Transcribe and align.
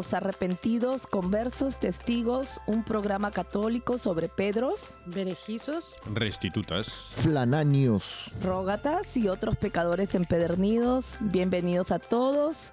Arrepentidos, 0.00 1.06
conversos, 1.06 1.78
testigos, 1.78 2.58
un 2.66 2.82
programa 2.84 3.30
católico 3.30 3.98
sobre 3.98 4.28
Pedros, 4.28 4.94
Berejizos, 5.06 5.94
Restitutas, 6.14 6.88
Flananios, 6.90 8.30
rógatas 8.42 9.14
y 9.16 9.28
otros 9.28 9.56
pecadores 9.56 10.14
empedernidos. 10.14 11.16
Bienvenidos 11.20 11.90
a 11.90 11.98
todos. 11.98 12.72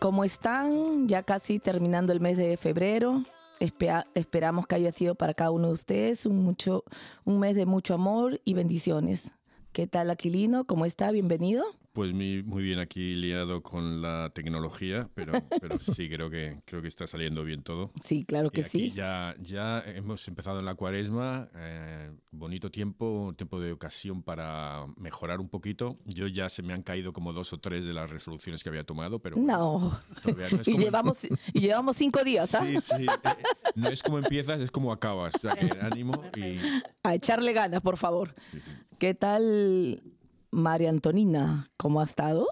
¿Cómo 0.00 0.24
están? 0.24 1.06
Ya 1.08 1.22
casi 1.22 1.58
terminando 1.60 2.12
el 2.12 2.20
mes 2.20 2.36
de 2.36 2.56
febrero. 2.56 3.22
Espea- 3.60 4.06
esperamos 4.14 4.66
que 4.66 4.74
haya 4.74 4.90
sido 4.90 5.14
para 5.14 5.34
cada 5.34 5.52
uno 5.52 5.68
de 5.68 5.74
ustedes 5.74 6.26
un, 6.26 6.42
mucho, 6.42 6.82
un 7.24 7.38
mes 7.38 7.54
de 7.54 7.66
mucho 7.66 7.94
amor 7.94 8.40
y 8.44 8.54
bendiciones. 8.54 9.30
¿Qué 9.72 9.86
tal, 9.86 10.10
Aquilino? 10.10 10.64
¿Cómo 10.64 10.84
está? 10.86 11.12
Bienvenido. 11.12 11.64
Pues 11.92 12.14
mi- 12.14 12.42
muy 12.42 12.62
bien 12.62 12.78
aquí 12.78 13.14
liado 13.14 13.62
con 13.62 14.00
la 14.00 14.30
tecnología, 14.34 15.10
pero, 15.14 15.32
pero 15.60 15.78
sí 15.78 16.08
creo 16.08 16.30
que 16.30 16.56
creo 16.64 16.80
que 16.80 16.88
está 16.88 17.06
saliendo 17.06 17.44
bien 17.44 17.62
todo. 17.62 17.90
Sí, 18.02 18.24
claro 18.24 18.48
Y 18.48 18.50
que 18.56 18.60
aquí 18.62 18.88
sí. 18.88 18.92
ya, 18.92 19.34
ya 19.38 19.80
hemos 19.86 20.26
empezado 20.26 20.58
en 20.60 20.64
la 20.64 20.74
cuaresma, 20.74 21.50
eh, 21.54 22.10
bonito 22.30 22.70
tiempo, 22.70 23.34
tiempo 23.36 23.60
de 23.60 23.72
ocasión 23.72 24.22
para 24.22 24.86
mejorar 24.96 25.38
un 25.40 25.50
poquito. 25.50 25.94
Yo 26.06 26.28
ya 26.28 26.48
se 26.48 26.62
me 26.62 26.72
han 26.72 26.82
caído 26.82 27.12
como 27.12 27.34
dos 27.34 27.52
o 27.52 27.58
tres 27.60 27.84
de 27.84 27.92
las 27.92 28.08
resoluciones 28.08 28.62
que 28.62 28.70
había 28.70 28.84
tomado, 28.84 29.18
pero 29.18 29.36
No. 29.36 30.00
todavía 30.22 30.48
no 30.48 30.62
es 30.62 30.68
Y 30.68 30.78
llevamos, 30.78 31.18
y 31.52 31.60
llevamos 31.60 31.94
cinco 31.98 32.24
días, 32.24 32.54
¿ah? 32.54 32.64
Sí, 32.64 32.80
sí. 32.80 33.04
eh, 33.06 33.42
no 33.74 33.88
es 33.90 34.02
como 34.02 34.18
empiezas, 34.18 34.60
es 34.60 34.70
como 34.70 34.92
acabas. 34.92 35.34
O 35.36 35.40
sea, 35.40 35.54
que 35.56 35.78
ánimo 35.78 36.24
y 36.34 36.58
A 37.02 37.14
echarle 37.14 37.52
ganas, 37.52 37.82
por 37.82 37.98
favor. 37.98 38.34
sí, 38.38 38.60
sí. 38.62 38.70
¿Qué 38.98 39.12
tal, 39.12 40.02
María 40.52 40.90
Antonina? 40.90 41.70
¿Cómo 41.76 42.00
ha 42.00 42.04
estado? 42.04 42.46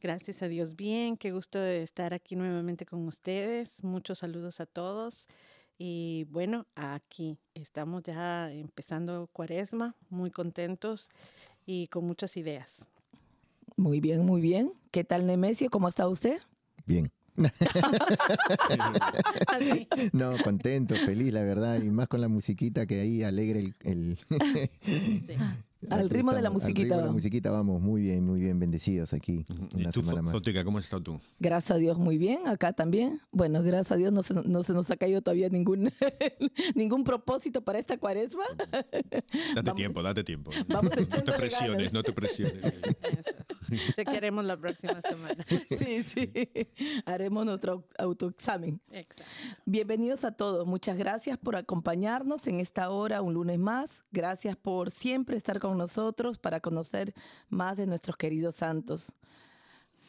gracias 0.00 0.42
a 0.42 0.48
Dios 0.48 0.74
bien, 0.74 1.16
qué 1.16 1.30
gusto 1.30 1.60
de 1.60 1.80
estar 1.84 2.12
aquí 2.12 2.34
nuevamente 2.34 2.84
con 2.84 3.06
ustedes. 3.06 3.84
Muchos 3.84 4.18
saludos 4.18 4.58
a 4.58 4.66
todos. 4.66 5.28
Y 5.78 6.24
bueno, 6.30 6.66
aquí 6.74 7.38
estamos 7.54 8.02
ya 8.02 8.50
empezando 8.50 9.28
cuaresma, 9.32 9.94
muy 10.10 10.32
contentos 10.32 11.08
y 11.66 11.86
con 11.86 12.04
muchas 12.04 12.36
ideas. 12.36 12.88
Muy 13.76 14.00
bien, 14.00 14.24
muy 14.26 14.40
bien. 14.40 14.72
¿Qué 14.90 15.04
tal, 15.04 15.24
Nemesio? 15.24 15.70
¿Cómo 15.70 15.88
está 15.88 16.08
usted? 16.08 16.40
Bien. 16.84 17.12
No, 20.12 20.32
contento, 20.42 20.94
feliz, 20.96 21.32
la 21.32 21.42
verdad, 21.42 21.80
y 21.80 21.90
más 21.90 22.08
con 22.08 22.20
la 22.20 22.28
musiquita 22.28 22.86
que 22.86 23.00
ahí 23.00 23.22
alegre 23.22 23.60
el... 23.60 23.74
el- 23.84 24.18
Sí. 25.26 25.36
Al 25.90 26.08
ritmo 26.10 26.32
de 26.32 26.42
la 26.42 26.50
musiquita 26.50 26.80
Al 26.80 26.84
ritmo 26.84 26.96
de 27.00 27.06
la 27.06 27.12
musiquita 27.12 27.50
vamos, 27.50 27.80
muy 27.80 28.02
bien, 28.02 28.24
muy 28.24 28.40
bien, 28.40 28.58
bendecidos 28.58 29.12
aquí. 29.12 29.44
¿Y 29.74 29.80
Una 29.80 29.90
tú, 29.90 30.00
semana 30.00 30.22
más. 30.22 30.42
Cómo 30.64 30.78
has 30.78 30.84
estado 30.84 31.02
tú? 31.02 31.20
Gracias 31.40 31.72
a 31.72 31.78
Dios, 31.78 31.98
muy 31.98 32.18
bien. 32.18 32.46
Acá 32.46 32.72
también. 32.72 33.20
Bueno, 33.32 33.62
gracias 33.62 33.92
a 33.92 33.96
Dios 33.96 34.12
no 34.12 34.22
se, 34.22 34.34
no 34.34 34.62
se 34.62 34.72
nos 34.72 34.90
ha 34.90 34.96
caído 34.96 35.22
todavía 35.22 35.48
ningún, 35.48 35.90
ningún 36.74 37.04
propósito 37.04 37.62
para 37.62 37.78
esta 37.78 37.98
cuaresma. 37.98 38.44
Date 38.70 39.32
Vamos- 39.56 39.74
tiempo, 39.74 40.02
date 40.02 40.24
tiempo. 40.24 40.50
vamos 40.68 40.92
no 40.96 41.06
te 41.22 41.32
presiones, 41.32 41.76
ganas. 41.76 41.92
no 41.92 42.02
te 42.02 42.12
presiones. 42.12 42.62
Te 43.96 44.04
queremos 44.04 44.44
la 44.44 44.56
próxima 44.56 45.00
semana. 45.00 45.44
Sí, 45.78 46.02
sí. 46.02 46.30
Haremos 47.06 47.44
nuestro 47.46 47.84
autoexamen. 47.98 48.80
Exacto. 48.90 49.22
Bienvenidos 49.64 50.24
a 50.24 50.32
todos. 50.32 50.66
Muchas 50.66 50.96
gracias 50.98 51.38
por 51.38 51.56
acompañarnos 51.56 52.46
en 52.46 52.60
esta 52.60 52.90
hora, 52.90 53.22
un 53.22 53.34
lunes 53.34 53.58
más. 53.58 54.04
Gracias 54.12 54.56
por 54.56 54.90
siempre 54.90 55.36
estar 55.36 55.58
con 55.58 55.71
nosotros 55.76 56.38
para 56.38 56.60
conocer 56.60 57.14
más 57.48 57.76
de 57.76 57.86
nuestros 57.86 58.16
queridos 58.16 58.56
santos. 58.56 59.12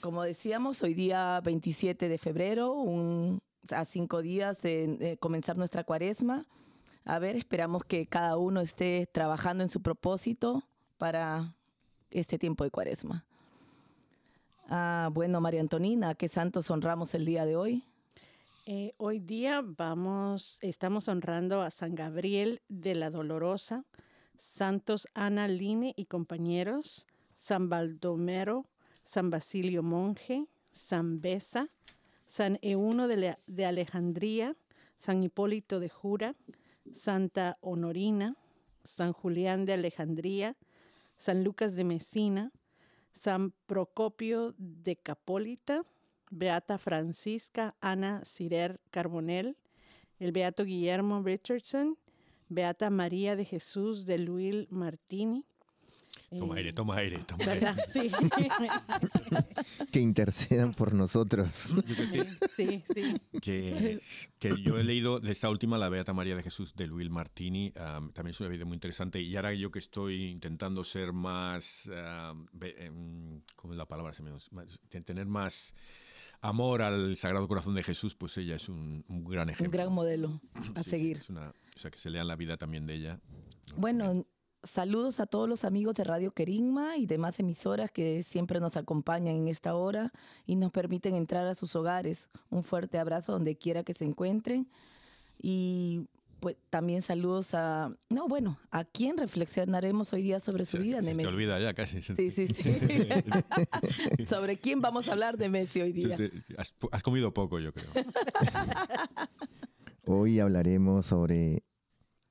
Como 0.01 0.23
decíamos, 0.23 0.81
hoy 0.83 0.93
día 0.93 1.39
27 1.41 2.09
de 2.09 2.17
febrero, 2.17 2.73
un- 2.73 3.41
a 3.71 3.85
cinco 3.85 4.21
días 4.21 4.61
de, 4.61 5.17
comenzar 5.19 5.57
nuestra 5.57 5.83
cuaresma. 5.83 6.45
A 7.05 7.19
ver, 7.19 7.35
esperamos 7.35 7.83
que 7.85 8.05
cada 8.07 8.37
uno 8.37 8.61
esté 8.61 9.07
trabajando 9.11 9.63
en 9.63 9.69
su 9.69 9.81
propósito 9.81 10.63
para 10.97 11.55
este 12.11 12.37
tiempo 12.37 12.63
de 12.63 12.71
cuaresma. 12.71 13.25
Ah, 14.69 15.09
bueno, 15.13 15.41
María 15.41 15.61
Antonina, 15.61 16.15
¿qué 16.15 16.29
santos 16.29 16.69
honramos 16.71 17.13
el 17.13 17.25
día 17.25 17.45
de 17.45 17.55
hoy? 17.55 17.83
Eh, 18.65 18.93
hoy 18.97 19.19
día 19.19 19.61
vamos, 19.63 20.57
estamos 20.61 21.09
honrando 21.09 21.61
a 21.61 21.69
San 21.69 21.95
Gabriel 21.95 22.61
de 22.69 22.95
la 22.95 23.09
Dolorosa, 23.09 23.83
Santos 24.43 25.07
Ana 25.15 25.47
Line 25.47 25.93
y 25.95 26.05
compañeros, 26.05 27.07
San 27.33 27.69
Baldomero, 27.69 28.67
San 29.01 29.29
Basilio 29.29 29.81
Monje, 29.81 30.45
San 30.69 31.21
Besa, 31.21 31.67
San 32.25 32.59
Euno 32.61 33.07
de, 33.07 33.65
Alejandría, 33.65 34.53
San 34.95 35.23
Hipólito 35.23 35.79
de 35.79 35.89
Jura, 35.89 36.33
Santa 36.91 37.57
Honorina, 37.61 38.35
San 38.83 39.13
Julián 39.13 39.65
de 39.65 39.73
Alejandría, 39.73 40.55
San 41.15 41.43
Lucas 41.43 41.75
de 41.75 41.85
Mesina, 41.85 42.51
San 43.11 43.51
Procopio 43.65 44.53
de 44.57 44.97
Capólita, 44.97 45.81
Beata 46.29 46.77
Francisca 46.77 47.75
Ana 47.81 48.23
Cirer 48.25 48.79
Carbonell, 48.91 49.57
el 50.19 50.31
Beato 50.31 50.63
Guillermo 50.63 51.23
Richardson, 51.23 51.97
Beata 52.49 52.89
María 52.89 53.35
de 53.35 53.45
Jesús 53.45 54.05
de 54.05 54.17
Luis 54.19 54.69
Martini. 54.69 55.45
Toma 56.39 56.55
aire, 56.55 56.73
toma 56.73 56.95
aire, 56.97 57.19
toma 57.25 57.45
aire. 57.51 57.73
Sí. 57.87 58.11
que 59.91 59.99
intercedan 59.99 60.73
por 60.73 60.93
nosotros. 60.93 61.69
Sí, 62.55 62.83
sí. 62.93 63.15
Que, 63.41 64.01
que, 64.39 64.61
yo 64.61 64.77
he 64.77 64.83
leído 64.83 65.19
de 65.19 65.31
esta 65.31 65.49
última, 65.49 65.77
la 65.77 65.89
Beata 65.89 66.13
María 66.13 66.35
de 66.35 66.43
Jesús 66.43 66.75
de 66.75 66.87
Luis 66.87 67.09
Martini, 67.09 67.71
también 67.71 68.29
es 68.29 68.39
una 68.39 68.49
vida 68.49 68.65
muy 68.65 68.75
interesante. 68.75 69.21
Y 69.21 69.35
ahora 69.35 69.53
yo 69.53 69.71
que 69.71 69.79
estoy 69.79 70.25
intentando 70.25 70.83
ser 70.83 71.13
más, 71.13 71.89
um, 71.89 73.41
¿cómo 73.55 73.73
es 73.73 73.77
la 73.77 73.85
palabra? 73.85 74.13
tener 75.03 75.25
más 75.25 75.73
amor 76.41 76.81
al 76.81 77.15
Sagrado 77.15 77.47
Corazón 77.47 77.73
de 77.73 77.83
Jesús, 77.83 78.15
pues 78.15 78.37
ella 78.37 78.55
es 78.55 78.69
un, 78.69 79.03
gran 79.07 79.49
ejemplo. 79.49 79.65
Un 79.67 79.71
gran 79.71 79.93
modelo 79.93 80.41
a 80.75 80.83
seguir. 80.83 81.21
o 81.29 81.79
sea, 81.79 81.89
que 81.89 81.97
se 81.97 82.09
lea 82.09 82.23
la 82.23 82.35
vida 82.35 82.57
también 82.57 82.85
de 82.85 82.95
ella. 82.95 83.19
Bueno, 83.77 84.25
saludos 84.63 85.19
a 85.19 85.25
todos 85.25 85.49
los 85.49 85.65
amigos 85.65 85.95
de 85.95 86.03
Radio 86.03 86.31
Querigma 86.31 86.97
y 86.97 87.05
demás 87.05 87.39
emisoras 87.39 87.91
que 87.91 88.23
siempre 88.23 88.59
nos 88.59 88.77
acompañan 88.77 89.35
en 89.35 89.47
esta 89.47 89.75
hora 89.75 90.11
y 90.45 90.55
nos 90.55 90.71
permiten 90.71 91.15
entrar 91.15 91.47
a 91.47 91.55
sus 91.55 91.75
hogares. 91.75 92.29
Un 92.49 92.63
fuerte 92.63 92.97
abrazo 92.97 93.33
donde 93.33 93.55
quiera 93.55 93.83
que 93.83 93.93
se 93.93 94.05
encuentren. 94.05 94.67
Y 95.41 96.07
pues 96.39 96.57
también 96.69 97.01
saludos 97.01 97.53
a, 97.53 97.95
no, 98.09 98.27
bueno, 98.27 98.59
a 98.71 98.83
quién 98.83 99.17
reflexionaremos 99.17 100.11
hoy 100.13 100.23
día 100.23 100.39
sobre 100.39 100.65
su 100.65 100.77
vida, 100.77 101.01
Nemesio. 101.01 101.29
Se 101.29 101.35
olvida 101.35 101.59
ya 101.59 101.73
casi. 101.73 102.01
Sí, 102.01 102.31
sí, 102.31 102.47
sí. 102.47 102.63
sobre 104.29 104.57
quién 104.57 104.81
vamos 104.81 105.07
a 105.07 105.13
hablar 105.13 105.37
de 105.37 105.49
Messi 105.49 105.81
hoy 105.81 105.93
día. 105.93 106.17
Has, 106.57 106.75
has 106.91 107.03
comido 107.03 107.33
poco, 107.33 107.59
yo 107.59 107.73
creo. 107.73 107.89
hoy 110.05 110.39
hablaremos 110.39 111.05
sobre 111.05 111.63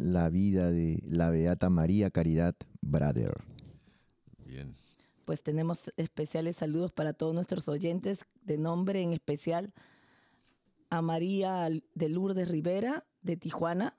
la 0.03 0.29
vida 0.31 0.71
de 0.71 1.01
la 1.05 1.31
Beata 1.31 1.71
María 1.71 2.11
Caridad 2.11 2.55
Brader. 2.81 3.33
Bien. 4.45 4.75
Pues 5.25 5.43
tenemos 5.43 5.93
especiales 5.97 6.57
saludos 6.57 6.93
para 6.93 7.13
todos 7.13 7.35
nuestros 7.35 7.69
oyentes, 7.69 8.27
de 8.43 8.59
nombre 8.59 9.03
en 9.03 9.13
especial 9.13 9.73
a 10.91 11.01
María 11.01 11.69
de 11.95 12.09
Lourdes 12.09 12.49
Rivera, 12.49 13.07
de 13.23 13.37
Tijuana, 13.37 13.97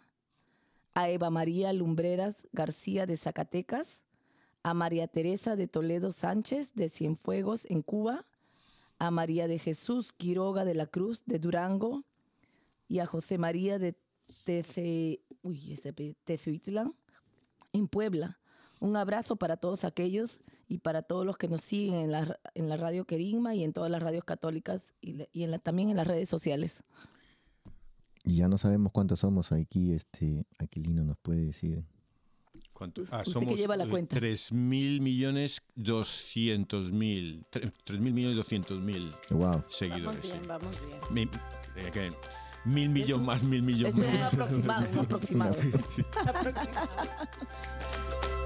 a 0.93 1.09
Eva 1.09 1.29
María 1.29 1.73
Lumbreras 1.73 2.47
García 2.51 3.05
de 3.07 3.17
Zacatecas, 3.17 4.03
a 4.61 4.73
María 4.73 5.07
Teresa 5.07 5.55
de 5.55 5.67
Toledo 5.67 6.11
Sánchez 6.11 6.73
de 6.75 6.89
Cienfuegos 6.89 7.65
en 7.69 7.81
Cuba, 7.81 8.25
a 8.99 9.09
María 9.09 9.47
de 9.47 9.57
Jesús 9.57 10.13
Quiroga 10.13 10.65
de 10.65 10.75
la 10.75 10.85
Cruz 10.85 11.23
de 11.25 11.39
Durango 11.39 12.03
y 12.87 12.99
a 12.99 13.05
José 13.05 13.37
María 13.37 13.79
de 13.79 13.95
Tezuitlán 16.23 16.93
en 17.73 17.87
Puebla. 17.87 18.39
Un 18.79 18.97
abrazo 18.97 19.35
para 19.35 19.57
todos 19.57 19.85
aquellos 19.85 20.41
y 20.67 20.79
para 20.79 21.03
todos 21.03 21.25
los 21.25 21.37
que 21.37 21.47
nos 21.47 21.61
siguen 21.61 21.95
en 21.95 22.11
la, 22.11 22.39
en 22.53 22.67
la 22.67 22.77
radio 22.77 23.05
Querigma 23.05 23.55
y 23.55 23.63
en 23.63 23.71
todas 23.71 23.89
las 23.89 24.01
radios 24.01 24.25
católicas 24.25 24.93
y, 25.01 25.25
y 25.31 25.43
en 25.43 25.51
la, 25.51 25.59
también 25.59 25.89
en 25.89 25.97
las 25.97 26.07
redes 26.07 26.27
sociales. 26.27 26.83
Y 28.25 28.37
ya 28.37 28.47
no 28.47 28.57
sabemos 28.57 28.91
cuántos 28.91 29.19
somos 29.19 29.51
aquí, 29.51 29.93
este, 29.93 30.45
Aquilino 30.57 31.03
nos 31.03 31.17
puede 31.17 31.45
decir. 31.45 31.83
¿Cuántos? 32.73 33.11
Ah, 33.13 33.23
somos 33.23 33.49
que 33.49 33.57
lleva 33.57 33.77
la 33.77 33.87
cuenta. 33.87 34.15
3 34.17 34.51
mil 34.53 35.01
millones 35.01 35.61
200 35.75 36.91
mil. 36.91 37.45
3 37.51 37.99
mil 37.99 38.13
millones 38.13 38.37
200 38.37 38.81
mil 38.81 39.11
wow. 39.29 39.63
seguidores. 39.67 40.03
Vamos 40.05 40.21
bien, 40.21 40.47
vamos 40.47 40.75
bien. 41.13 41.29
Eh, 41.75 42.11
mil 42.65 42.89
millones 42.89 43.25
más, 43.25 43.43
mil 43.43 43.61
millones 43.61 43.95
más. 43.95 44.07
Es 44.07 44.33
un 44.33 44.41
aproximado, 44.41 44.87
un 44.91 44.99
aproximado. 44.99 45.55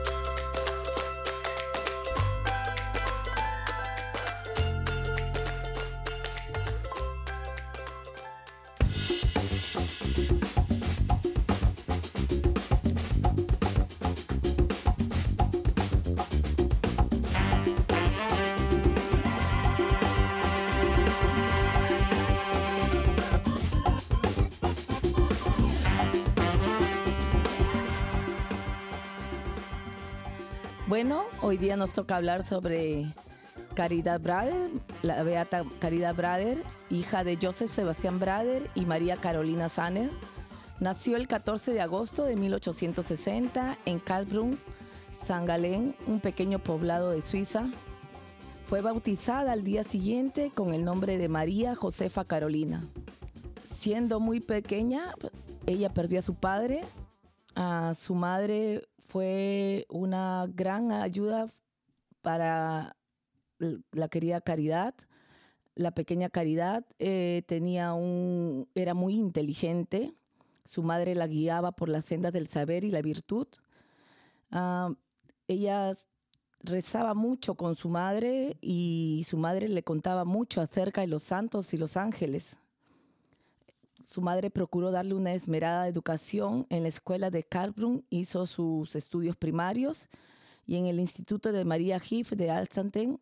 Bueno, 30.97 31.25
hoy 31.43 31.59
día 31.59 31.77
nos 31.77 31.93
toca 31.93 32.15
hablar 32.15 32.43
sobre 32.43 33.05
Caridad 33.75 34.19
Brader, 34.19 34.71
la 35.03 35.21
beata 35.21 35.63
Caridad 35.77 36.15
Brader, 36.15 36.63
hija 36.89 37.23
de 37.23 37.37
Joseph 37.39 37.69
Sebastián 37.69 38.19
Brader 38.19 38.67
y 38.73 38.87
María 38.87 39.15
Carolina 39.15 39.69
Sanner. 39.69 40.09
Nació 40.79 41.15
el 41.17 41.27
14 41.27 41.71
de 41.71 41.81
agosto 41.81 42.23
de 42.23 42.35
1860 42.35 43.77
en 43.85 43.99
Karlsbrunn, 43.99 44.57
San 45.11 45.45
Galén, 45.45 45.95
un 46.07 46.19
pequeño 46.19 46.57
poblado 46.57 47.11
de 47.11 47.21
Suiza. 47.21 47.69
Fue 48.65 48.81
bautizada 48.81 49.51
al 49.51 49.63
día 49.63 49.83
siguiente 49.83 50.49
con 50.49 50.73
el 50.73 50.83
nombre 50.83 51.19
de 51.19 51.29
María 51.29 51.75
Josefa 51.75 52.25
Carolina. 52.25 52.87
Siendo 53.71 54.19
muy 54.19 54.39
pequeña, 54.39 55.13
ella 55.67 55.93
perdió 55.93 56.17
a 56.17 56.23
su 56.23 56.33
padre, 56.33 56.83
a 57.53 57.93
su 57.93 58.15
madre 58.15 58.87
fue 59.07 59.85
una 59.89 60.47
gran 60.53 60.91
ayuda 60.91 61.47
para 62.21 62.97
la 63.91 64.07
querida 64.09 64.41
Caridad. 64.41 64.93
La 65.75 65.91
pequeña 65.91 66.29
Caridad 66.29 66.85
eh, 66.99 67.43
tenía 67.47 67.93
un, 67.93 68.67
era 68.75 68.93
muy 68.93 69.15
inteligente. 69.15 70.13
Su 70.65 70.83
madre 70.83 71.15
la 71.15 71.27
guiaba 71.27 71.71
por 71.71 71.87
las 71.87 72.03
sendas 72.03 72.33
del 72.33 72.49
saber 72.49 72.83
y 72.83 72.91
la 72.91 73.01
virtud. 73.01 73.47
Ah, 74.51 74.93
ella 75.47 75.95
rezaba 76.59 77.13
mucho 77.13 77.55
con 77.55 77.75
su 77.75 77.87
madre 77.87 78.57
y 78.59 79.25
su 79.27 79.37
madre 79.37 79.69
le 79.69 79.83
contaba 79.83 80.25
mucho 80.25 80.59
acerca 80.59 81.01
de 81.01 81.07
los 81.07 81.23
santos 81.23 81.73
y 81.73 81.77
los 81.77 81.95
ángeles 81.95 82.57
su 84.07 84.21
madre 84.21 84.49
procuró 84.49 84.91
darle 84.91 85.15
una 85.15 85.33
esmerada 85.33 85.85
educación 85.85 86.65
en 86.69 86.83
la 86.83 86.87
escuela 86.87 87.29
de 87.29 87.43
Karlsbrunn, 87.43 88.05
hizo 88.09 88.47
sus 88.47 88.95
estudios 88.95 89.35
primarios 89.35 90.07
y 90.65 90.77
en 90.77 90.85
el 90.85 91.01
Instituto 91.01 91.51
de 91.51 91.65
María 91.65 91.99
Hif 92.09 92.31
de 92.31 92.49
Alzanten, 92.49 93.19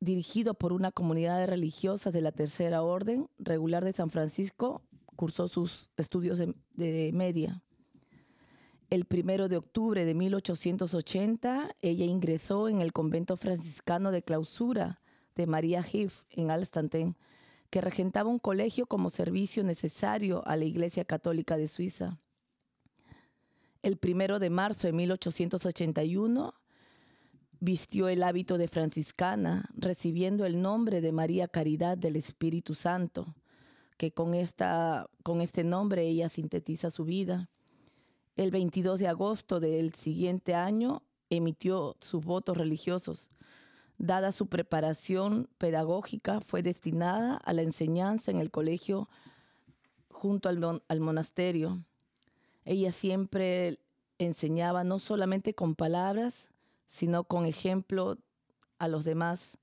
dirigido 0.00 0.54
por 0.54 0.72
una 0.72 0.90
comunidad 0.90 1.38
de 1.38 1.48
religiosas 1.48 2.14
de 2.14 2.22
la 2.22 2.32
Tercera 2.32 2.80
Orden 2.80 3.28
Regular 3.38 3.84
de 3.84 3.92
San 3.92 4.08
Francisco, 4.08 4.80
cursó 5.16 5.48
sus 5.48 5.90
estudios 5.98 6.38
de, 6.38 7.10
media. 7.12 7.62
El 8.88 9.04
primero 9.04 9.50
de 9.50 9.58
octubre 9.58 10.06
de 10.06 10.14
1880, 10.14 11.76
ella 11.82 12.06
ingresó 12.06 12.70
en 12.70 12.80
el 12.80 12.94
convento 12.94 13.36
franciscano 13.36 14.12
de 14.12 14.22
clausura 14.22 15.02
de 15.34 15.46
María 15.46 15.84
Hif 15.92 16.22
en 16.30 16.50
Alstanten, 16.50 17.18
que 17.70 17.80
regentaba 17.80 18.30
un 18.30 18.38
colegio 18.38 18.86
como 18.86 19.10
servicio 19.10 19.64
necesario 19.64 20.46
a 20.46 20.56
la 20.56 20.64
Iglesia 20.64 21.04
Católica 21.04 21.56
de 21.56 21.68
Suiza. 21.68 22.18
El 23.82 23.96
primero 23.96 24.38
de 24.38 24.50
marzo 24.50 24.86
de 24.86 24.92
1881 24.92 26.54
vistió 27.60 28.08
el 28.08 28.22
hábito 28.22 28.58
de 28.58 28.68
franciscana, 28.68 29.68
recibiendo 29.74 30.44
el 30.44 30.60
nombre 30.60 31.00
de 31.00 31.12
María 31.12 31.48
Caridad 31.48 31.96
del 31.96 32.16
Espíritu 32.16 32.74
Santo, 32.74 33.34
que 33.96 34.12
con, 34.12 34.34
esta, 34.34 35.08
con 35.22 35.40
este 35.40 35.64
nombre 35.64 36.02
ella 36.02 36.28
sintetiza 36.28 36.90
su 36.90 37.04
vida. 37.04 37.48
El 38.36 38.50
22 38.50 39.00
de 39.00 39.08
agosto 39.08 39.60
del 39.60 39.94
siguiente 39.94 40.54
año 40.54 41.02
emitió 41.30 41.96
sus 42.00 42.24
votos 42.24 42.56
religiosos, 42.56 43.30
Dada 43.98 44.32
su 44.32 44.48
preparación 44.48 45.48
pedagógica, 45.56 46.40
fue 46.40 46.62
destinada 46.62 47.36
a 47.36 47.52
la 47.52 47.62
enseñanza 47.62 48.30
en 48.30 48.38
el 48.38 48.50
colegio 48.50 49.08
junto 50.10 50.48
al, 50.48 51.00
monasterio. 51.00 51.82
Ella 52.64 52.92
siempre 52.92 53.78
enseñaba 54.18 54.84
no 54.84 54.98
solamente 54.98 55.54
con 55.54 55.74
palabras, 55.74 56.50
sino 56.86 57.24
con 57.24 57.46
ejemplo 57.46 58.18
a 58.78 58.88
los 58.88 59.04
demás. 59.04 59.58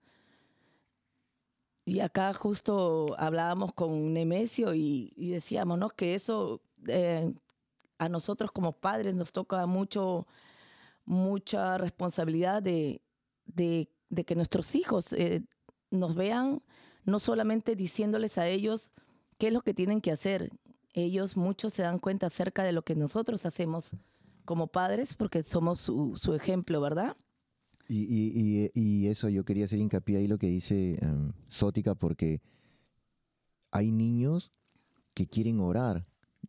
Y 1.85 1.99
acá 1.99 2.33
justo 2.33 3.15
hablábamos 3.17 3.73
con 3.73 4.13
Nemesio 4.13 4.73
y, 4.73 5.11
decíamos 5.15 5.77
¿no? 5.77 5.89
que 5.89 6.15
eso 6.15 6.61
eh, 6.87 7.33
a 7.97 8.09
nosotros 8.09 8.51
como 8.51 8.73
padres 8.73 9.13
nos 9.13 9.31
toca 9.31 9.65
mucho, 9.65 10.27
mucha 11.05 11.77
responsabilidad 11.77 12.63
de, 12.63 13.01
de 13.45 13.89
de 14.13 14.23
que 14.25 14.35
nuestros 14.35 14.75
hijos 14.75 15.13
eh, 15.13 15.43
nos 15.91 16.15
vean 16.15 16.61
no 17.05 17.19
solamente 17.19 17.75
diciéndoles 17.75 18.37
a 18.37 18.47
ellos 18.47 18.91
qué 19.37 19.47
es 19.47 19.53
lo 19.53 19.61
que 19.61 19.73
tienen 19.73 20.01
que 20.01 20.11
hacer, 20.11 20.51
ellos 20.93 21.37
muchos 21.37 21.73
se 21.73 21.81
dan 21.81 21.99
cuenta 21.99 22.27
acerca 22.27 22.63
de 22.63 22.71
lo 22.71 22.83
que 22.83 22.95
nosotros 22.95 23.45
hacemos 23.45 23.89
como 24.45 24.67
padres 24.67 25.15
porque 25.15 25.43
somos 25.43 25.79
su, 25.79 26.15
su 26.15 26.33
ejemplo, 26.33 26.79
¿verdad? 26.81 27.15
Y, 27.89 28.71
y, 28.73 29.07
eso 29.07 29.27
yo 29.27 29.43
quería 29.43 29.65
hacer 29.65 29.77
hincapié 29.77 30.17
ahí 30.17 30.27
lo 30.27 30.37
que 30.37 30.47
dice 30.47 30.97
um, 31.01 31.33
Sótica 31.49 31.95
porque 31.95 32.41
hay 33.71 33.91
niños 33.91 34.51
que 35.13 35.27
quieren 35.27 35.59
orar 35.59 36.05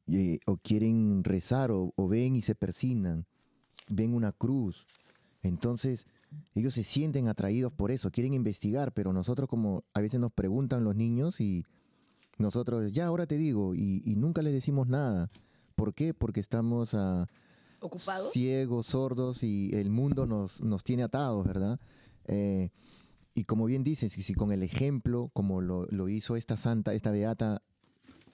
eh, 0.07 0.39
o 0.47 0.57
quieren 0.57 1.25
rezar 1.25 1.73
o, 1.73 1.93
o, 1.97 2.09
ven 2.09 2.37
y 2.37 2.41
se 2.41 2.55
persignan, 2.55 3.27
ven 3.89 4.15
una 4.15 4.33
cruz. 4.33 4.87
Entonces 5.43 6.07
ellos 6.55 6.75
se 6.75 6.85
sienten 6.85 7.29
atraídos 7.29 7.73
por 7.73 7.91
eso, 7.91 8.11
quieren 8.11 8.35
investigar, 8.35 8.93
pero 8.93 9.13
nosotros 9.13 9.49
como 9.49 9.85
a 9.93 10.01
veces 10.01 10.21
nos 10.21 10.33
preguntan 10.33 10.85
los 10.85 10.95
niños 10.95 11.41
y 11.41 11.65
nosotros, 12.39 12.93
ya 12.93 13.07
ahora 13.07 13.27
te 13.27 13.37
digo, 13.37 13.75
y, 13.75 14.03
y 14.05 14.17
nunca 14.17 14.43
les 14.43 14.53
decimos 14.53 14.89
nada. 14.89 15.31
¿Por 15.75 15.95
qué? 15.95 16.15
Porque 16.15 16.41
estamos 16.41 16.95
a... 16.95 17.27
¿Ocupados? 17.81 18.33
Ciegos, 18.33 18.87
sordos 18.87 19.43
y 19.43 19.71
el 19.75 19.91
mundo 19.91 20.27
nos, 20.27 20.61
nos 20.61 20.85
tiene 20.85 21.03
atados, 21.03 21.47
¿verdad? 21.47 21.79
Eh, 22.27 22.71
y 23.35 23.45
como 23.45 23.67
bien 23.67 23.85
dices, 23.85 24.13
si, 24.13 24.23
si 24.23 24.35
con 24.35 24.53
el 24.53 24.63
ejemplo, 24.63 25.31
como 25.33 25.61
lo, 25.61 25.87
lo, 25.91 26.09
hizo 26.09 26.37
esta 26.37 26.57
santa, 26.57 26.95
esta 26.95 27.11
beata, 27.11 27.63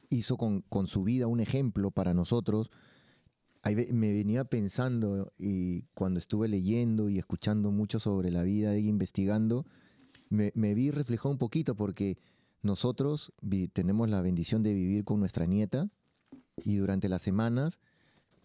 hizo 0.08 0.36
con, 0.36 0.60
con 0.62 0.86
su 0.86 1.02
vida 1.02 1.26
un 1.26 1.40
ejemplo 1.40 1.90
para 1.90 2.14
nosotros, 2.14 2.70
me 3.64 4.12
venía 4.12 4.44
pensando 4.44 5.32
y 5.36 5.82
cuando 5.94 6.18
estuve 6.18 6.48
leyendo 6.48 7.08
y 7.08 7.18
escuchando 7.18 7.70
mucho 7.70 8.00
sobre 8.00 8.30
la 8.30 8.42
vida 8.42 8.74
ella, 8.74 8.88
investigando, 8.88 9.66
me, 10.30 10.52
me 10.54 10.74
vi 10.74 10.90
reflejado 10.90 11.30
un 11.30 11.38
poquito 11.38 11.74
porque 11.74 12.18
nosotros 12.62 13.32
vi, 13.42 13.68
tenemos 13.68 14.08
la 14.08 14.22
bendición 14.22 14.62
de 14.62 14.74
vivir 14.74 15.04
con 15.04 15.20
nuestra 15.20 15.46
nieta 15.46 15.90
y 16.56 16.76
durante 16.76 17.08
las 17.08 17.22
semanas, 17.22 17.80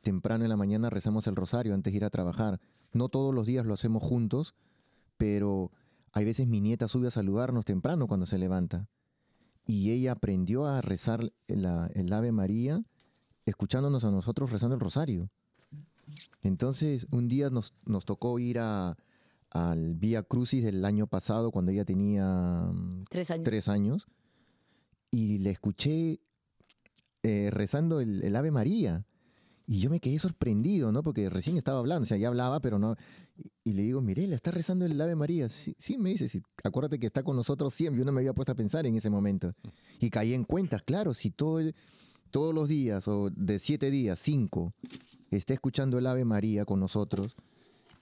temprano 0.02 0.44
en 0.44 0.50
la 0.50 0.58
mañana 0.58 0.90
rezamos 0.90 1.28
el 1.28 1.36
rosario 1.36 1.74
antes 1.74 1.92
de 1.92 1.98
ir 1.98 2.06
a 2.06 2.10
trabajar. 2.10 2.60
No 2.94 3.10
todos 3.10 3.34
los 3.34 3.46
días 3.46 3.66
lo 3.66 3.74
hacemos 3.74 4.04
juntos, 4.04 4.56
pero 5.18 5.72
hay 6.12 6.26
veces 6.26 6.48
mi 6.48 6.62
nieta 6.62 6.88
sube 6.88 7.08
a 7.08 7.12
saludarnos 7.12 7.66
temprano 7.66 8.08
cuando 8.08 8.26
se 8.26 8.38
levanta. 8.38 8.88
Y 9.66 9.92
ella 9.92 10.14
aprendió 10.14 10.66
a 10.66 10.82
rezar 10.82 11.32
la, 11.48 11.90
el 11.94 12.14
Ave 12.14 12.32
María 12.32 12.82
escuchándonos 13.46 14.04
a 14.04 14.12
nosotros 14.12 14.52
rezando 14.52 14.76
el 14.76 14.82
rosario. 14.82 15.30
Entonces, 16.44 17.08
un 17.12 17.28
día 17.28 17.50
nos, 17.50 17.74
nos 17.86 18.06
tocó 18.06 18.38
ir 18.40 18.60
a, 18.60 18.96
al 19.50 19.96
Vía 19.96 20.24
Crucis 20.24 20.64
del 20.64 20.86
año 20.86 21.08
pasado, 21.08 21.52
cuando 21.52 21.72
ella 21.72 21.86
tenía 21.86 22.72
tres 23.10 23.32
años. 23.32 23.46
Tres 23.46 23.68
años 23.68 24.08
y 25.16 25.38
le 25.38 25.52
escuché 25.52 26.20
eh, 27.24 27.50
rezando 27.50 28.02
el, 28.02 28.22
el, 28.22 28.36
Ave 28.36 28.52
María. 28.52 29.06
Y 29.66 29.80
yo 29.80 29.90
me 29.90 30.02
quedé 30.02 30.20
sorprendido, 30.20 30.92
¿no? 30.92 31.02
Porque 31.02 31.30
recién 31.30 31.58
estaba 31.58 31.80
hablando, 31.80 32.04
o 32.04 32.06
sea, 32.06 32.18
ya 32.18 32.28
hablaba, 32.28 32.60
pero 32.60 32.78
no. 32.80 32.96
Y, 33.38 33.52
y 33.64 33.74
le 33.74 33.82
digo, 33.84 34.02
Mirela, 34.02 34.36
¿está 34.36 34.52
rezando 34.52 34.86
el 34.86 35.00
Ave 35.00 35.16
María? 35.16 35.48
Sí, 35.48 35.74
sí 35.80 35.98
me 35.98 36.10
dice, 36.10 36.28
sí, 36.28 36.44
acuérdate 36.64 37.00
que 37.00 37.08
está 37.08 37.24
con 37.24 37.38
nosotros 37.38 37.74
siempre. 37.74 38.00
Yo 38.00 38.06
no 38.06 38.12
me 38.12 38.20
había 38.20 38.34
puesto 38.34 38.52
a 38.52 38.56
pensar 38.56 38.86
en 38.86 38.96
ese 38.96 39.10
momento. 39.10 39.54
Y 40.02 40.10
caí 40.10 40.34
en 40.34 40.44
cuenta, 40.44 40.80
claro, 40.82 41.14
si 41.14 41.32
todo 41.32 41.62
el, 41.62 41.74
todos 42.36 42.54
los 42.54 42.68
días, 42.68 43.08
o 43.08 43.30
de 43.30 43.60
siete 43.60 43.90
días, 43.90 44.20
cinco, 44.20 44.74
está 45.32 45.54
escuchando 45.54 45.98
el 45.98 46.06
Ave 46.06 46.26
María 46.26 46.66
con 46.66 46.82
nosotros, 46.82 47.38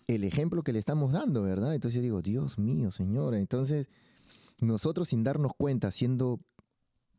el 0.08 0.24
ejemplo 0.24 0.64
que 0.64 0.74
le 0.74 0.80
estamos 0.80 1.12
dando, 1.12 1.44
¿verdad? 1.44 1.76
Entonces 1.76 2.02
digo, 2.02 2.24
Dios 2.24 2.58
mío, 2.58 2.90
Señora. 2.90 3.38
Entonces, 3.38 3.90
nosotros 4.60 5.10
sin 5.10 5.24
darnos 5.24 5.52
cuenta, 5.56 5.92
siendo, 5.92 6.40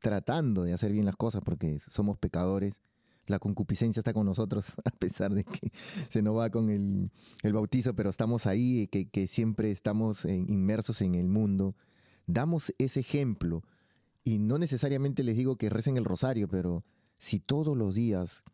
tratando 0.01 0.65
de 0.65 0.73
hacer 0.73 0.91
bien 0.91 1.05
las 1.05 1.15
cosas, 1.15 1.43
porque 1.45 1.79
somos 1.79 2.19
pecadores, 2.19 2.81
la 3.29 3.39
concupiscencia 3.39 4.01
está 4.01 4.13
con 4.13 4.27
nosotros, 4.27 4.65
a 4.85 4.91
pesar 4.91 5.35
de 5.35 5.45
que 5.45 5.71
se 6.11 6.21
nos 6.21 6.37
va 6.37 6.51
con 6.51 6.69
el, 6.69 7.13
el 7.45 7.53
bautizo, 7.53 7.95
pero 7.95 8.11
estamos 8.11 8.45
ahí, 8.49 8.89
que, 8.89 9.09
que 9.09 9.29
siempre 9.29 9.71
estamos 9.71 10.25
inmersos 10.25 11.01
en 11.01 11.15
el 11.15 11.29
mundo. 11.29 11.77
Damos 12.27 12.75
ese 12.79 12.99
ejemplo. 12.99 13.63
Y 14.25 14.39
no 14.39 14.59
necesariamente 14.59 15.23
les 15.23 15.37
digo 15.37 15.55
que 15.55 15.71
recen 15.71 15.97
el 15.97 16.05
rosario, 16.05 16.49
pero 16.49 16.83
si 17.19 17.41
todos 17.41 17.77
los 17.77 17.95
días 17.95 18.45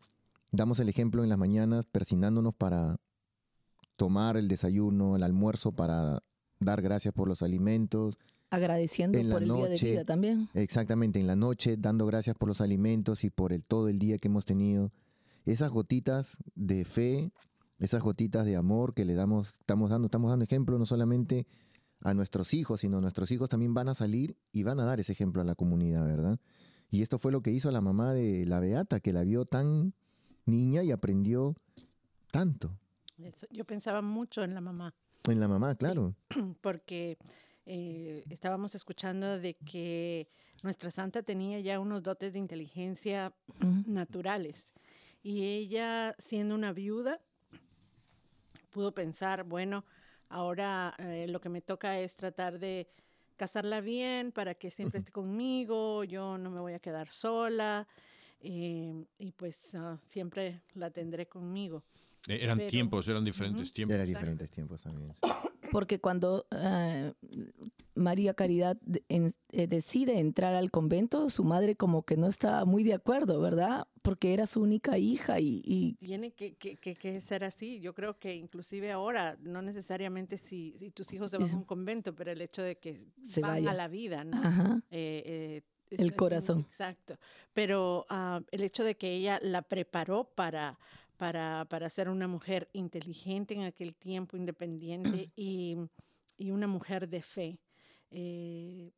damos 0.51 0.79
el 0.79 0.89
ejemplo 0.89 1.23
en 1.23 1.29
las 1.29 1.37
mañanas, 1.37 1.85
persignándonos 1.85 2.53
para 2.55 2.97
tomar 3.95 4.37
el 4.37 4.47
desayuno, 4.47 5.15
el 5.15 5.23
almuerzo, 5.23 5.71
para 5.71 6.23
dar 6.59 6.81
gracias 6.81 7.13
por 7.13 7.27
los 7.27 7.41
alimentos. 7.41 8.17
Agradeciendo 8.49 9.17
en 9.17 9.29
por 9.29 9.41
la 9.41 9.43
el 9.43 9.47
noche, 9.47 9.61
día 9.61 9.69
de 9.69 9.91
vida 9.91 10.05
también. 10.05 10.49
Exactamente, 10.53 11.19
en 11.19 11.27
la 11.27 11.35
noche, 11.35 11.77
dando 11.77 12.05
gracias 12.05 12.35
por 12.37 12.49
los 12.49 12.61
alimentos 12.61 13.23
y 13.23 13.29
por 13.29 13.53
el, 13.53 13.65
todo 13.65 13.89
el 13.89 13.99
día 13.99 14.17
que 14.17 14.27
hemos 14.27 14.45
tenido. 14.45 14.91
Esas 15.45 15.71
gotitas 15.71 16.37
de 16.55 16.85
fe, 16.85 17.31
esas 17.79 18.01
gotitas 18.01 18.45
de 18.45 18.55
amor 18.55 18.93
que 18.93 19.05
le 19.05 19.15
damos, 19.15 19.55
estamos 19.59 19.89
dando, 19.89 20.07
estamos 20.07 20.29
dando 20.29 20.43
ejemplo 20.43 20.77
no 20.77 20.85
solamente 20.85 21.47
a 22.01 22.13
nuestros 22.13 22.53
hijos, 22.53 22.81
sino 22.81 22.99
nuestros 23.01 23.31
hijos 23.31 23.49
también 23.49 23.73
van 23.73 23.89
a 23.89 23.93
salir 23.93 24.37
y 24.51 24.63
van 24.63 24.79
a 24.79 24.85
dar 24.85 24.99
ese 24.99 25.13
ejemplo 25.13 25.41
a 25.41 25.45
la 25.45 25.55
comunidad, 25.55 26.05
¿verdad? 26.05 26.39
Y 26.91 27.01
esto 27.01 27.17
fue 27.17 27.31
lo 27.31 27.41
que 27.41 27.51
hizo 27.51 27.71
la 27.71 27.79
mamá 27.79 28.13
de 28.13 28.45
la 28.45 28.59
Beata, 28.59 28.99
que 28.99 29.13
la 29.13 29.23
vio 29.23 29.45
tan 29.45 29.93
niña 30.45 30.83
y 30.83 30.91
aprendió 30.91 31.55
tanto. 32.31 32.77
Eso, 33.17 33.47
yo 33.49 33.63
pensaba 33.65 34.01
mucho 34.01 34.43
en 34.43 34.53
la 34.53 34.61
mamá. 34.61 34.93
En 35.29 35.39
la 35.39 35.47
mamá, 35.47 35.73
claro. 35.75 36.13
Porque 36.61 37.17
eh, 37.65 38.25
estábamos 38.29 38.75
escuchando 38.75 39.39
de 39.39 39.53
que 39.53 40.27
nuestra 40.63 40.91
santa 40.91 41.23
tenía 41.23 41.61
ya 41.61 41.79
unos 41.79 42.03
dotes 42.03 42.33
de 42.33 42.39
inteligencia 42.39 43.33
uh 43.47 43.65
-huh. 43.65 43.85
naturales. 43.85 44.73
Y 45.23 45.45
ella, 45.45 46.13
siendo 46.17 46.55
una 46.55 46.73
viuda, 46.73 47.21
pudo 48.71 48.93
pensar, 48.93 49.43
bueno, 49.43 49.85
ahora 50.27 50.93
eh, 50.97 51.27
lo 51.29 51.39
que 51.39 51.49
me 51.49 51.61
toca 51.61 51.99
es 51.99 52.15
tratar 52.15 52.59
de 52.59 52.89
casarla 53.41 53.81
bien 53.81 54.31
para 54.31 54.53
que 54.53 54.69
siempre 54.69 54.99
esté 54.99 55.11
conmigo, 55.11 56.03
yo 56.03 56.37
no 56.37 56.51
me 56.51 56.59
voy 56.59 56.73
a 56.73 56.79
quedar 56.79 57.07
sola. 57.07 57.87
Eh, 58.39 59.03
y 59.17 59.31
pues 59.31 59.57
uh, 59.73 59.97
siempre 59.97 60.61
la 60.75 60.91
tendré 60.91 61.27
conmigo. 61.27 61.83
Eran 62.27 62.59
Pero, 62.59 62.69
tiempos, 62.69 63.07
eran 63.07 63.25
diferentes 63.25 63.69
uh 63.69 63.71
-huh. 63.71 63.73
tiempos. 63.73 63.95
Eran 63.95 64.07
diferentes 64.07 64.49
tiempos 64.51 64.83
también. 64.83 65.11
Porque 65.71 65.99
cuando 65.99 66.45
uh, 66.51 67.13
María 67.95 68.33
Caridad 68.33 68.77
en, 69.09 69.33
eh, 69.51 69.67
decide 69.67 70.19
entrar 70.19 70.53
al 70.53 70.69
convento, 70.69 71.29
su 71.29 71.43
madre 71.43 71.75
como 71.75 72.03
que 72.03 72.17
no 72.17 72.27
estaba 72.27 72.65
muy 72.65 72.83
de 72.83 72.93
acuerdo, 72.93 73.39
¿verdad? 73.41 73.87
Porque 74.01 74.33
era 74.33 74.47
su 74.47 74.61
única 74.61 74.97
hija 74.97 75.39
y... 75.39 75.61
y... 75.65 75.93
Tiene 75.95 76.31
que, 76.31 76.55
que, 76.55 76.77
que, 76.77 76.95
que, 76.95 77.21
ser 77.21 77.43
así. 77.43 77.79
Yo 77.79 77.93
creo 77.93 78.19
que 78.19 78.35
inclusive 78.35 78.91
ahora, 78.91 79.37
no 79.41 79.61
necesariamente 79.61 80.37
si, 80.37 80.75
si 80.77 80.91
tus 80.91 81.11
hijos 81.13 81.29
se 81.29 81.37
van 81.37 81.49
a 81.49 81.55
un 81.55 81.63
convento, 81.63 82.13
pero 82.15 82.31
el 82.31 82.41
hecho 82.41 82.63
de 82.63 82.77
que 82.77 82.97
se 83.27 83.41
van 83.41 83.63
vaya. 83.63 83.71
a 83.71 83.73
la 83.73 83.87
vida, 83.87 84.23
¿no? 84.23 84.81
Eh, 84.91 85.23
eh, 85.25 85.61
el 85.91 86.15
corazón. 86.15 86.65
Exacto. 86.69 87.17
Pero 87.53 88.05
uh, 88.09 88.43
el 88.51 88.63
hecho 88.63 88.83
de 88.83 88.95
que 88.95 89.11
ella 89.11 89.39
la 89.41 89.61
preparó 89.61 90.23
para, 90.23 90.79
para, 91.21 91.65
para 91.65 91.87
ser 91.91 92.09
una 92.09 92.27
mujer 92.27 92.67
inteligente 92.73 93.53
en 93.53 93.61
aquel 93.61 93.93
tiempo, 93.93 94.37
independiente 94.37 95.29
y, 95.35 95.77
y 96.35 96.49
una 96.49 96.65
mujer 96.65 97.07
de 97.07 97.21
fe. 97.21 97.59
Eh, 98.09 98.91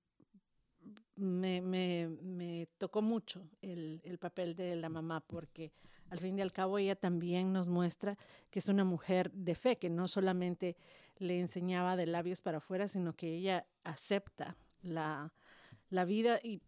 me, 1.17 1.59
me, 1.59 2.07
me, 2.21 2.69
tocó 2.77 3.01
mucho 3.01 3.49
el, 3.61 3.99
el, 4.05 4.19
papel 4.19 4.55
de 4.55 4.77
la 4.77 4.87
mamá 4.87 5.19
porque 5.19 5.73
al 6.11 6.19
fin 6.19 6.39
y 6.39 6.41
al 6.41 6.53
cabo 6.53 6.77
ella 6.77 6.95
también 6.95 7.51
nos 7.51 7.67
muestra 7.67 8.17
que 8.49 8.59
es 8.59 8.69
una 8.69 8.85
mujer 8.85 9.29
de 9.33 9.53
fe, 9.53 9.77
que 9.77 9.89
no 9.89 10.07
solamente 10.07 10.77
le 11.17 11.41
enseñaba 11.41 11.97
de 11.97 12.05
labios 12.05 12.41
para 12.41 12.59
afuera, 12.59 12.87
sino 12.87 13.17
que 13.17 13.35
ella 13.35 13.67
acepta 13.83 14.55
la, 14.81 15.33
la 15.89 16.05
vida 16.05 16.39
y 16.41 16.61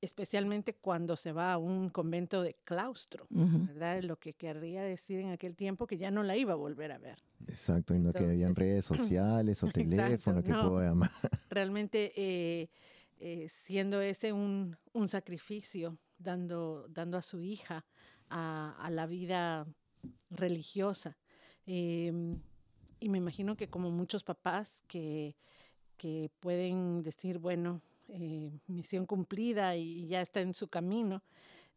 especialmente 0.00 0.74
cuando 0.74 1.16
se 1.16 1.32
va 1.32 1.52
a 1.52 1.58
un 1.58 1.90
convento 1.90 2.42
de 2.42 2.54
claustro, 2.64 3.26
uh 3.30 3.44
-huh. 3.44 3.66
¿verdad? 3.68 4.02
Lo 4.02 4.18
que 4.18 4.34
querría 4.34 4.82
decir 4.82 5.20
en 5.20 5.30
aquel 5.30 5.56
tiempo 5.56 5.86
que 5.86 5.98
ya 5.98 6.10
no 6.10 6.22
la 6.22 6.36
iba 6.36 6.52
a 6.52 6.56
volver 6.56 6.92
a 6.92 6.98
ver. 6.98 7.16
Exacto, 7.46 7.94
y 7.94 7.98
no 7.98 8.08
Entonces, 8.08 8.28
que 8.28 8.32
habían 8.32 8.54
redes 8.54 8.84
sociales 8.84 9.62
o 9.62 9.66
teléfono 9.72 10.40
exacto, 10.40 10.42
que 10.42 10.52
no, 10.52 10.70
pueda 10.70 10.88
llamar. 10.88 11.10
Realmente 11.50 12.12
eh, 12.16 12.68
eh, 13.18 13.48
siendo 13.48 14.00
ese 14.00 14.32
un, 14.32 14.76
un, 14.92 15.08
sacrificio, 15.08 15.98
dando, 16.18 16.86
dando 16.88 17.18
a 17.18 17.22
su 17.22 17.40
hija 17.42 17.84
a, 18.28 18.76
a 18.78 18.90
la 18.90 19.06
vida 19.06 19.66
religiosa. 20.30 21.16
Eh, 21.66 22.12
y 23.00 23.08
me 23.08 23.18
imagino 23.18 23.56
que 23.56 23.68
como 23.68 23.90
muchos 23.90 24.22
papás 24.22 24.82
que, 24.86 25.36
que 25.96 26.30
pueden 26.40 27.02
decir, 27.02 27.38
bueno, 27.38 27.80
eh, 28.12 28.50
misión 28.66 29.06
cumplida 29.06 29.76
y 29.76 30.06
ya 30.06 30.20
está 30.20 30.40
en 30.40 30.54
su 30.54 30.68
camino, 30.68 31.22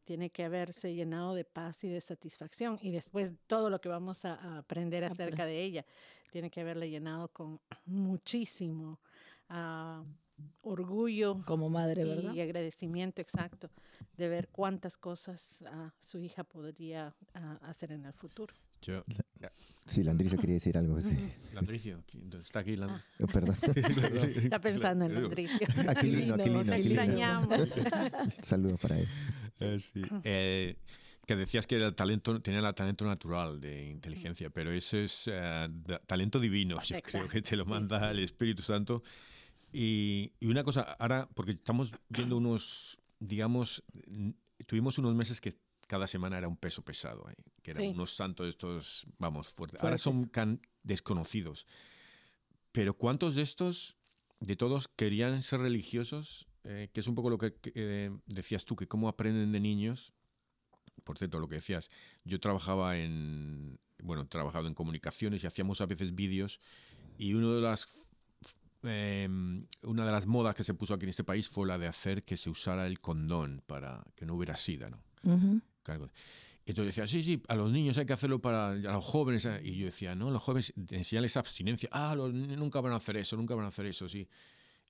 tiene 0.03 0.29
que 0.29 0.43
haberse 0.43 0.93
llenado 0.93 1.33
de 1.33 1.45
paz 1.45 1.83
y 1.83 1.89
de 1.89 2.01
satisfacción. 2.01 2.77
Y 2.81 2.91
después 2.91 3.33
todo 3.47 3.69
lo 3.69 3.79
que 3.79 3.89
vamos 3.89 4.25
a, 4.25 4.35
a 4.35 4.57
aprender 4.59 5.03
acerca 5.03 5.45
de 5.45 5.63
ella, 5.63 5.85
tiene 6.31 6.49
que 6.49 6.61
haberle 6.61 6.89
llenado 6.89 7.27
con 7.29 7.59
muchísimo 7.85 8.99
uh, 9.49 10.03
orgullo. 10.61 11.37
Como 11.45 11.69
madre, 11.69 12.03
¿verdad? 12.03 12.33
Y 12.33 12.41
agradecimiento, 12.41 13.21
exacto, 13.21 13.69
de 14.17 14.27
ver 14.27 14.49
cuántas 14.49 14.97
cosas 14.97 15.63
su 15.99 16.19
hija 16.19 16.43
podría 16.43 17.15
hacer 17.61 17.91
en 17.91 18.05
el 18.05 18.13
futuro. 18.13 18.53
Yo, 18.85 19.03
sí, 19.85 20.03
Landricio 20.03 20.37
quería 20.37 20.55
decir 20.55 20.77
algo. 20.77 20.99
Sí. 20.99 21.17
Landricio, 21.53 22.03
está 22.41 22.59
aquí. 22.59 22.75
Ah. 22.81 23.01
Oh, 23.21 23.27
perdón. 23.33 23.55
está 24.35 24.59
pensando 24.59 25.05
en 25.05 25.13
Landricio. 25.13 25.67
Aquilino, 25.87 26.35
Aquilino, 26.35 26.73
Aquilino. 26.73 27.49
Saludos 28.41 28.79
para 28.81 28.99
él. 28.99 29.07
Eh, 29.61 29.79
sí. 29.79 30.01
Eh, 30.25 30.75
que 31.25 31.35
decías 31.37 31.65
que 31.65 31.75
el 31.75 31.95
talento, 31.95 32.41
tenía 32.41 32.59
el 32.59 32.75
talento 32.75 33.05
natural 33.05 33.61
de 33.61 33.89
inteligencia, 33.89 34.49
pero 34.49 34.73
ese 34.73 35.05
es 35.05 35.29
eh, 35.31 35.69
talento 36.05 36.37
divino, 36.37 36.81
yo 36.83 37.01
creo 37.01 37.29
que 37.29 37.41
te 37.41 37.55
lo 37.55 37.65
manda 37.65 38.11
el 38.11 38.19
Espíritu 38.19 38.61
Santo. 38.61 39.01
Y, 39.71 40.33
y, 40.41 40.47
una 40.47 40.63
cosa, 40.63 40.81
ahora, 40.99 41.29
porque 41.33 41.53
estamos 41.53 41.91
viendo 42.09 42.35
unos, 42.37 42.99
digamos, 43.19 43.83
tuvimos 44.67 44.97
unos 44.97 45.15
meses 45.15 45.39
que 45.39 45.53
cada 45.87 46.07
semana 46.07 46.37
era 46.37 46.47
un 46.47 46.57
peso 46.57 46.83
pesado, 46.83 47.25
que 47.61 47.71
eran 47.71 47.87
unos 47.89 48.15
santos 48.15 48.47
estos, 48.47 49.05
vamos, 49.17 49.49
fuertes. 49.49 49.81
Ahora 49.81 49.97
son 49.97 50.29
desconocidos. 50.83 51.65
Pero 52.71 52.95
¿cuántos 52.95 53.35
de 53.35 53.43
estos, 53.43 53.97
de 54.39 54.55
todos, 54.55 54.87
querían 54.87 55.41
ser 55.41 55.59
religiosos? 55.59 56.47
Eh, 56.65 56.89
que 56.93 57.01
es 57.01 57.07
un 57.07 57.15
poco 57.15 57.29
lo 57.29 57.37
que, 57.37 57.53
que 57.55 58.11
decías 58.25 58.63
tú, 58.63 58.75
que 58.75 58.87
cómo 58.87 59.09
aprenden 59.09 59.51
de 59.51 59.59
niños 59.59 60.13
por 61.03 61.17
cierto, 61.17 61.39
lo 61.39 61.47
que 61.47 61.55
decías, 61.55 61.89
yo 62.23 62.39
trabajaba 62.39 62.97
en, 62.97 63.79
bueno, 64.01 64.27
trabajado 64.27 64.67
en 64.67 64.73
comunicaciones 64.73 65.43
y 65.43 65.47
hacíamos 65.47 65.81
a 65.81 65.85
veces 65.85 66.15
vídeos 66.15 66.59
y 67.17 67.33
uno 67.33 67.53
de 67.55 67.61
las, 67.61 68.09
em, 68.83 69.65
una 69.83 70.05
de 70.05 70.11
las 70.11 70.25
modas 70.25 70.55
que 70.55 70.63
se 70.63 70.73
puso 70.73 70.93
aquí 70.93 71.05
en 71.05 71.09
este 71.09 71.23
país 71.23 71.49
fue 71.49 71.67
la 71.67 71.77
de 71.77 71.87
hacer 71.87 72.23
que 72.23 72.37
se 72.37 72.49
usara 72.49 72.87
el 72.87 72.99
condón 72.99 73.63
para 73.65 74.03
que 74.15 74.25
no 74.25 74.35
hubiera 74.35 74.57
sida, 74.57 74.89
¿no? 74.89 75.03
Entonces 76.65 76.95
decía, 76.95 77.07
sí, 77.07 77.23
sí, 77.23 77.43
a 77.49 77.55
los 77.55 77.71
niños 77.71 77.97
hay 77.97 78.05
que 78.05 78.13
hacerlo 78.13 78.41
para 78.41 78.69
a 78.69 78.75
los 78.75 79.03
jóvenes. 79.03 79.47
Y 79.63 79.77
yo 79.77 79.85
decía, 79.85 80.15
no, 80.15 80.31
los 80.31 80.41
jóvenes 80.41 80.73
enseñarles 80.91 81.35
abstinencia. 81.35 81.89
Ah, 81.91 82.15
los 82.15 82.33
nunca 82.33 82.79
van 82.81 82.93
a 82.93 82.97
hacer 82.97 83.17
eso, 83.17 83.35
nunca 83.35 83.55
van 83.55 83.65
a 83.65 83.69
hacer 83.69 83.85
eso, 83.85 84.07
sí. 84.07 84.27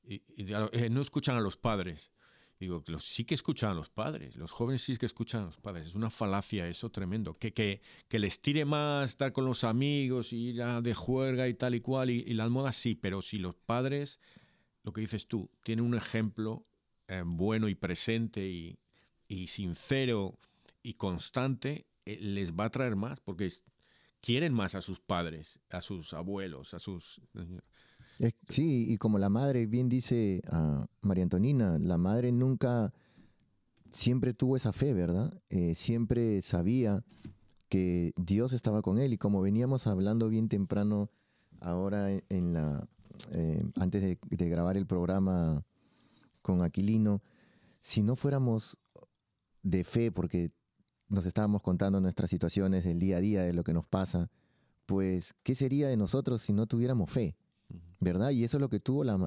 Y, 0.04 0.22
eh, 0.38 0.90
no 0.92 1.02
escuchan 1.02 1.36
a 1.36 1.42
los 1.42 1.58
padres. 1.58 2.12
Digo, 2.60 2.84
los, 2.88 3.04
sí 3.04 3.26
que 3.26 3.34
escuchan 3.34 3.72
a 3.72 3.74
los 3.74 3.90
padres, 3.90 4.38
los 4.38 4.52
jóvenes 4.52 4.84
sí 4.84 4.96
que 4.96 5.06
escuchan 5.06 5.42
a 5.42 5.46
los 5.46 5.58
padres. 5.58 5.88
Es 5.88 5.96
una 5.96 6.10
falacia 6.10 6.68
eso 6.68 6.92
tremendo. 6.92 7.34
Que, 7.34 7.54
que, 7.54 7.82
que 8.08 8.20
les 8.20 8.40
tire 8.40 8.64
más 8.66 9.10
estar 9.10 9.34
con 9.34 9.46
los 9.46 9.64
amigos, 9.64 10.32
ir 10.32 10.62
a 10.62 10.82
de 10.82 10.94
juerga 10.94 11.48
y 11.48 11.56
tal 11.56 11.76
y 11.76 11.82
cual, 11.82 12.12
y, 12.12 12.24
y 12.26 12.34
las 12.36 12.50
modas 12.50 12.76
sí, 12.76 12.96
pero 12.96 13.22
si 13.22 13.40
los 13.40 13.56
padres, 13.56 14.20
lo 14.84 14.94
que 14.94 15.02
dices 15.02 15.28
tú, 15.28 15.50
tienen 15.64 15.86
un 15.86 15.96
ejemplo 15.96 16.66
eh, 17.08 17.24
bueno 17.26 17.68
y 17.68 17.76
presente 17.76 18.48
y, 18.48 18.80
y, 19.28 19.48
sincero 19.48 20.38
y 20.84 20.96
constante, 20.96 21.88
eh, 22.06 22.18
les 22.22 22.54
va 22.54 22.66
a 22.66 22.70
traer 22.70 22.96
más, 22.96 23.20
porque 23.20 23.52
quieren 24.22 24.54
más 24.54 24.76
a 24.76 24.82
sus 24.82 25.00
padres, 25.00 25.60
a 25.70 25.82
sus 25.82 26.14
abuelos, 26.14 26.74
a 26.74 26.80
sus... 26.80 27.22
Sí, 28.48 28.86
y 28.90 28.98
como 28.98 29.18
la 29.18 29.30
madre 29.30 29.66
bien 29.66 29.90
dice 29.90 30.42
a 30.50 30.86
María 31.02 31.24
Antonina, 31.24 31.78
la 31.80 31.98
madre 31.98 32.32
nunca, 32.32 32.94
siempre 33.92 34.34
tuvo 34.34 34.56
esa 34.56 34.72
fe, 34.72 34.94
¿verdad? 34.94 35.34
Eh, 35.50 35.74
siempre 35.76 36.42
sabía 36.42 37.04
que 37.70 38.14
Dios 38.16 38.54
estaba 38.54 38.82
con 38.84 39.00
él 39.00 39.14
y 39.14 39.18
como 39.18 39.42
veníamos 39.42 39.88
hablando 39.88 40.30
bien 40.30 40.48
temprano 40.48 41.10
ahora 41.60 42.12
en 42.30 42.54
la, 42.54 42.88
eh, 43.32 43.64
antes 43.80 44.02
de, 44.02 44.50
grabar 44.50 44.78
el 44.78 44.86
programa 44.86 45.66
con 46.42 46.62
Aquilino, 46.62 47.22
si 47.82 48.04
no 48.04 48.16
fuéramos 48.16 48.78
de 49.62 49.84
fe, 49.84 50.12
porque 50.12 50.52
nos 51.14 51.26
estábamos 51.26 51.62
contando 51.62 52.02
nuestras 52.02 52.30
situaciones 52.30 52.84
del 52.84 53.00
día 53.00 53.18
a 53.18 53.22
día, 53.22 53.44
de 53.44 53.54
lo 53.54 53.64
que 53.64 53.74
nos 53.74 53.88
pasa, 53.88 54.30
pues, 54.86 55.36
¿qué 55.44 55.56
sería 55.56 55.88
de 55.88 55.98
nosotros 55.98 56.42
si 56.42 56.54
no 56.54 56.66
tuviéramos 56.66 57.10
fe? 57.10 57.36
¿verdad? 58.04 58.32
Y 58.32 58.44
eso 58.44 58.58
es 58.58 58.62
lo 58.62 58.70
que 58.70 58.80
tuvo 58.80 59.04
la, 59.04 59.18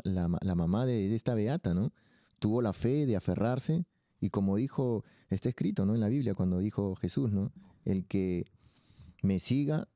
mamá 0.55 0.87
de, 0.87 1.15
esta 1.15 1.35
beata, 1.35 1.75
¿no? 1.75 1.93
Tuvo 2.39 2.63
la 2.63 2.73
fe 2.73 3.07
de 3.07 3.17
aferrarse 3.17 3.85
y 4.21 4.31
como 4.31 4.57
dijo, 4.57 5.05
está 5.31 5.49
escrito, 5.49 5.87
¿no? 5.87 5.95
En 5.95 6.01
la 6.01 6.09
Biblia 6.09 6.35
cuando 6.35 6.59
dijo 6.59 6.95
Jesús, 6.97 7.33
¿no? 7.33 7.53
El 7.85 8.07
que 8.07 8.47
me 9.23 9.41
siga 9.41 9.89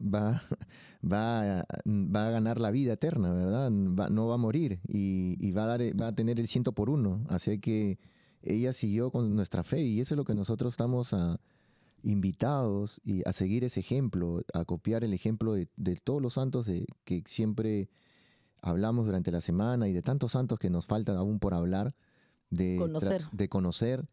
va, 0.00 0.42
va, 1.04 1.66
va 1.86 2.26
a 2.26 2.30
ganar 2.30 2.60
la 2.60 2.70
vida 2.70 2.94
eterna, 2.94 3.32
¿verdad? 3.32 3.70
no 3.70 4.26
va 4.28 4.34
a 4.34 4.38
morir 4.38 4.80
y, 4.86 5.52
va, 5.52 5.64
a 5.64 5.66
dar, 5.66 6.00
va 6.00 6.08
a 6.08 6.14
tener 6.14 6.38
el 6.38 6.48
ciento 6.48 6.72
por 6.72 6.88
uno. 6.90 7.24
Así 7.28 7.58
que 7.58 7.98
ella 8.42 8.72
siguió 8.72 9.10
con 9.10 9.34
nuestra 9.34 9.64
fe 9.64 9.80
y 9.80 10.00
eso 10.00 10.14
es 10.14 10.16
lo 10.16 10.24
que 10.24 10.34
nosotros 10.34 10.74
estamos 10.74 11.12
a, 11.12 11.40
invitados 12.02 13.00
y 13.04 13.28
a 13.28 13.32
seguir 13.32 13.64
ese 13.64 13.80
ejemplo, 13.80 14.42
a 14.54 14.64
copiar 14.64 15.04
el 15.04 15.12
ejemplo 15.12 15.54
de, 15.54 15.96
todos 16.02 16.22
los 16.22 16.34
santos 16.34 16.66
de, 16.66 16.86
que 17.04 17.22
siempre 17.26 17.88
hablamos 18.62 19.06
durante 19.06 19.30
la 19.30 19.40
semana 19.40 19.88
y 19.88 19.92
de 19.92 20.02
tantos 20.02 20.32
santos 20.32 20.58
que 20.58 20.70
nos 20.70 20.86
faltan 20.86 21.16
aún 21.16 21.38
por 21.38 21.54
hablar, 21.54 21.94
de 22.50 22.76
conocer, 22.78 23.24
de, 23.32 23.48
conocer 23.48 24.08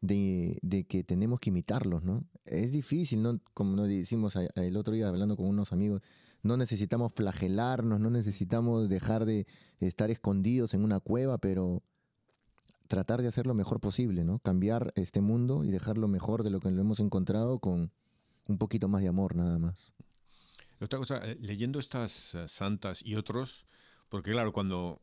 de, 0.00 0.86
que 0.88 1.04
tenemos 1.04 1.40
que 1.40 1.50
imitarlos, 1.50 2.02
¿no? 2.02 2.24
Es 2.44 2.72
difícil, 2.72 3.22
¿no? 3.22 3.40
Como 3.54 3.76
nos 3.76 3.88
decimos 3.88 4.36
el 4.36 4.76
otro 4.76 4.94
día 4.94 5.08
hablando 5.08 5.36
con 5.36 5.46
unos 5.46 5.72
amigos, 5.72 6.02
no 6.42 6.56
necesitamos 6.56 7.12
flagelarnos, 7.14 7.98
no 7.98 8.10
necesitamos 8.10 8.88
dejar 8.88 9.24
de 9.24 9.46
estar 9.80 10.10
escondidos 10.10 10.74
en 10.74 10.84
una 10.84 11.00
cueva, 11.00 11.38
pero 11.38 11.82
tratar 12.88 13.22
de 13.22 13.28
hacer 13.28 13.46
lo 13.46 13.54
mejor 13.54 13.80
posible, 13.80 14.24
¿no? 14.24 14.40
Cambiar 14.40 14.92
este 14.96 15.20
mundo 15.20 15.62
y 15.62 15.70
dejarlo 15.70 16.08
mejor 16.08 16.42
de 16.42 16.50
lo 16.50 16.60
que 16.60 16.70
lo 16.70 16.80
hemos 16.80 17.00
encontrado 17.00 17.60
con 17.60 17.92
un 18.46 18.58
poquito 18.58 18.88
más 18.88 19.02
de 19.02 19.08
amor 19.08 19.36
nada 19.36 19.58
más. 19.58 19.94
Otra 20.80 20.98
cosa, 20.98 21.18
eh, 21.18 21.36
leyendo 21.40 21.78
estas 21.78 22.34
eh, 22.34 22.48
santas 22.48 23.02
y 23.04 23.16
otros, 23.16 23.66
porque 24.08 24.30
claro, 24.30 24.52
cuando 24.52 25.02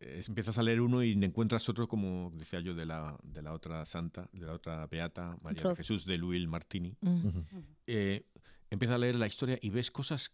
eh, 0.00 0.22
empiezas 0.26 0.58
a 0.58 0.62
leer 0.62 0.80
uno 0.80 1.02
y 1.02 1.12
encuentras 1.12 1.68
otro, 1.68 1.88
como 1.88 2.30
decía 2.34 2.60
yo, 2.60 2.74
de 2.74 2.84
la, 2.84 3.16
de 3.22 3.42
la 3.42 3.52
otra 3.52 3.84
santa, 3.84 4.28
de 4.32 4.46
la 4.46 4.52
otra 4.52 4.86
beata, 4.86 5.36
María 5.42 5.62
de 5.62 5.76
Jesús 5.76 6.04
de 6.04 6.18
Luis 6.18 6.46
Martini, 6.46 6.96
empiezas 8.70 8.96
a 8.96 8.98
leer 8.98 9.14
la 9.14 9.26
historia 9.26 9.58
y 9.62 9.70
ves 9.70 9.90
cosas 9.90 10.32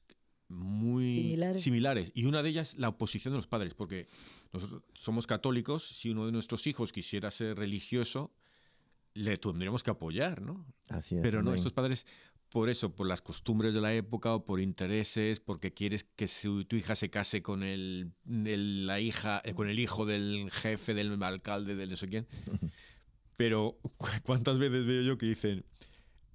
muy 0.51 1.39
similares. 1.59 2.13
Y 2.15 2.25
una 2.25 2.43
de 2.43 2.51
ellas, 2.51 2.77
la 2.77 2.89
oposición 2.89 3.33
de 3.33 3.39
los 3.39 3.47
padres, 3.47 3.75
porque 3.75 4.07
nosotros 4.53 4.83
somos 4.95 5.27
católicos, 5.27 5.87
si 5.87 6.11
uno 6.11 6.27
de 6.27 6.33
nuestros 6.33 6.67
hijos 6.67 6.93
quisiera 6.93 7.31
ser 7.31 7.57
religioso, 7.57 8.35
le 9.15 9.37
tendríamos 9.37 9.83
que 9.83 9.91
apoyar, 9.91 10.43
¿no? 10.43 10.67
Así 10.89 11.17
es. 11.17 11.23
Pero 11.23 11.43
no, 11.43 11.55
estos 11.55 11.73
padres, 11.73 12.05
por 12.49 12.69
eso, 12.69 12.95
por 12.95 13.07
las 13.07 13.23
costumbres 13.23 13.75
de 13.75 13.81
la 13.81 13.95
época 13.95 14.35
o 14.35 14.45
por 14.45 14.61
intereses, 14.61 15.41
porque 15.41 15.73
quieres 15.73 16.05
que 16.05 16.29
tu 16.67 16.77
hija 16.77 16.97
se 16.97 17.11
case 17.11 17.43
con 17.43 17.63
el, 17.63 18.13
la 18.25 18.99
hija, 18.99 19.41
eh, 19.45 19.55
con 19.55 19.69
el 19.69 19.79
hijo 19.79 20.05
del 20.05 20.51
jefe, 20.51 20.95
del 20.95 21.23
alcalde, 21.23 21.77
del 21.77 21.91
no 21.91 21.97
sé 21.97 22.09
quién. 22.09 22.27
Pero, 23.37 23.79
¿cuántas 24.23 24.59
veces 24.59 24.85
veo 24.85 25.01
yo 25.01 25.17
que 25.17 25.25
dicen, 25.25 25.65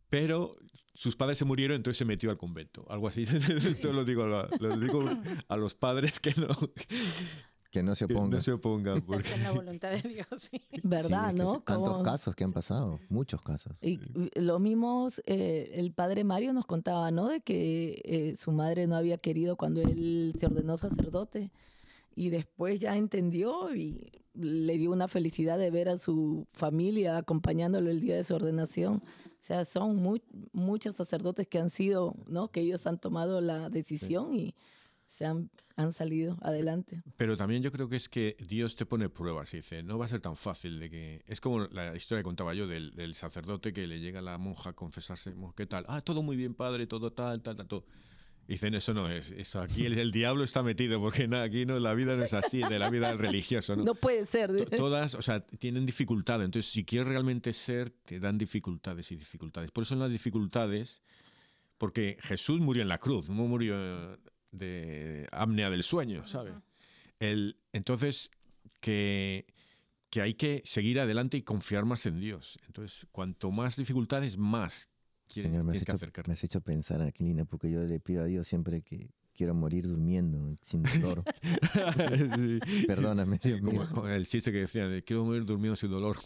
pero 0.10 0.56
sus 0.96 1.16
padres 1.16 1.38
se 1.38 1.46
murieron, 1.46 1.76
entonces 1.76 1.98
se 1.98 2.06
metió 2.06 2.32
al 2.32 2.38
convento. 2.38 2.86
Algo 2.90 3.08
así. 3.08 3.24
Esto 3.70 3.94
lo 3.94 4.06
digo, 4.06 4.26
lo 4.26 4.80
digo 4.80 5.08
a 5.48 5.58
los 5.58 5.76
padres 5.76 6.20
que 6.20 6.34
no, 6.36 6.48
que 7.70 7.84
no 7.84 7.96
se 7.96 8.06
opongan. 8.06 8.30
no 8.32 8.42
se 8.42 8.52
opongan. 8.54 9.02
Porque... 9.02 9.38
la 9.38 9.52
voluntad 9.52 9.92
de 9.92 10.02
Dios. 10.02 10.28
Sí. 10.40 10.62
¿Verdad, 10.84 11.34
no? 11.34 11.62
Tantos 11.62 12.02
casos 12.04 12.34
que 12.34 12.46
han 12.46 12.54
pasado, 12.54 13.00
muchos 13.10 13.42
casos. 13.42 13.78
Y 13.84 14.00
lo 14.36 14.60
mismo, 14.60 15.10
eh, 15.26 15.72
el 15.74 15.92
padre 15.92 16.24
Mario 16.24 16.54
nos 16.54 16.66
contaba, 16.66 17.12
¿no? 17.12 17.28
De 17.28 17.42
que 17.42 18.02
eh, 18.06 18.36
su 18.38 18.54
madre 18.54 18.88
no 18.88 18.96
había 18.96 19.18
querido 19.18 19.58
cuando 19.58 19.82
él 19.82 20.34
se 20.40 20.46
ordenó 20.46 20.78
sacerdote 20.78 21.52
y 22.16 22.30
después 22.30 22.80
ya 22.80 22.96
entendió 22.96 23.76
y 23.76 24.10
le 24.34 24.78
dio 24.78 24.92
una 24.92 25.08
felicidad 25.08 25.58
de 25.58 25.70
ver 25.70 25.90
a 25.90 25.98
su 25.98 26.48
familia 26.54 27.18
acompañándolo 27.18 27.90
el 27.90 28.02
día 28.02 28.16
de 28.16 28.24
su 28.24 28.36
ordenación. 28.36 28.96
O 28.96 29.44
sea, 29.48 29.66
son 29.66 30.02
muchos 30.54 30.96
sacerdotes 30.96 31.48
que 31.48 31.60
han 31.60 31.70
sido, 31.70 32.16
¿no? 32.28 32.50
Que 32.50 32.62
ellos 32.62 32.88
han 32.88 33.00
tomado 33.00 33.42
la 33.42 33.70
decisión 33.70 34.34
y 34.34 34.56
se 35.06 35.26
han, 35.26 35.50
han, 35.76 35.94
salido 35.94 36.38
adelante. 36.42 37.04
Pero 37.16 37.38
también 37.38 37.62
yo 37.62 37.72
creo 37.72 37.88
que 37.88 37.96
es 37.96 38.10
que 38.10 38.36
Dios 38.48 38.76
te 38.76 38.86
pone 38.86 39.08
pruebas 39.08 39.54
y 39.54 39.58
dice, 39.58 39.84
no 39.84 39.98
va 39.98 40.06
a 40.06 40.10
ser 40.10 40.20
tan 40.20 40.36
fácil 40.36 40.80
de 40.80 40.90
que... 40.90 41.24
Es 41.28 41.40
como 41.40 41.60
la 41.68 41.96
historia 41.96 42.22
que 42.22 42.26
contaba 42.26 42.54
yo 42.54 42.66
del, 42.66 42.96
del 42.96 43.14
sacerdote 43.14 43.72
que 43.72 43.88
le 43.88 44.00
llega 44.00 44.20
a 44.20 44.24
la 44.24 44.38
monja 44.38 44.72
a 44.72 44.74
confesarse, 44.74 45.34
¿qué 45.56 45.68
tal? 45.68 45.86
Ah, 45.88 46.02
todo 46.02 46.24
muy 46.24 46.36
bien, 46.36 46.56
padre, 46.56 46.88
todo 46.88 47.14
tal, 47.14 47.42
tal, 47.44 47.56
tal, 47.56 47.68
todo. 47.68 47.86
Dicen, 48.48 48.76
eso 48.76 48.94
no 48.94 49.10
es, 49.10 49.32
eso 49.32 49.62
aquí 49.62 49.86
el, 49.86 50.12
diablo 50.12 50.44
está 50.44 50.62
metido, 50.62 51.00
porque 51.00 51.28
nada, 51.28 51.44
aquí 51.44 51.66
no, 51.66 51.80
la 51.80 51.94
vida 51.94 52.16
no 52.16 52.24
es 52.24 52.34
así, 52.34 52.62
de 52.62 52.80
la 52.80 52.90
vida 52.90 53.16
religiosa. 53.16 53.76
No, 53.76 53.84
no 53.86 53.96
puede 53.96 54.26
ser. 54.26 54.70
todas, 54.70 55.16
o 55.16 55.22
sea, 55.22 55.40
tienen 55.40 55.86
dificultades. 55.86 56.46
Entonces, 56.46 56.72
si 56.72 56.86
quieres 56.86 57.08
realmente 57.08 57.54
ser, 57.54 57.90
te 57.90 58.20
dan 58.20 58.38
dificultades 58.38 59.12
y 59.12 59.16
dificultades. 59.16 59.72
Por 59.72 59.84
eso 59.84 59.94
en 59.94 60.02
las 60.02 60.12
dificultades, 60.12 61.02
porque 61.78 62.18
Jesús 62.22 62.60
murió 62.60 62.84
en 62.84 62.90
la 62.90 62.98
cruz, 62.98 63.30
no 63.30 63.46
murió 63.46 63.76
de 64.52 65.28
apnea 65.32 65.70
del 65.70 65.84
sueño, 65.84 66.26
¿sabes? 66.28 66.54
El, 67.20 67.58
entonces, 67.74 68.32
que, 68.80 69.48
que 70.10 70.22
hay 70.22 70.36
que 70.36 70.62
seguir 70.66 71.00
adelante 71.00 71.38
y 71.38 71.42
confiar 71.42 71.86
más 71.86 72.06
en 72.06 72.20
Dios. 72.20 72.60
Entonces, 72.68 73.08
cuanto 73.12 73.52
más 73.52 73.78
dificultades, 73.78 74.38
más 74.38 74.90
Señor, 75.28 75.64
me 75.64 75.74
has, 75.76 75.82
hecho, 75.82 75.98
me 76.28 76.34
has 76.34 76.44
hecho 76.44 76.62
pensar, 76.62 77.02
Aquilina, 77.02 77.46
porque 77.46 77.70
yo 77.70 77.82
le 77.82 78.00
pido 78.00 78.24
a 78.24 78.26
Dios 78.26 78.48
siempre 78.48 78.82
que 78.82 79.10
quiero 79.36 79.54
morir 79.54 79.88
durmiendo, 79.88 80.40
sin 80.64 80.82
dolor. 80.82 81.24
Perdóname, 82.88 83.38
Dios 83.44 83.62
mío. 83.62 84.08
el 84.08 84.26
chiste 84.26 84.52
que 84.52 84.60
decía, 84.60 84.88
quiero 85.02 85.26
morir 85.26 85.46
durmiendo 85.46 85.76
sin 85.76 85.92
dolor. 85.92 86.18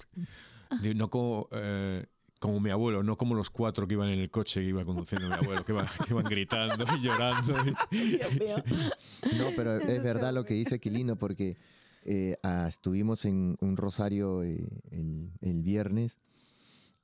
No 0.96 1.10
como, 1.10 1.50
eh, 1.52 2.06
como 2.40 2.60
mi 2.60 2.70
abuelo, 2.70 3.02
no 3.02 3.18
como 3.18 3.34
los 3.34 3.50
cuatro 3.50 3.88
que 3.88 3.96
iban 3.96 4.10
en 4.10 4.20
el 4.20 4.30
coche 4.30 4.62
que 4.62 4.68
iba 4.68 4.86
conduciendo 4.86 5.28
mi 5.28 5.34
abuelo, 5.34 5.66
que, 5.66 5.72
iban 5.72 5.88
gritando 6.30 6.86
y 6.96 7.02
llorando. 7.02 7.54
no, 9.38 9.46
pero 9.56 9.78
es 9.78 10.04
verdad 10.04 10.34
lo 10.34 10.46
que 10.46 10.54
dice 10.54 10.76
Aquilino, 10.76 11.16
porque 11.18 11.58
eh, 12.06 12.38
ah, 12.44 12.68
estuvimos 12.70 13.26
en 13.26 13.58
un 13.60 13.76
rosario 13.76 14.44
eh, 14.44 14.70
el, 14.92 15.32
el 15.42 15.64
viernes 15.64 16.20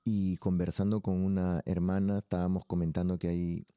y 0.08 0.38
conversando 0.38 1.02
con 1.02 1.16
una 1.16 1.64
hermana 1.66 2.20
estábamos 2.20 2.64
comentando 2.66 3.18
que 3.18 3.28
hay 3.28 3.68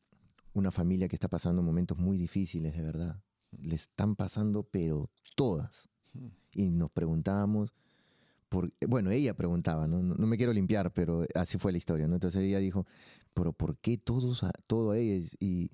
una 0.52 0.70
familia 0.70 1.08
que 1.08 1.16
está 1.16 1.28
pasando 1.28 1.62
momentos 1.62 1.96
muy 1.96 2.18
difíciles, 2.18 2.76
de 2.76 2.82
verdad. 2.82 3.22
Le 3.58 3.74
están 3.74 4.14
pasando, 4.14 4.62
pero 4.62 5.08
todas. 5.34 5.88
Y 6.52 6.70
nos 6.70 6.90
preguntábamos, 6.90 7.72
por, 8.50 8.70
bueno, 8.86 9.10
ella 9.10 9.34
preguntaba, 9.34 9.88
¿no? 9.88 10.02
¿no? 10.02 10.26
me 10.26 10.36
quiero 10.36 10.52
limpiar, 10.52 10.92
pero 10.92 11.24
así 11.34 11.56
fue 11.56 11.72
la 11.72 11.78
historia, 11.78 12.06
¿no? 12.06 12.14
Entonces 12.14 12.44
ella 12.44 12.58
dijo, 12.58 12.86
pero 13.32 13.54
¿por 13.54 13.78
qué 13.78 13.96
todos, 13.96 14.44
a, 14.44 14.52
todo 14.66 14.90
a 14.90 14.98
ellas? 14.98 15.34
Y, 15.40 15.70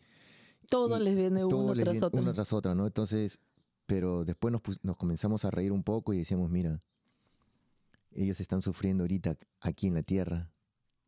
todo 0.70 1.00
les 1.00 1.16
viene 1.16 1.44
uno 1.44 1.74
tras 1.74 2.00
otro. 2.00 2.20
Uno 2.20 2.32
tras 2.32 2.52
otro, 2.52 2.76
¿no? 2.76 2.86
Entonces, 2.86 3.40
pero 3.86 4.24
después 4.24 4.52
nos, 4.52 4.62
nos 4.84 4.96
comenzamos 4.96 5.44
a 5.44 5.50
reír 5.50 5.72
un 5.72 5.82
poco 5.82 6.14
y 6.14 6.18
decíamos, 6.18 6.48
mira, 6.48 6.80
ellos 8.14 8.40
están 8.40 8.62
sufriendo 8.62 9.04
ahorita 9.04 9.36
aquí 9.60 9.86
en 9.86 9.94
la 9.94 10.02
tierra, 10.02 10.50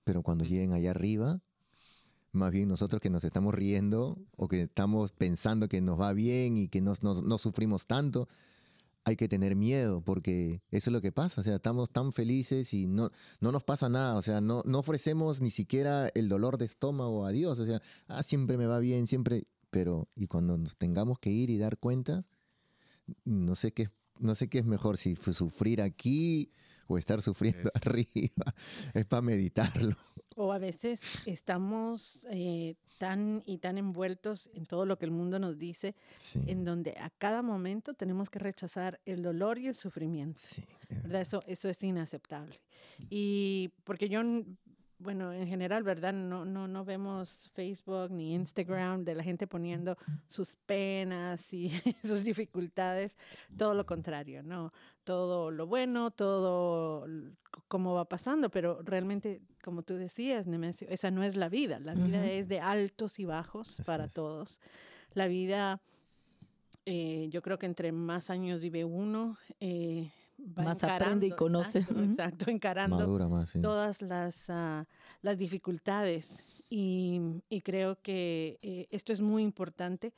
pero 0.05 0.23
cuando 0.23 0.45
lleguen 0.45 0.73
allá 0.73 0.91
arriba, 0.91 1.41
más 2.33 2.53
bien 2.53 2.69
nosotros 2.69 3.01
que 3.01 3.11
nos 3.11 3.25
estamos 3.25 3.55
riendo 3.55 4.19
o 4.37 4.49
que 4.49 4.63
estamos 4.63 5.13
pensando 5.13 5.69
que 5.69 5.81
nos 5.81 6.01
va 6.01 6.13
bien 6.13 6.57
y 6.57 6.69
que 6.69 6.81
no, 6.81 6.95
no, 7.03 7.39
sufrimos 7.39 7.87
tanto, 7.87 8.29
hay 9.05 9.17
que 9.17 9.29
tener 9.29 9.57
miedo 9.57 10.03
porque 10.03 10.63
eso 10.71 10.91
es 10.91 10.93
lo 10.93 11.01
que 11.01 11.13
pasa, 11.13 11.41
o 11.41 11.45
sea, 11.45 11.57
estamos 11.57 11.91
tan 11.91 12.13
felices 12.13 12.75
y 12.75 12.89
no, 12.89 13.11
no 13.41 13.53
nos 13.53 13.65
pasa 13.65 13.89
nada, 13.89 14.17
o 14.17 14.23
sea, 14.23 14.41
no, 14.41 14.63
no 14.65 14.81
ofrecemos 14.81 15.41
ni 15.41 15.51
siquiera 15.51 16.09
el 16.15 16.29
dolor 16.29 16.59
de 16.59 16.67
estómago 16.67 17.25
a 17.25 17.31
Dios, 17.31 17.59
o 17.59 17.67
sea, 17.67 17.81
ah, 18.09 18.23
siempre 18.23 18.59
me 18.59 18.67
va 18.67 18.79
bien, 18.79 19.07
siempre, 19.07 19.47
pero 19.71 20.09
y 20.15 20.27
cuando 20.27 20.59
nos 20.59 20.77
tengamos 20.77 21.19
que 21.19 21.31
ir 21.31 21.51
y 21.51 21.59
dar 21.59 21.79
cuentas, 21.79 22.31
no 23.25 23.55
sé 23.55 23.73
qué, 23.73 23.91
no 24.19 24.35
sé 24.35 24.49
qué 24.49 24.59
es 24.59 24.67
mejor, 24.67 24.99
si 24.99 25.17
sufrir 25.17 25.81
aquí 25.81 26.53
o 26.87 26.99
estar 26.99 27.23
sufriendo 27.23 27.71
arriba. 27.75 28.55
Es 28.95 29.07
para 29.07 29.23
meditarlo. 29.23 29.97
O 30.37 30.53
a 30.53 30.59
veces 30.59 31.01
estamos 31.25 32.27
eh, 32.31 32.75
tan 32.99 33.43
y 33.47 33.59
tan 33.59 33.79
envueltos 33.79 34.51
en 34.55 34.67
todo 34.67 34.85
lo 34.87 34.99
que 34.99 35.05
el 35.07 35.11
mundo 35.11 35.39
nos 35.39 35.59
dice, 35.59 35.95
en 36.47 36.65
donde 36.65 36.93
a 36.99 37.11
cada 37.11 37.43
momento 37.43 37.95
tenemos 37.95 38.29
que 38.31 38.39
rechazar 38.39 39.01
el 39.07 39.23
dolor 39.23 39.59
y 39.59 39.69
el 39.69 39.75
sufrimiento. 39.75 40.41
Sí, 40.45 40.63
Eso, 41.11 41.41
eso 41.47 41.69
es 41.69 41.83
inaceptable. 41.83 42.55
Y 43.09 43.71
porque 43.85 44.09
yo 44.09 44.23
bueno, 44.99 45.33
en 45.33 45.47
general, 45.47 45.83
¿verdad? 45.83 46.13
No, 46.13 46.45
no, 46.45 46.67
no 46.67 46.85
vemos 46.85 47.51
Facebook 47.55 48.11
ni 48.11 48.35
Instagram 48.35 49.05
de 49.05 49.15
la 49.15 49.23
gente 49.23 49.47
poniendo 49.47 49.97
sus 50.27 50.57
penas 50.57 51.53
y 51.53 51.71
sus 52.03 52.25
dificultades, 52.25 53.19
todo 53.59 53.75
lo 53.75 53.85
contrario, 53.85 54.43
¿no? 54.43 54.73
Todo 55.05 55.51
lo 55.51 55.67
bueno, 55.67 56.11
todo 56.11 57.07
cómo 57.69 57.95
va 57.95 58.07
pasando, 58.07 58.51
pero 58.51 58.81
realmente, 58.83 59.43
como 59.63 59.83
tú 59.83 59.95
decías, 59.95 60.47
Nemesio, 60.47 60.89
esa 60.89 61.11
no 61.11 61.23
es 61.23 61.37
la 61.37 61.49
vida, 61.49 61.79
la 61.79 61.95
vida 61.95 62.25
es 62.31 62.49
de 62.49 62.61
altos 62.61 63.19
y 63.19 63.25
bajos 63.25 63.83
para 63.85 64.09
todos. 64.09 64.61
La 65.13 65.27
vida, 65.27 65.81
eh, 66.87 67.29
yo 67.31 67.43
creo 67.43 67.59
que 67.59 67.67
entre 67.67 67.93
más 67.93 68.31
años 68.31 68.61
vive 68.61 68.85
uno, 68.85 69.37
eh, 69.61 70.11
más 70.39 70.83
aprende 70.85 71.27
y 71.27 71.31
conoce. 71.31 71.79
Exacto, 71.79 72.51
encarando 72.51 73.05
todas 73.63 74.03
las, 74.03 74.51
ah, 74.51 74.87
las 75.23 75.39
dificultades. 75.39 76.45
Y, 76.69 77.43
creo 77.63 78.01
que 78.03 78.59
eh, 78.63 78.87
esto 78.91 79.13
es 79.13 79.21
muy 79.21 79.43
importante, 79.43 80.13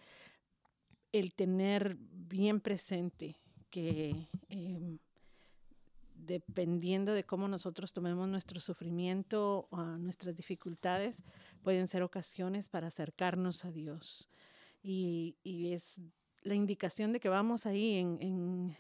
el 1.12 1.35
tener 1.35 1.96
bien 1.98 2.61
presente 2.61 3.37
que 3.70 4.28
em, 4.48 4.98
dependiendo 6.14 7.12
de 7.12 7.24
cómo 7.24 7.48
nosotros 7.48 7.92
tomemos 7.92 8.28
nuestro 8.28 8.61
sufrimiento 8.61 9.68
o 9.70 9.83
nuestras 9.83 10.35
dificultades, 10.37 11.22
pueden 11.62 11.87
ser 11.87 12.02
ocasiones 12.02 12.68
para 12.68 12.88
acercarnos 12.88 13.64
a 13.64 13.70
Dios. 13.70 14.28
Y, 14.83 15.37
es 15.44 16.00
la 16.42 16.54
indicación 16.54 17.12
de 17.12 17.20
que 17.20 17.28
vamos 17.28 17.66
ahí 17.66 17.96
en 17.96 18.18
en 18.20 18.76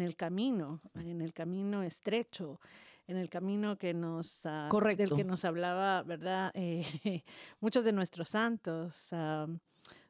el 0.00 0.16
camino, 0.16 0.80
en 0.94 1.20
el 1.20 1.32
camino 1.32 1.82
estrecho, 1.82 2.60
en 3.06 3.16
el 3.16 3.28
camino 3.28 3.76
que 3.76 3.92
nos, 3.92 4.44
uh, 4.44 4.96
del 4.96 5.14
que 5.16 5.24
nos 5.24 5.44
hablaba, 5.44 6.02
¿verdad? 6.02 6.52
Eh, 7.04 7.24
muchos 7.60 7.84
de 7.84 7.92
nuestros 7.92 8.28
santos, 8.28 9.12
uh, 9.12 9.58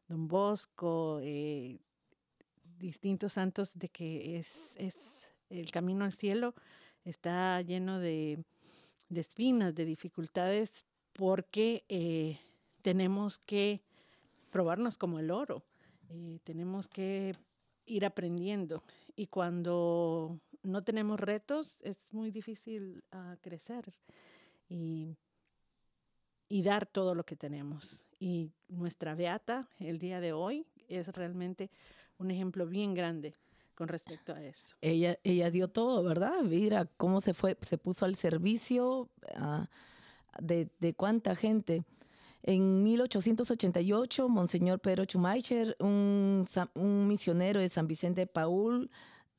Don 0.09 0.29
Bosco, 0.29 1.21
eh, 1.23 1.79
distintos 2.79 3.35
santos, 3.35 3.79
de 3.79 3.89
que 3.89 4.39
es, 4.39 4.75
es, 4.77 5.35
el 5.49 5.71
camino 5.71 6.05
al 6.05 6.13
cielo 6.13 6.55
está 7.05 7.61
lleno 7.63 7.99
de, 8.01 8.45
de 9.09 9.21
espinas, 9.21 9.75
de 9.75 9.85
dificultades, 9.85 10.85
porque 11.13 11.85
eh, 11.89 12.39
tenemos 12.83 13.39
que 13.39 13.83
probarnos 14.51 14.99
como 14.99 15.19
el 15.19 15.31
oro, 15.31 15.63
tenemos 16.43 16.89
que 16.89 17.37
ir 17.87 18.05
aprendiendo 18.05 18.83
y 19.17 19.27
cuando 19.27 20.41
no 20.63 20.83
tenemos 20.83 21.19
retos 21.19 21.79
es 21.83 22.13
muy 22.13 22.31
difícil 22.31 23.03
uh, 23.13 23.37
crecer 23.41 23.85
y, 24.69 25.17
y, 26.49 26.63
dar 26.63 26.87
todo 26.87 27.15
lo 27.15 27.25
que 27.25 27.37
tenemos. 27.37 28.07
Y 28.19 28.53
nuestra 28.69 29.15
beata 29.15 29.69
el 29.79 29.99
día 29.99 30.21
de 30.21 30.33
hoy 30.33 30.67
es 30.89 31.09
realmente 31.09 31.71
un 32.19 32.31
ejemplo 32.31 32.67
bien 32.67 32.95
grande 32.95 33.35
con 33.75 33.89
respecto 33.89 34.35
a 34.35 34.45
eso. 34.45 34.77
Ella, 34.81 35.19
ella 35.25 35.51
dio 35.51 35.69
todo, 35.69 36.05
¿verdad? 36.05 36.43
Mira 36.43 36.85
cómo 36.85 37.21
se 37.21 37.35
fue, 37.35 37.57
se 37.63 37.79
puso 37.79 38.05
al 38.05 38.17
servicio 38.17 39.09
uh, 39.37 39.65
de, 40.39 40.69
de 40.79 40.95
cuánta 40.95 41.35
gente. 41.35 41.85
En 42.43 42.83
1888, 42.83 44.29
Monseñor 44.29 44.81
Pedro 44.81 45.05
Schumacher, 45.05 45.77
un, 45.79 46.47
misionero 47.07 47.61
de 47.61 47.69
San 47.69 47.87
Vicente 47.87 48.23
de 48.23 48.27
Paul 48.27 48.91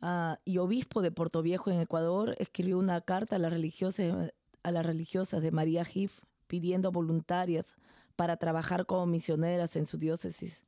uh, 0.01 0.35
y 0.45 0.59
obispo 0.59 1.01
de 1.01 1.11
Puerto 1.11 1.41
Viejo 1.41 1.71
en 1.71 1.79
Ecuador, 1.79 2.35
escribió 2.37 2.77
una 2.77 3.01
carta 3.01 3.37
a 3.37 3.39
las 3.39 3.51
religiosas, 3.51 4.31
a 4.61 4.71
las 4.71 4.85
religiosas 4.85 5.41
de 5.41 5.51
María 5.51 5.83
Gif 5.83 6.21
pidiendo 6.45 6.91
voluntarias 6.91 7.75
para 8.15 8.37
trabajar 8.37 8.85
como 8.85 9.07
misioneras 9.07 9.75
en 9.75 9.87
su 9.87 9.97
diócesis. 9.97 10.65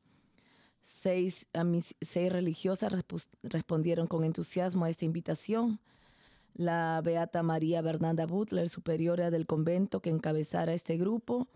Seis, 0.81 1.47
seis 2.01 2.31
religiosas 2.31 2.93
respondieron 3.43 4.07
con 4.07 4.23
entusiasmo 4.23 4.85
a 4.85 4.89
esta 4.89 5.05
invitación. 5.05 5.79
La 6.55 7.01
beata 7.03 7.43
María 7.43 7.81
Bernanda 7.81 8.25
Butler, 8.25 8.69
superiora 8.69 9.29
del 9.29 9.45
convento 9.45 10.01
que 10.01 10.09
encabezara 10.09 10.73
este 10.73 10.97
grupo, 10.97 11.47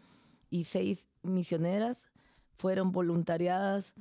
y 0.50 0.66
seis 0.66 1.08
misioneras 1.24 2.10
fueron 2.58 2.92
voluntariadas. 2.92 3.94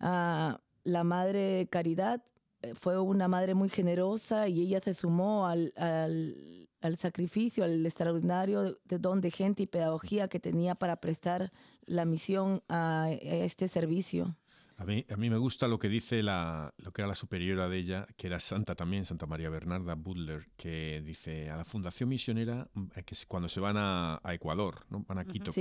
a 0.00 0.60
la 0.82 1.04
Madre 1.04 1.68
Caridad 1.70 2.22
eh, 2.62 2.74
fue 2.74 2.98
una 2.98 3.28
madre 3.28 3.54
muy 3.54 3.68
generosa 3.68 4.48
y 4.48 4.62
ella 4.62 4.80
se 4.80 4.94
sumó 4.94 5.46
al, 5.46 5.72
al, 5.76 6.96
sacrificio, 6.96 7.64
al 7.64 7.84
extraordinario 7.84 8.76
don 8.86 9.20
de 9.20 9.30
gente 9.30 9.62
y 9.62 9.66
pedagogía 9.66 10.28
que 10.28 10.40
tenía 10.40 10.74
para 10.74 10.96
prestar 10.96 11.52
la 11.84 12.04
misión 12.04 12.62
a 12.68 13.10
este 13.10 13.68
servicio. 13.68 14.36
A 14.80 14.86
mí, 14.86 15.04
a 15.10 15.16
mí 15.18 15.28
me 15.28 15.36
gusta 15.36 15.68
lo 15.68 15.78
que 15.78 15.90
dice 15.90 16.22
la, 16.22 16.72
lo 16.78 16.90
que 16.90 17.02
era 17.02 17.08
la 17.08 17.14
superiora 17.14 17.68
de 17.68 17.76
ella, 17.76 18.06
que 18.16 18.28
era 18.28 18.40
santa 18.40 18.74
también, 18.74 19.04
Santa 19.04 19.26
María 19.26 19.50
Bernarda 19.50 19.94
Butler, 19.94 20.48
que 20.56 21.02
dice 21.02 21.50
a 21.50 21.56
la 21.58 21.66
Fundación 21.66 22.08
Misionera, 22.08 22.66
mm, 22.72 22.84
eh, 22.94 23.02
que 23.04 23.14
cuando 23.28 23.50
se 23.50 23.60
van 23.60 23.76
a, 23.76 24.22
Ecuador, 24.30 24.86
¿no? 24.88 25.04
van 25.06 25.18
a 25.18 25.26
Quito, 25.26 25.52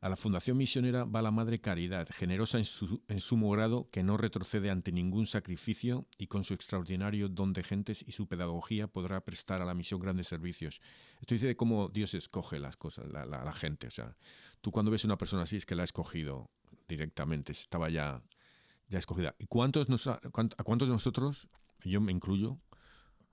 a 0.00 0.08
la 0.08 0.16
Fundación 0.16 0.56
Misionera 0.56 1.04
va 1.04 1.20
la 1.20 1.30
Madre 1.30 1.60
Caridad, 1.60 2.08
generosa 2.10 2.56
en 2.56 2.64
su, 2.64 3.02
en 3.08 3.20
sumo 3.20 3.50
grado, 3.50 3.90
que 3.90 4.02
no 4.02 4.16
retrocede 4.16 4.70
ante 4.70 4.90
ningún 4.90 5.26
sacrificio 5.26 6.06
y 6.16 6.26
con 6.28 6.42
su 6.42 6.54
extraordinario 6.54 7.28
don 7.28 7.52
de 7.52 7.62
gentes 7.62 8.02
y 8.08 8.12
su 8.12 8.26
pedagogía 8.26 8.86
podrá 8.86 9.22
prestar 9.22 9.60
a 9.60 9.66
la 9.66 9.74
misión 9.74 10.00
grandes 10.00 10.28
servicios. 10.28 10.80
Esto 11.20 11.34
dice 11.34 11.46
de 11.46 11.56
cómo 11.56 11.90
Dios 11.90 12.14
escoge 12.14 12.58
las 12.58 12.78
cosas, 12.78 13.06
la, 13.12 13.26
la, 13.26 13.44
la 13.44 13.52
gente. 13.52 13.88
O 13.88 13.90
sea, 13.90 14.16
tú 14.62 14.70
cuando 14.70 14.90
ves 14.90 15.04
a 15.04 15.08
una 15.08 15.18
persona 15.18 15.42
así 15.42 15.56
es 15.58 15.66
que 15.66 15.74
la 15.74 15.82
ha 15.82 15.84
escogido 15.84 16.48
directamente, 16.90 17.52
estaba 17.52 17.88
ya, 17.88 18.22
ya 18.88 18.98
escogida. 18.98 19.34
¿Y 19.38 19.46
cuántos 19.46 19.88
nos, 19.88 20.06
a, 20.06 20.20
cuántos 20.30 20.88
de 20.88 20.92
nosotros 20.92 21.48
yo 21.84 22.00
me 22.00 22.12
incluyo, 22.12 22.58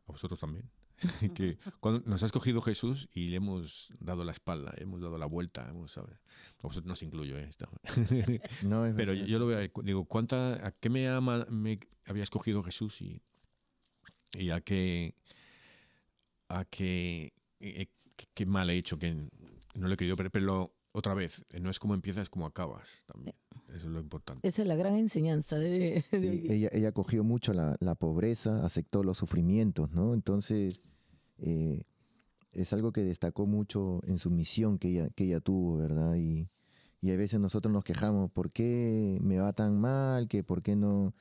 a 0.08 0.14
vosotros 0.14 0.40
también, 0.40 0.70
que 1.36 1.58
cuando 1.80 2.02
nos 2.10 2.24
ha 2.24 2.26
escogido 2.26 2.62
Jesús 2.62 3.10
y 3.14 3.28
le 3.28 3.38
hemos 3.38 3.94
dado 4.00 4.24
la 4.24 4.32
espalda, 4.32 4.74
hemos 4.78 5.02
dado 5.02 5.18
la 5.18 5.26
vuelta, 5.26 5.68
hemos, 5.70 5.98
A 5.98 6.06
vosotros 6.62 6.86
no 6.86 6.94
os 6.94 7.04
incluyo, 7.04 7.38
¿eh? 7.38 7.50
no, 8.64 8.86
Pero 8.96 9.14
yo, 9.14 9.40
lo 9.40 9.48
veo, 9.48 9.70
digo, 9.84 10.06
¿cuánta, 10.06 10.66
¿a 10.66 10.72
qué 10.72 10.90
me, 10.90 11.08
ama, 11.08 11.46
me 11.50 11.80
había 12.06 12.24
escogido 12.24 12.64
Jesús 12.64 13.02
y, 13.02 13.22
y 14.34 14.50
a 14.50 14.62
qué, 14.62 15.16
a 16.50 16.66
qué, 16.66 17.34
eh, 17.60 17.88
qué, 18.34 18.46
mal 18.46 18.70
he 18.70 18.78
hecho, 18.78 18.98
que 18.98 19.14
no 19.14 19.88
lo 19.88 19.94
he 19.94 19.98
querido, 19.98 20.16
pero, 20.16 20.32
pero 20.32 20.74
otra 20.98 21.14
vez, 21.14 21.44
no 21.62 21.70
es 21.70 21.78
como 21.78 21.94
empiezas, 21.94 22.24
es 22.24 22.30
como 22.30 22.48
acabas 22.48 23.06
también. 23.06 23.36
Eso 23.68 23.88
es 23.88 23.94
lo 23.94 24.00
importante. 24.00 24.48
Esa 24.48 24.64
es 24.64 24.68
la 24.68 24.76
gran 24.76 24.96
enseñanza 24.96 25.58
de, 25.58 26.04
ella, 26.12 26.70
ella 26.72 26.92
cogió 26.92 27.24
mucho 27.24 27.54
la, 27.54 27.76
la, 27.80 27.94
pobreza, 27.94 28.66
aceptó 28.66 29.04
los 29.04 29.18
sufrimientos, 29.18 29.92
¿no? 29.92 30.16
Entonces, 30.16 30.80
eh, 31.38 31.84
es 32.52 32.74
algo 32.74 32.92
que 32.92 33.04
destacó 33.04 33.46
mucho 33.46 34.02
en 34.08 34.18
su 34.18 34.32
misión 34.32 34.80
que 34.80 34.90
ella, 34.90 35.10
que 35.12 35.26
ella 35.26 35.40
tuvo, 35.40 35.78
¿verdad? 35.78 36.16
Y, 36.16 36.50
y 37.00 37.12
a 37.12 37.16
veces 37.16 37.40
nosotros 37.40 37.72
nos 37.72 37.84
quejamos, 37.84 38.32
¿por 38.32 38.52
qué 38.52 39.20
me 39.22 39.38
va 39.38 39.54
tan 39.54 39.80
mal? 39.80 40.28
que 40.28 40.44
¿Por 40.44 40.64
qué 40.64 40.76
no, 40.76 41.14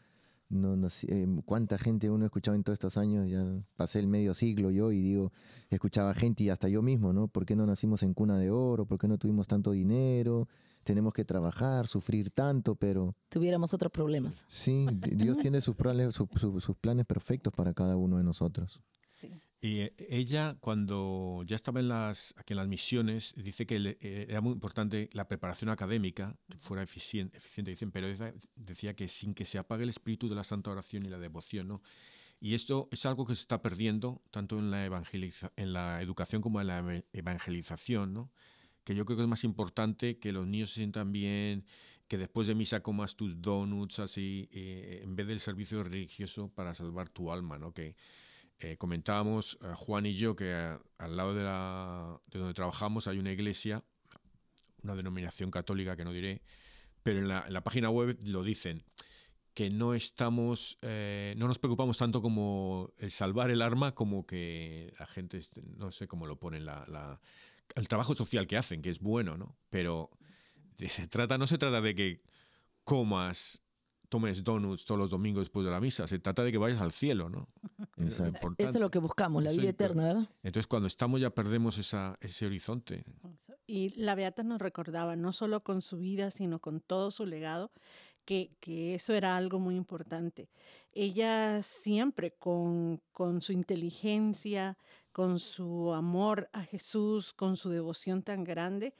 no, 0.49 0.77
no 0.77 0.89
eh, 1.09 1.27
cuánta 1.45 1.79
gente 1.79 2.11
uno 2.11 2.25
ha 2.25 2.27
escuchado 2.27 2.55
en 2.55 2.63
todos 2.63 2.77
estos 2.77 2.97
años, 2.97 3.29
ya 3.29 3.43
pasé 3.77 3.99
el 3.99 4.09
medio 4.09 4.35
siglo 4.35 4.71
yo 4.71 4.93
y 4.93 5.01
digo, 5.01 5.33
escuchaba 5.71 6.15
gente 6.15 6.45
y 6.45 6.51
hasta 6.51 6.69
yo 6.69 6.83
mismo, 6.83 7.13
¿no? 7.13 7.29
¿Por 7.29 7.45
qué 7.45 7.57
no 7.57 7.67
nacimos 7.67 8.03
en 8.03 8.15
cuna 8.15 8.39
de 8.39 8.51
oro? 8.51 8.87
¿Por 8.87 8.99
qué 8.99 9.09
no 9.09 9.19
tuvimos 9.19 9.49
tanto 9.49 9.73
dinero? 9.73 10.49
Tenemos 10.85 11.13
que 11.13 11.25
trabajar, 11.25 11.89
sufrir 11.89 12.31
tanto, 12.31 12.77
pero... 12.77 13.17
Tuviéramos 13.29 13.75
otros 13.75 13.91
problemas. 13.91 14.35
Sí, 14.47 14.87
Dios 15.01 15.37
tiene 15.39 15.61
sus 15.61 15.75
planes, 15.75 16.15
sus 16.15 16.77
planes 16.81 17.07
perfectos 17.07 17.53
para 17.53 17.75
cada 17.75 17.97
uno 17.97 18.19
de 18.19 18.23
nosotros. 18.23 18.81
Y 19.61 19.81
eh, 19.81 19.95
ella, 20.11 20.57
cuando 20.61 21.43
ya 21.47 21.57
estaba 21.57 21.81
en 21.81 21.89
las, 21.89 22.35
aquí 22.37 22.53
en 22.53 22.59
las 22.59 22.69
misiones, 22.69 23.35
dice 23.37 23.67
que 23.67 23.97
eh, 24.01 24.27
era 24.29 24.41
muy 24.41 24.53
importante 24.53 25.09
la 25.13 25.27
preparación 25.27 25.71
académica, 25.71 26.37
que 26.49 26.59
fuera 26.59 26.83
eficiente, 26.83 27.39
eficiente 27.39 27.71
dicen, 27.71 27.91
pero 27.91 28.07
decía 28.55 28.95
que 28.95 29.09
sin 29.09 29.35
que 29.35 29.45
se 29.45 29.59
apague 29.59 29.85
el 29.85 29.91
espíritu 29.91 30.29
de 30.29 30.35
la 30.35 30.45
santa 30.45 30.71
oración 30.71 31.05
y 31.07 31.09
la 31.09 31.19
devoción, 31.19 31.69
¿no? 31.69 31.81
Y 32.39 32.55
esto 32.55 32.89
es 32.93 33.07
algo 33.07 33.25
que 33.25 33.35
se 33.35 33.41
está 33.41 33.63
perdiendo 33.63 34.23
tanto 34.31 34.59
en 34.59 34.71
la, 34.71 34.85
en 34.85 35.73
la 35.73 36.03
educación 36.03 36.43
como 36.43 36.61
en 36.61 36.67
la 36.67 37.03
evangelización, 37.15 38.13
¿no? 38.13 38.31
que 38.87 38.95
yo 38.95 39.05
creo 39.05 39.17
que 39.17 39.25
es 39.25 39.29
más 39.29 39.43
importante 39.43 40.21
que 40.21 40.31
los 40.31 40.47
niños 40.47 40.69
se 40.69 40.77
sientan 40.77 41.11
bien, 41.11 41.65
que 42.07 42.19
después 42.19 42.47
de 42.47 42.55
misa 42.55 42.85
comas 42.85 43.17
tus 43.17 43.43
donuts 43.43 43.99
así, 43.99 44.49
eh, 44.53 45.01
en 45.03 45.17
vez 45.17 45.27
del 45.27 45.41
servicio 45.41 45.83
religioso 45.83 46.53
para 46.55 46.73
salvar 46.73 47.09
tu 47.09 47.33
alma, 47.33 47.59
¿no? 47.59 47.73
Que, 47.73 47.97
eh, 48.59 48.77
comentábamos 48.79 49.59
eh, 49.63 49.73
Juan 49.75 50.07
y 50.07 50.15
yo 50.15 50.35
que 50.35 50.51
eh, 50.51 50.79
al 50.99 51.17
lado 51.17 51.35
de, 51.35 51.45
la, 51.45 52.21
de, 52.29 52.39
donde 52.39 52.55
trabajamos 52.55 53.07
hay 53.07 53.19
una 53.19 53.31
iglesia, 53.31 53.85
una 54.83 54.95
denominación 54.95 55.51
católica 55.51 55.97
que 55.97 56.05
no 56.05 56.13
diré, 56.13 56.43
pero 57.03 57.19
en 57.19 57.29
la, 57.29 57.45
en 57.47 57.53
la 57.53 57.63
página 57.63 57.91
web 57.91 58.19
lo 58.27 58.43
dicen 58.43 58.83
que 59.53 59.71
no 59.71 59.95
estamos, 59.95 60.79
no 60.83 61.49
nos 61.49 61.59
preocupamos 61.59 61.97
tanto 61.97 62.21
como 62.21 62.93
el 62.99 63.11
salvar 63.11 63.51
el 63.51 63.63
arma 63.63 63.95
como 63.95 64.27
que 64.27 64.93
la 64.99 65.07
gente, 65.07 65.41
no 65.79 65.91
sé 65.91 66.07
cómo 66.07 66.27
lo 66.27 66.39
ponen, 66.39 66.67
la, 66.67 67.19
el 67.75 67.89
trabajo 67.89 68.15
social 68.15 68.47
que 68.47 68.59
hacen, 68.59 68.83
que 68.83 68.91
es 68.91 69.01
bueno, 69.01 69.39
¿no? 69.39 69.57
Pero 69.71 70.11
se 70.89 71.09
trata, 71.09 71.39
no 71.39 71.47
se 71.47 71.57
trata 71.57 71.81
de 71.81 71.95
que 71.95 72.23
comas 72.85 73.63
tomes 74.09 74.45
donuts 74.45 74.85
todos 74.85 74.99
los 74.99 75.11
domingos 75.11 75.43
después 75.43 75.65
de 75.65 75.73
la 75.73 75.81
misa. 75.81 76.07
Se 76.07 76.19
trata 76.19 76.43
de 76.43 76.53
que 76.53 76.59
vayas 76.59 76.81
al 76.81 76.93
cielo, 76.93 77.29
¿no? 77.29 77.49
Eso 77.97 78.27
es 78.59 78.77
lo 78.77 78.91
que 78.91 78.99
buscamos, 78.99 79.43
la 79.43 79.53
vida 79.53 79.71
eterna, 79.71 80.05
¿verdad? 80.05 80.29
Entonces, 80.43 80.67
cuando 80.67 80.87
estamos 80.87 81.21
ya 81.21 81.31
perdemos 81.31 81.79
esa, 81.79 82.17
ese 82.21 82.47
horizonte. 82.47 83.05
Y 83.67 83.91
la 84.01 84.15
Beata 84.15 84.43
nos 84.43 84.61
recordaba, 84.61 85.17
no 85.17 85.33
solo 85.33 85.63
con 85.63 85.83
su 85.83 85.99
vida, 85.99 86.31
sino 86.31 86.61
con 86.61 86.81
todo 86.81 87.11
su 87.11 87.27
legado, 87.27 87.73
que, 88.25 88.51
que 88.61 88.95
eso 88.95 89.15
era 89.15 89.37
algo 89.37 89.59
muy 89.59 89.77
importante. 89.77 90.51
Ella 90.93 91.63
siempre 91.63 92.33
con, 92.33 93.01
con 93.13 93.41
su 93.41 93.53
inteligencia, 93.53 94.77
con 95.13 95.39
su 95.39 95.95
amor 95.95 96.51
a 96.53 96.63
Jesús, 96.63 97.33
con 97.33 97.57
su 97.57 97.71
devoción 97.71 98.23
tan 98.23 98.45
grande, 98.45 98.95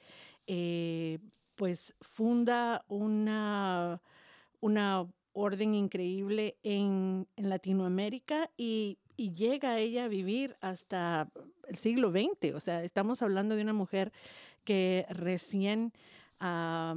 eh, 0.47 1.19
pues 1.53 1.95
funda 2.01 2.85
una 2.87 4.01
una 4.59 5.07
orden 5.33 5.75
increíble 5.75 6.57
en, 6.63 7.27
Latinoamérica 7.37 8.49
y, 8.57 8.97
llega 9.17 9.79
ella 9.79 10.05
a 10.05 10.07
vivir 10.07 10.55
hasta 10.61 11.31
el 11.67 11.75
siglo 11.75 12.11
XX. 12.11 12.53
O 12.53 12.59
sea, 12.59 12.83
estamos 12.83 13.23
hablando 13.23 13.55
de 13.55 13.63
una 13.63 13.73
mujer 13.73 14.11
que 14.63 15.07
recién 15.09 15.91
ha, 16.39 16.93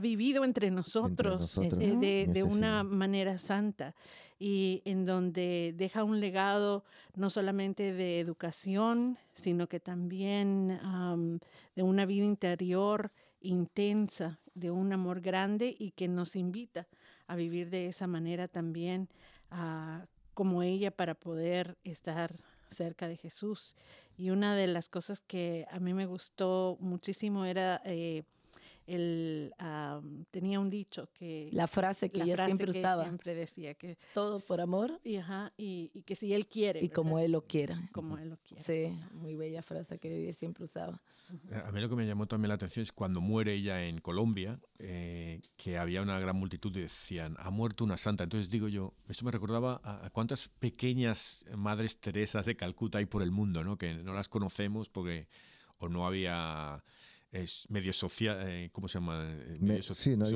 vivido 0.00 0.42
entre 0.44 0.70
nosotros, 0.70 1.58
eh, 1.58 2.26
de, 2.26 2.42
una 2.42 2.82
manera 2.82 3.36
santa 3.36 3.94
y 4.38 4.80
en 4.86 5.04
donde 5.04 5.74
deja 5.76 6.02
un 6.02 6.18
legado 6.18 6.82
no 7.14 7.28
solamente 7.28 7.92
de 7.92 8.18
educación, 8.20 9.18
sino 9.34 9.68
que 9.68 9.80
también 9.80 10.80
de 11.76 11.82
una 11.82 12.06
vida 12.06 12.24
interior 12.24 13.10
intensa, 13.42 14.38
de 14.60 14.70
un 14.70 14.92
amor 14.92 15.20
grande 15.20 15.74
y 15.78 15.90
que 15.90 16.06
nos 16.06 16.36
invita 16.36 16.86
a 17.26 17.34
vivir 17.34 17.70
de 17.70 17.86
esa 17.88 18.06
manera 18.06 18.46
también 18.46 19.08
ah, 19.50 20.06
como 20.34 20.62
ella 20.62 20.90
para 20.90 21.14
poder 21.14 21.76
estar 21.82 22.34
cerca 22.70 23.08
de 23.08 23.16
Jesús. 23.16 23.74
Y 24.16 24.30
una 24.30 24.54
de 24.54 24.66
las 24.66 24.88
cosas 24.88 25.20
que 25.20 25.66
a 25.70 25.80
mí 25.80 25.94
me 25.94 26.06
gustó 26.06 26.76
muchísimo 26.80 27.44
era 27.44 27.80
eh, 27.84 28.22
él 28.90 29.54
tenía 30.30 30.58
un 30.58 30.68
dicho 30.68 31.08
que... 31.12 31.48
La 31.52 31.66
frase 31.66 32.10
que 32.10 32.22
ella 32.22 32.44
siempre 32.46 32.70
usaba. 32.70 33.04
siempre 33.04 33.34
decía 33.34 33.74
que... 33.74 33.96
Todo 34.14 34.40
por 34.40 34.60
amor. 34.60 35.00
Y, 35.04 35.16
ajá, 35.16 35.52
y, 35.56 35.88
que 36.02 36.16
si 36.16 36.34
él 36.34 36.48
quiere. 36.48 36.82
Y 36.82 36.88
como 36.88 37.18
él 37.18 37.32
lo 37.32 37.42
quiera. 37.42 37.78
Como 37.92 38.18
él 38.18 38.30
lo 38.30 38.36
quiere. 38.38 38.64
Sí, 38.64 38.98
muy 39.12 39.36
bella 39.36 39.62
frase 39.62 39.98
que 39.98 40.24
ella 40.24 40.32
siempre 40.32 40.64
usaba. 40.64 41.00
A 41.64 41.70
mí 41.70 41.80
lo 41.80 41.88
que 41.88 41.94
me 41.94 42.06
llamó 42.06 42.26
también 42.26 42.48
la 42.48 42.56
atención 42.56 42.82
es 42.82 42.90
cuando 42.90 43.20
muere 43.20 43.54
ella 43.54 43.84
en 43.86 43.98
Colombia, 43.98 44.58
eh, 44.78 45.40
que 45.56 45.78
había 45.78 46.02
una 46.02 46.18
gran 46.18 46.34
multitud 46.34 46.76
y 46.76 46.80
decían, 46.80 47.36
ha 47.38 47.50
muerto 47.50 47.84
una 47.84 47.96
santa. 47.96 48.24
Entonces 48.24 48.50
digo 48.50 48.66
yo, 48.66 48.94
eso 49.08 49.24
me 49.24 49.30
recordaba 49.30 49.80
a, 49.84 50.10
cuántas 50.10 50.48
pequeñas 50.48 51.44
madres 51.56 52.00
Teresas 52.00 52.46
de 52.46 52.56
Calcuta 52.56 52.98
hay 52.98 53.06
por 53.06 53.22
el 53.22 53.30
mundo, 53.30 53.62
¿no? 53.62 53.78
que 53.78 53.94
no 53.94 54.12
las 54.12 54.28
conocemos 54.28 54.88
porque 54.88 55.28
o 55.78 55.88
no 55.88 56.06
había 56.06 56.82
es 57.32 57.66
medios 57.68 57.96
sociales, 57.96 58.46
eh, 58.48 58.70
¿cómo 58.72 58.88
se 58.88 58.94
llama? 58.94 59.24
Eh, 59.24 59.58
medios 59.60 59.86
sociales. 59.86 60.30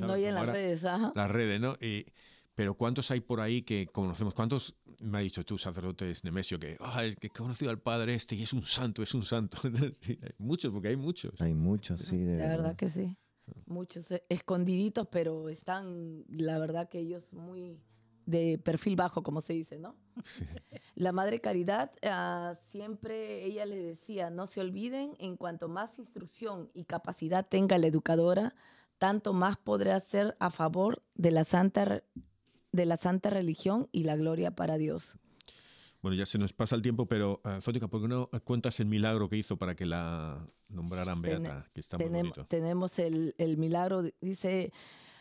no 0.00 0.12
hay 0.12 0.24
en 0.24 0.34
las 0.34 0.46
redes, 0.46 0.84
ajá. 0.84 1.12
Las 1.14 1.30
redes, 1.30 1.60
¿no? 1.60 1.76
Y, 1.80 2.06
pero 2.54 2.74
¿cuántos 2.74 3.10
hay 3.10 3.20
por 3.20 3.40
ahí 3.40 3.62
que 3.62 3.86
conocemos? 3.86 4.34
¿Cuántos, 4.34 4.74
me 5.00 5.18
ha 5.18 5.20
dicho 5.22 5.44
tú, 5.44 5.56
sacerdotes 5.56 6.24
Nemesio, 6.24 6.58
que, 6.58 6.76
ah, 6.80 7.02
que 7.18 7.28
he 7.28 7.30
conocido 7.30 7.70
al 7.70 7.80
padre 7.80 8.14
este 8.14 8.34
y 8.34 8.42
es 8.42 8.52
un 8.52 8.62
santo, 8.62 9.02
es 9.02 9.14
un 9.14 9.22
santo? 9.22 9.58
hay 9.64 10.34
muchos, 10.38 10.72
porque 10.72 10.88
hay 10.88 10.96
muchos. 10.96 11.40
Hay 11.40 11.54
muchos, 11.54 12.00
sí. 12.00 12.18
De 12.18 12.38
la 12.38 12.48
verdad 12.48 12.76
que 12.76 12.88
sí. 12.88 13.16
Muchos 13.66 14.10
eh, 14.10 14.22
escondiditos, 14.28 15.08
pero 15.10 15.48
están, 15.48 16.24
la 16.28 16.58
verdad 16.58 16.88
que 16.88 16.98
ellos 16.98 17.32
muy 17.32 17.82
de 18.26 18.58
perfil 18.58 18.96
bajo, 18.96 19.22
como 19.22 19.40
se 19.40 19.52
dice, 19.52 19.78
¿no? 19.78 19.96
La 20.94 21.12
Madre 21.12 21.40
Caridad 21.40 21.90
ah, 22.02 22.54
siempre 22.68 23.44
ella 23.44 23.66
les 23.66 23.82
decía, 23.82 24.30
no 24.30 24.46
se 24.46 24.60
olviden, 24.60 25.16
en 25.18 25.36
cuanto 25.36 25.68
más 25.68 25.98
instrucción 25.98 26.68
y 26.74 26.84
capacidad 26.84 27.46
tenga 27.46 27.78
la 27.78 27.86
educadora, 27.86 28.54
tanto 28.98 29.32
más 29.32 29.56
podrá 29.56 29.96
hacer 29.96 30.36
a 30.40 30.50
favor 30.50 31.02
de 31.14 31.30
la 31.30 31.44
santa, 31.44 32.02
de 32.72 32.86
la 32.86 32.96
santa 32.96 33.30
religión 33.30 33.88
y 33.92 34.04
la 34.04 34.16
gloria 34.16 34.54
para 34.54 34.76
Dios. 34.76 35.18
Bueno, 36.02 36.16
ya 36.16 36.24
se 36.24 36.38
nos 36.38 36.52
pasa 36.52 36.76
el 36.76 36.82
tiempo, 36.82 37.06
pero 37.06 37.42
uh, 37.44 37.60
Zótica, 37.60 37.88
¿por 37.88 38.00
qué 38.00 38.08
no 38.08 38.30
cuentas 38.44 38.80
el 38.80 38.86
milagro 38.86 39.28
que 39.28 39.36
hizo 39.36 39.58
para 39.58 39.74
que 39.74 39.84
la 39.84 40.44
nombraran 40.70 41.20
Beata? 41.20 41.68
que 41.74 41.80
está 41.80 41.98
tenemos, 41.98 42.48
tenemos 42.48 42.98
el, 42.98 43.34
milagro, 43.58 44.02
dice, 44.20 44.72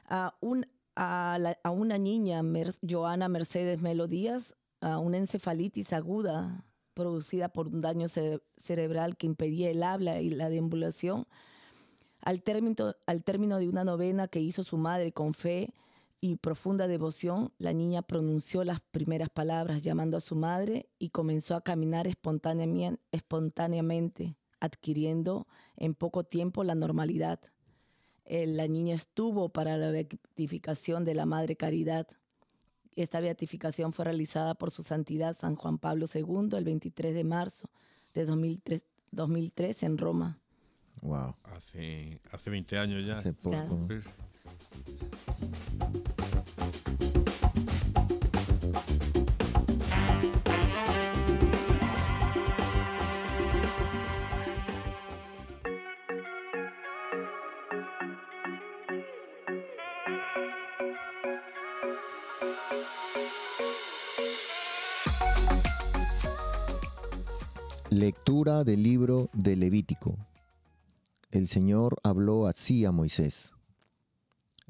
uh, 0.09 0.29
un, 0.39 0.65
a, 0.95 1.55
una 1.71 1.97
niña, 1.97 2.43
Joana 2.87 3.27
Mercedes 3.29 3.81
Melodías, 3.81 4.55
a 4.81 4.99
una 4.99 5.17
encefalitis 5.17 5.93
aguda 5.93 6.65
producida 6.93 7.49
por 7.49 7.69
un 7.69 7.79
daño 7.79 8.07
cerebral 8.57 9.15
que 9.15 9.27
impedía 9.27 9.69
el 9.69 9.83
habla 9.83 10.21
y 10.21 10.29
la 10.29 10.49
deambulación. 10.49 11.25
Al 12.21 12.43
término, 12.43 12.93
al 13.05 13.23
término 13.23 13.57
de 13.57 13.69
una 13.69 13.85
novena 13.85 14.27
que 14.27 14.41
hizo 14.41 14.65
su 14.65 14.77
madre 14.77 15.13
con 15.13 15.33
fe 15.33 15.73
y 16.19 16.35
profunda 16.35 16.87
devoción, 16.87 17.53
la 17.57 17.71
niña 17.71 18.01
pronunció 18.01 18.65
las 18.65 18.81
primeras 18.81 19.29
palabras 19.29 19.81
llamando 19.81 20.17
a 20.17 20.21
su 20.21 20.35
madre 20.35 20.89
y 20.99 21.09
comenzó 21.09 21.55
a 21.55 21.61
caminar 21.61 22.07
espontáneamente, 22.07 24.35
adquiriendo 24.59 25.47
en 25.77 25.95
poco 25.95 26.25
tiempo 26.25 26.65
la 26.65 26.75
normalidad. 26.75 27.39
Eh, 28.29 28.45
la 28.45 28.67
niña 28.67 28.93
estuvo 28.93 29.49
para 29.49 29.75
la 29.75 29.89
beatificación 29.89 31.03
de 31.03 31.15
la 31.15 31.25
Madre 31.25 31.55
Caridad, 31.55 32.07
Esta 32.95 33.21
beatificación 33.21 33.91
fue 33.91 34.05
realizada 34.05 34.53
por 34.55 34.71
su 34.71 34.83
santidad 34.83 35.35
San 35.35 35.55
Juan 35.55 35.79
Pablo 35.79 36.05
II 36.13 36.49
el 36.57 36.63
23 36.63 37.13
de 37.13 37.23
marzo 37.23 37.69
de 38.13 38.25
2003, 38.25 38.83
2003 39.11 39.83
en 39.83 39.97
Roma. 39.97 40.39
Wow. 41.01 41.35
Hace, 41.43 42.19
hace 42.31 42.49
20 42.49 42.77
años 42.77 43.07
ya. 43.07 43.17
Hace 43.17 43.33
poco. 43.33 43.87
Lectura 68.09 68.63
del 68.63 68.81
libro 68.81 69.29
de 69.33 69.55
Levítico. 69.55 70.17
El 71.29 71.47
Señor 71.47 71.97
habló 72.01 72.47
así 72.47 72.83
a 72.83 72.91
Moisés. 72.91 73.53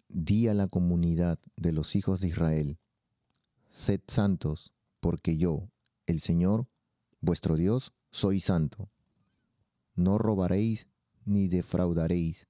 Di 0.09 0.49
a 0.49 0.53
la 0.53 0.67
comunidad 0.67 1.39
de 1.55 1.71
los 1.71 1.95
hijos 1.95 2.19
de 2.19 2.27
Israel, 2.27 2.79
sed 3.69 4.01
santos, 4.07 4.73
porque 4.99 5.37
yo, 5.37 5.69
el 6.05 6.19
Señor, 6.19 6.67
vuestro 7.21 7.55
Dios, 7.55 7.93
soy 8.11 8.41
santo. 8.41 8.89
No 9.95 10.17
robaréis 10.17 10.87
ni 11.23 11.47
defraudaréis, 11.47 12.49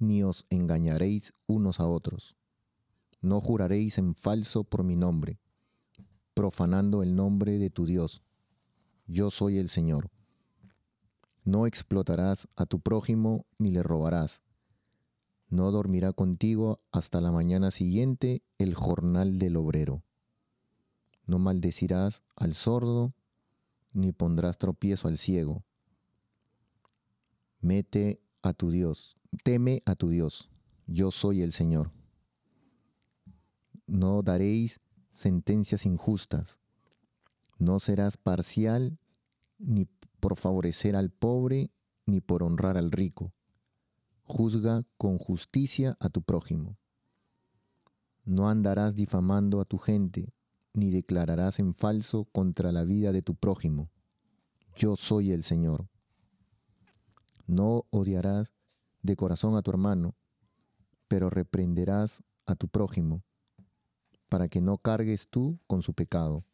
ni 0.00 0.24
os 0.24 0.44
engañaréis 0.50 1.34
unos 1.46 1.78
a 1.78 1.86
otros. 1.86 2.34
No 3.20 3.40
juraréis 3.40 3.96
en 3.98 4.16
falso 4.16 4.64
por 4.64 4.82
mi 4.82 4.96
nombre, 4.96 5.38
profanando 6.34 7.04
el 7.04 7.14
nombre 7.14 7.60
de 7.60 7.70
tu 7.70 7.86
Dios 7.86 8.22
yo 9.06 9.30
soy 9.30 9.58
el 9.58 9.68
Señor. 9.68 10.10
No 11.46 11.68
explotarás 11.68 12.48
a 12.56 12.66
tu 12.66 12.80
prójimo 12.80 13.46
ni 13.56 13.70
le 13.70 13.84
robarás. 13.84 14.42
No 15.48 15.70
dormirá 15.70 16.12
contigo 16.12 16.80
hasta 16.90 17.20
la 17.20 17.30
mañana 17.30 17.70
siguiente 17.70 18.42
el 18.58 18.74
jornal 18.74 19.38
del 19.38 19.56
obrero. 19.56 20.02
No 21.24 21.38
maldecirás 21.38 22.24
al 22.34 22.54
sordo, 22.54 23.14
ni 23.92 24.10
pondrás 24.10 24.58
tropiezo 24.58 25.06
al 25.06 25.18
ciego. 25.18 25.62
Mete 27.60 28.20
a 28.42 28.52
tu 28.52 28.72
Dios, 28.72 29.16
teme 29.44 29.82
a 29.86 29.94
tu 29.94 30.08
Dios, 30.08 30.50
yo 30.88 31.12
soy 31.12 31.42
el 31.42 31.52
Señor. 31.52 31.92
No 33.86 34.22
daréis 34.22 34.80
sentencias 35.12 35.86
injustas, 35.86 36.58
no 37.56 37.78
serás 37.78 38.16
parcial 38.16 38.98
ni 39.58 39.86
por 40.20 40.36
favorecer 40.36 40.96
al 40.96 41.10
pobre, 41.10 41.70
ni 42.06 42.20
por 42.20 42.42
honrar 42.42 42.76
al 42.76 42.90
rico. 42.90 43.32
Juzga 44.24 44.84
con 44.96 45.18
justicia 45.18 45.96
a 46.00 46.08
tu 46.08 46.22
prójimo. 46.22 46.76
No 48.24 48.48
andarás 48.48 48.94
difamando 48.94 49.60
a 49.60 49.64
tu 49.64 49.78
gente, 49.78 50.32
ni 50.72 50.90
declararás 50.90 51.58
en 51.58 51.74
falso 51.74 52.24
contra 52.24 52.72
la 52.72 52.84
vida 52.84 53.12
de 53.12 53.22
tu 53.22 53.34
prójimo. 53.34 53.90
Yo 54.76 54.96
soy 54.96 55.32
el 55.32 55.42
Señor. 55.44 55.88
No 57.46 57.84
odiarás 57.90 58.52
de 59.02 59.16
corazón 59.16 59.56
a 59.56 59.62
tu 59.62 59.70
hermano, 59.70 60.16
pero 61.08 61.30
reprenderás 61.30 62.22
a 62.46 62.56
tu 62.56 62.68
prójimo, 62.68 63.22
para 64.28 64.48
que 64.48 64.60
no 64.60 64.78
cargues 64.78 65.28
tú 65.28 65.60
con 65.66 65.82
su 65.82 65.94
pecado. 65.94 66.44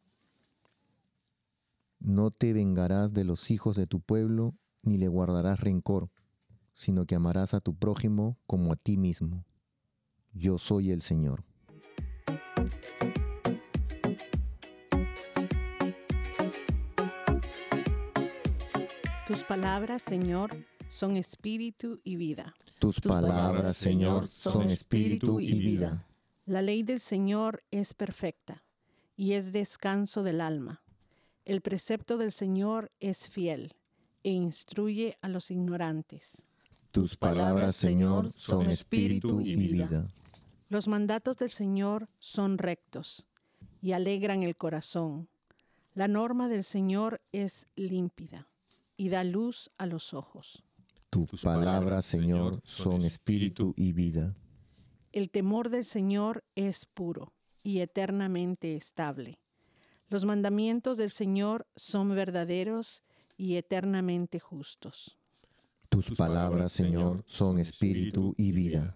No 2.05 2.33
te 2.33 2.53
vengarás 2.53 3.15
de 3.15 3.23
los 3.23 3.53
hijos 3.53 3.77
de 3.77 3.87
tu 3.87 4.01
pueblo, 4.01 4.57
ni 4.83 4.99
le 4.99 5.07
guardarás 5.07 5.61
rencor, 5.61 6.11
sino 6.73 7.07
que 7.07 7.15
amarás 7.15 7.55
a 7.55 7.61
tu 7.61 7.77
prójimo 7.77 8.41
como 8.45 8.73
a 8.73 8.77
ti 8.77 8.97
mismo. 8.97 9.45
Yo 10.33 10.59
soy 10.59 10.91
el 10.91 11.01
Señor. 11.01 11.45
Tus 19.29 19.45
palabras, 19.45 20.03
Señor, 20.03 20.51
son 20.89 21.17
espíritu 21.17 22.01
y 22.03 22.17
vida. 22.17 22.53
Tus, 22.81 22.99
palabras, 22.99 23.77
Señor, 23.77 24.27
son 24.27 24.71
espíritu 24.71 25.39
y 25.39 25.53
vida. 25.61 26.05
La 26.47 26.63
ley 26.63 26.83
del 26.83 26.99
Señor 26.99 27.63
es 27.71 27.95
perfecta 27.95 28.65
y 29.15 29.35
es 29.35 29.53
descanso 29.53 30.25
del 30.25 30.41
alma. 30.41 30.82
El 31.45 31.61
precepto 31.61 32.19
del 32.19 32.31
Señor 32.31 32.93
es 33.01 33.29
fiel 33.29 33.73
e 34.23 34.31
instruye 34.31 35.19
a 35.23 35.29
los 35.29 35.51
ignorantes. 35.51 36.45
Tus 36.93 37.17
palabras, 37.17 37.75
Señor, 37.75 38.31
son 38.31 38.71
espíritu 38.71 39.41
y 39.41 39.57
vida. 39.57 40.07
Los 40.69 40.87
mandatos 40.87 41.39
del 41.39 41.51
Señor 41.51 42.07
son 42.19 42.59
rectos 42.59 43.27
y 43.81 43.93
alegran 43.93 44.43
el 44.43 44.57
corazón. 44.57 45.29
La 45.95 46.07
norma 46.07 46.49
del 46.49 46.65
Señor 46.65 47.21
es 47.33 47.67
límpida 47.75 48.49
y 48.97 49.09
da 49.09 49.25
luz 49.25 49.71
a 49.79 49.87
los 49.87 50.15
ojos. 50.15 50.63
Tus 51.11 51.43
palabras, 51.43 52.07
Señor, 52.07 52.61
son 52.65 53.03
espíritu 53.03 53.75
y 53.77 53.93
vida. 53.93 54.37
El 55.11 55.31
temor 55.31 55.71
del 55.71 55.85
Señor 55.85 56.45
es 56.55 56.87
puro 56.87 57.35
y 57.63 57.81
eternamente 57.81 58.77
estable. 58.77 59.42
Los 60.13 60.27
mandamientos 60.27 60.99
del 60.99 61.11
Señor 61.11 61.67
son 61.75 62.15
verdaderos 62.15 63.03
y 63.39 63.57
eternamente 63.57 64.39
justos. 64.39 65.17
Tus 65.89 66.11
palabras, 66.11 66.71
Señor, 66.71 67.25
son 67.27 67.59
espíritu 67.59 68.35
y 68.37 68.53
vida. 68.53 68.95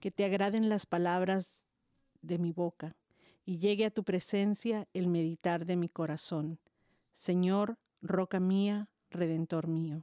Que 0.00 0.10
te 0.10 0.24
agraden 0.24 0.70
las 0.70 0.86
palabras 0.86 1.60
de 2.22 2.38
mi 2.38 2.50
boca 2.50 2.96
y 3.44 3.58
llegue 3.58 3.84
a 3.84 3.90
tu 3.90 4.04
presencia 4.04 4.88
el 4.94 5.06
meditar 5.06 5.66
de 5.66 5.76
mi 5.76 5.90
corazón. 5.90 6.58
Señor, 7.12 7.76
roca 8.00 8.40
mía, 8.40 8.88
redentor 9.10 9.68
mío. 9.68 10.02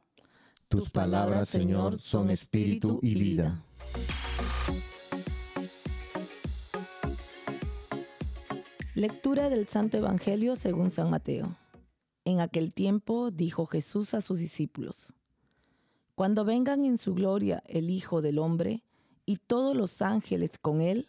Tus 0.67 0.91
palabras, 0.91 1.49
Señor, 1.49 1.97
son 1.97 2.29
espíritu 2.29 2.99
y 3.01 3.15
vida. 3.15 3.63
Lectura 8.99 9.47
del 9.47 9.65
Santo 9.65 9.95
Evangelio 9.95 10.57
según 10.57 10.91
San 10.91 11.09
Mateo. 11.09 11.55
En 12.25 12.41
aquel 12.41 12.73
tiempo 12.73 13.31
dijo 13.31 13.65
Jesús 13.65 14.13
a 14.13 14.19
sus 14.19 14.39
discípulos, 14.39 15.13
Cuando 16.15 16.43
vengan 16.43 16.83
en 16.83 16.97
su 16.97 17.13
gloria 17.13 17.63
el 17.67 17.91
Hijo 17.91 18.21
del 18.21 18.37
Hombre 18.39 18.83
y 19.25 19.37
todos 19.37 19.73
los 19.73 20.01
ángeles 20.01 20.57
con 20.61 20.81
él, 20.81 21.07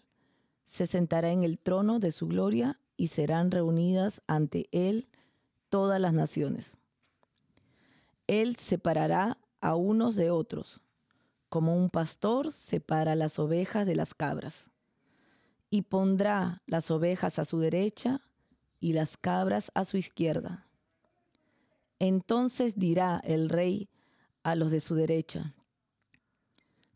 se 0.66 0.86
sentará 0.86 1.32
en 1.32 1.42
el 1.42 1.58
trono 1.58 1.98
de 1.98 2.12
su 2.12 2.28
gloria 2.28 2.78
y 2.96 3.08
serán 3.08 3.50
reunidas 3.50 4.22
ante 4.28 4.68
él 4.70 5.08
todas 5.68 6.00
las 6.00 6.12
naciones. 6.12 6.78
Él 8.28 8.54
separará 8.54 9.36
a 9.60 9.74
unos 9.74 10.14
de 10.14 10.30
otros, 10.30 10.80
como 11.48 11.74
un 11.74 11.90
pastor 11.90 12.52
separa 12.52 13.16
las 13.16 13.40
ovejas 13.40 13.84
de 13.84 13.96
las 13.96 14.14
cabras 14.14 14.69
y 15.70 15.82
pondrá 15.82 16.62
las 16.66 16.90
ovejas 16.90 17.38
a 17.38 17.44
su 17.44 17.58
derecha 17.58 18.20
y 18.80 18.92
las 18.92 19.16
cabras 19.16 19.70
a 19.74 19.84
su 19.84 19.96
izquierda. 19.96 20.66
Entonces 21.98 22.74
dirá 22.76 23.20
el 23.24 23.48
rey 23.48 23.88
a 24.42 24.54
los 24.54 24.70
de 24.70 24.80
su 24.80 24.94
derecha, 24.94 25.54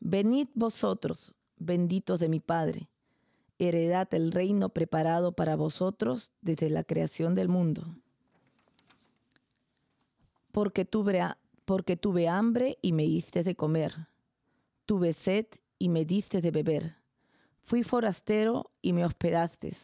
Venid 0.06 0.48
vosotros, 0.52 1.34
benditos 1.56 2.20
de 2.20 2.28
mi 2.28 2.38
Padre, 2.38 2.90
heredad 3.58 4.12
el 4.12 4.32
reino 4.32 4.68
preparado 4.68 5.32
para 5.32 5.56
vosotros 5.56 6.30
desde 6.42 6.68
la 6.68 6.84
creación 6.84 7.34
del 7.34 7.48
mundo. 7.48 7.96
Porque 10.52 10.84
tuve, 10.84 11.22
porque 11.64 11.96
tuve 11.96 12.28
hambre 12.28 12.76
y 12.82 12.92
me 12.92 13.04
diste 13.04 13.42
de 13.44 13.56
comer, 13.56 14.08
tuve 14.84 15.14
sed 15.14 15.46
y 15.78 15.88
me 15.88 16.04
diste 16.04 16.42
de 16.42 16.50
beber 16.50 17.03
Fui 17.66 17.82
forastero 17.82 18.70
y 18.82 18.92
me 18.92 19.06
hospedaste. 19.06 19.74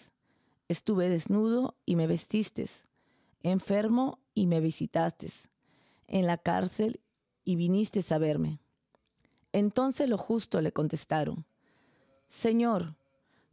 Estuve 0.68 1.08
desnudo 1.08 1.78
y 1.86 1.96
me 1.96 2.06
vestiste. 2.06 2.66
Enfermo 3.42 4.18
y 4.34 4.46
me 4.48 4.60
visitaste. 4.60 5.30
En 6.06 6.26
la 6.26 6.36
cárcel 6.36 7.00
y 7.42 7.56
viniste 7.56 8.04
a 8.12 8.18
verme. 8.18 8.60
Entonces 9.52 10.10
los 10.10 10.20
justos 10.20 10.62
le 10.62 10.72
contestaron, 10.72 11.46
Señor, 12.28 12.96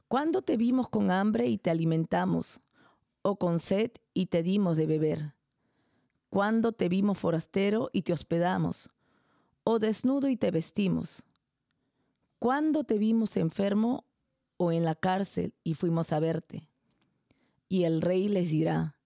¿cuándo 0.10 0.42
te 0.42 0.58
vimos 0.58 0.90
con 0.90 1.10
hambre 1.10 1.48
y 1.48 1.58
te 1.58 1.70
alimentamos? 1.70 2.60
¿O 3.22 3.38
con 3.38 3.60
sed 3.60 3.92
y 4.14 4.26
te 4.26 4.44
dimos 4.44 4.76
de 4.76 4.88
beber? 4.88 5.36
¿Cuándo 6.30 6.74
te 6.74 6.90
vimos 6.90 7.18
forastero 7.18 7.90
y 7.94 8.02
te 8.02 8.12
hospedamos? 8.12 8.90
¿O 9.64 9.80
desnudo 9.80 10.28
y 10.28 10.36
te 10.36 10.52
vestimos? 10.52 11.24
¿Cuándo 12.40 12.84
te 12.84 12.98
vimos 12.98 13.38
enfermo 13.38 14.04
o 14.58 14.72
en 14.72 14.84
la 14.84 14.96
cárcel 14.96 15.54
y 15.64 15.76
fuimos 15.76 16.12
a 16.12 16.20
verte. 16.20 16.70
Y 17.70 17.84
el 17.84 18.02
rey 18.02 18.28
les 18.28 18.50
dirá, 18.50 18.98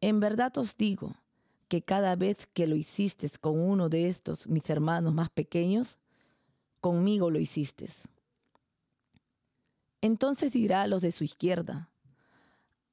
en 0.00 0.20
verdad 0.20 0.56
os 0.58 0.76
digo 0.76 1.16
que 1.68 1.82
cada 1.82 2.16
vez 2.16 2.46
que 2.46 2.66
lo 2.66 2.76
hiciste 2.76 3.28
con 3.40 3.58
uno 3.58 3.88
de 3.88 4.08
estos 4.08 4.46
mis 4.46 4.68
hermanos 4.70 5.12
más 5.12 5.30
pequeños, 5.30 5.98
conmigo 6.80 7.30
lo 7.30 7.38
hiciste. 7.38 7.88
Entonces 10.00 10.52
dirá 10.52 10.82
a 10.82 10.86
los 10.86 11.02
de 11.02 11.12
su 11.12 11.24
izquierda, 11.24 11.90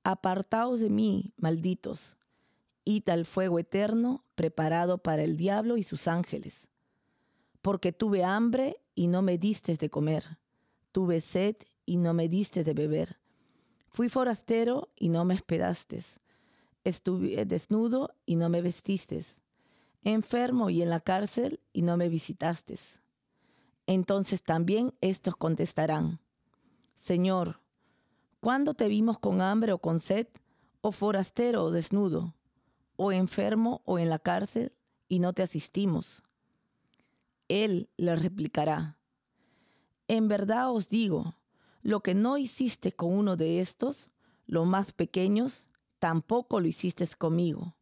apartaos 0.03 0.79
de 0.79 0.89
mí, 0.89 1.33
malditos, 1.37 2.17
id 2.85 3.07
al 3.09 3.25
fuego 3.25 3.59
eterno 3.59 4.23
preparado 4.35 4.97
para 4.97 5.23
el 5.23 5.37
diablo 5.37 5.77
y 5.77 5.83
sus 5.83 6.07
ángeles, 6.07 6.67
porque 7.61 7.91
tuve 7.91 8.23
hambre 8.23 8.77
y 8.95 9.07
no 9.07 9.21
me 9.21 9.37
diste 9.37 9.77
de 9.77 9.89
comer, 9.89 10.37
tuve 10.93 11.19
sed 11.19 11.57
y 11.85 11.97
no 11.97 12.13
me 12.13 12.29
diste 12.29 12.63
de 12.63 12.73
beber, 12.73 13.19
fui 13.89 14.07
forastero 14.07 14.89
y 14.95 15.09
no 15.09 15.25
me 15.25 15.33
hospedaste, 15.33 16.01
estuve 16.85 17.45
desnudo 17.45 18.15
y 18.25 18.37
no 18.37 18.47
me 18.47 18.61
vestiste, 18.61 19.25
enfermo 20.03 20.69
y 20.69 20.81
en 20.81 20.89
la 20.89 21.01
cárcel 21.01 21.59
y 21.73 21.81
no 21.81 21.97
me 21.97 22.07
visitaste. 22.07 22.77
Entonces 23.87 24.43
también 24.43 24.93
estos 25.01 25.35
contestarán, 25.35 26.21
Señor, 26.95 27.59
¿cuándo 28.39 28.75
te 28.75 28.87
vimos 28.87 29.19
con 29.19 29.41
hambre 29.41 29.73
o 29.73 29.79
con 29.79 29.99
sed, 29.99 30.27
o 30.81 30.91
forastero 30.91 31.63
o 31.63 31.71
desnudo, 31.71 32.35
o 32.95 33.11
enfermo 33.11 33.81
o 33.85 33.99
en 33.99 34.09
la 34.09 34.19
cárcel, 34.19 34.73
y 35.09 35.19
no 35.19 35.33
te 35.33 35.41
asistimos? 35.41 36.23
Él 37.47 37.89
le 37.97 38.15
replicará, 38.15 38.97
En 40.13 40.27
verdad 40.27 40.69
os 40.69 40.89
digo, 40.89 41.33
lo 41.81 42.03
que 42.03 42.13
no 42.13 42.37
hiciste 42.37 42.91
con 42.91 43.11
uno 43.11 43.35
de 43.35 43.59
estos, 43.59 44.11
los 44.45 44.67
más 44.67 44.93
pequeños, 44.93 45.71
tampoco 45.97 46.59
lo 46.59 46.67
hiciste 46.67 47.07
conmigo. 47.17 47.75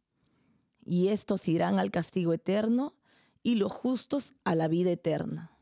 Y 0.82 1.08
estos 1.08 1.46
irán 1.46 1.78
al 1.78 1.90
castigo 1.90 2.32
eterno 2.32 2.94
y 3.42 3.56
los 3.56 3.70
justos 3.70 4.32
a 4.44 4.54
la 4.54 4.66
vida 4.68 4.90
eterna. 4.92 5.52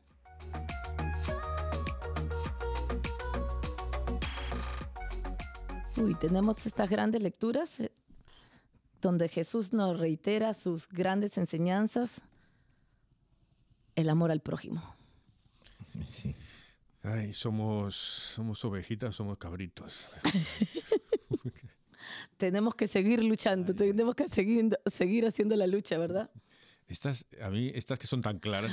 Uy, 5.97 6.15
tenemos 6.15 6.65
estas 6.65 6.89
grandes 6.89 7.21
lecturas 7.21 7.81
eh, 7.81 7.91
donde 9.01 9.27
Jesús 9.27 9.73
nos 9.73 9.99
reitera 9.99 10.53
sus 10.53 10.87
grandes 10.87 11.37
enseñanzas, 11.37 12.21
el 13.95 14.07
amor 14.07 14.31
al 14.31 14.39
prójimo. 14.39 14.81
Sí. 16.07 16.33
Ay, 17.03 17.33
somos, 17.33 17.95
somos 17.95 18.63
ovejitas, 18.63 19.15
somos 19.15 19.37
cabritos. 19.37 20.07
tenemos 22.37 22.75
que 22.75 22.87
seguir 22.87 23.23
luchando, 23.23 23.73
tenemos 23.73 24.15
que 24.15 24.27
seguir, 24.27 24.77
seguir 24.85 25.25
haciendo 25.25 25.55
la 25.55 25.67
lucha, 25.67 25.97
¿verdad? 25.97 26.31
Estas, 26.87 27.25
a 27.41 27.49
mí, 27.49 27.71
estas 27.73 27.97
que 27.97 28.05
son 28.05 28.21
tan 28.21 28.39
claras, 28.39 28.71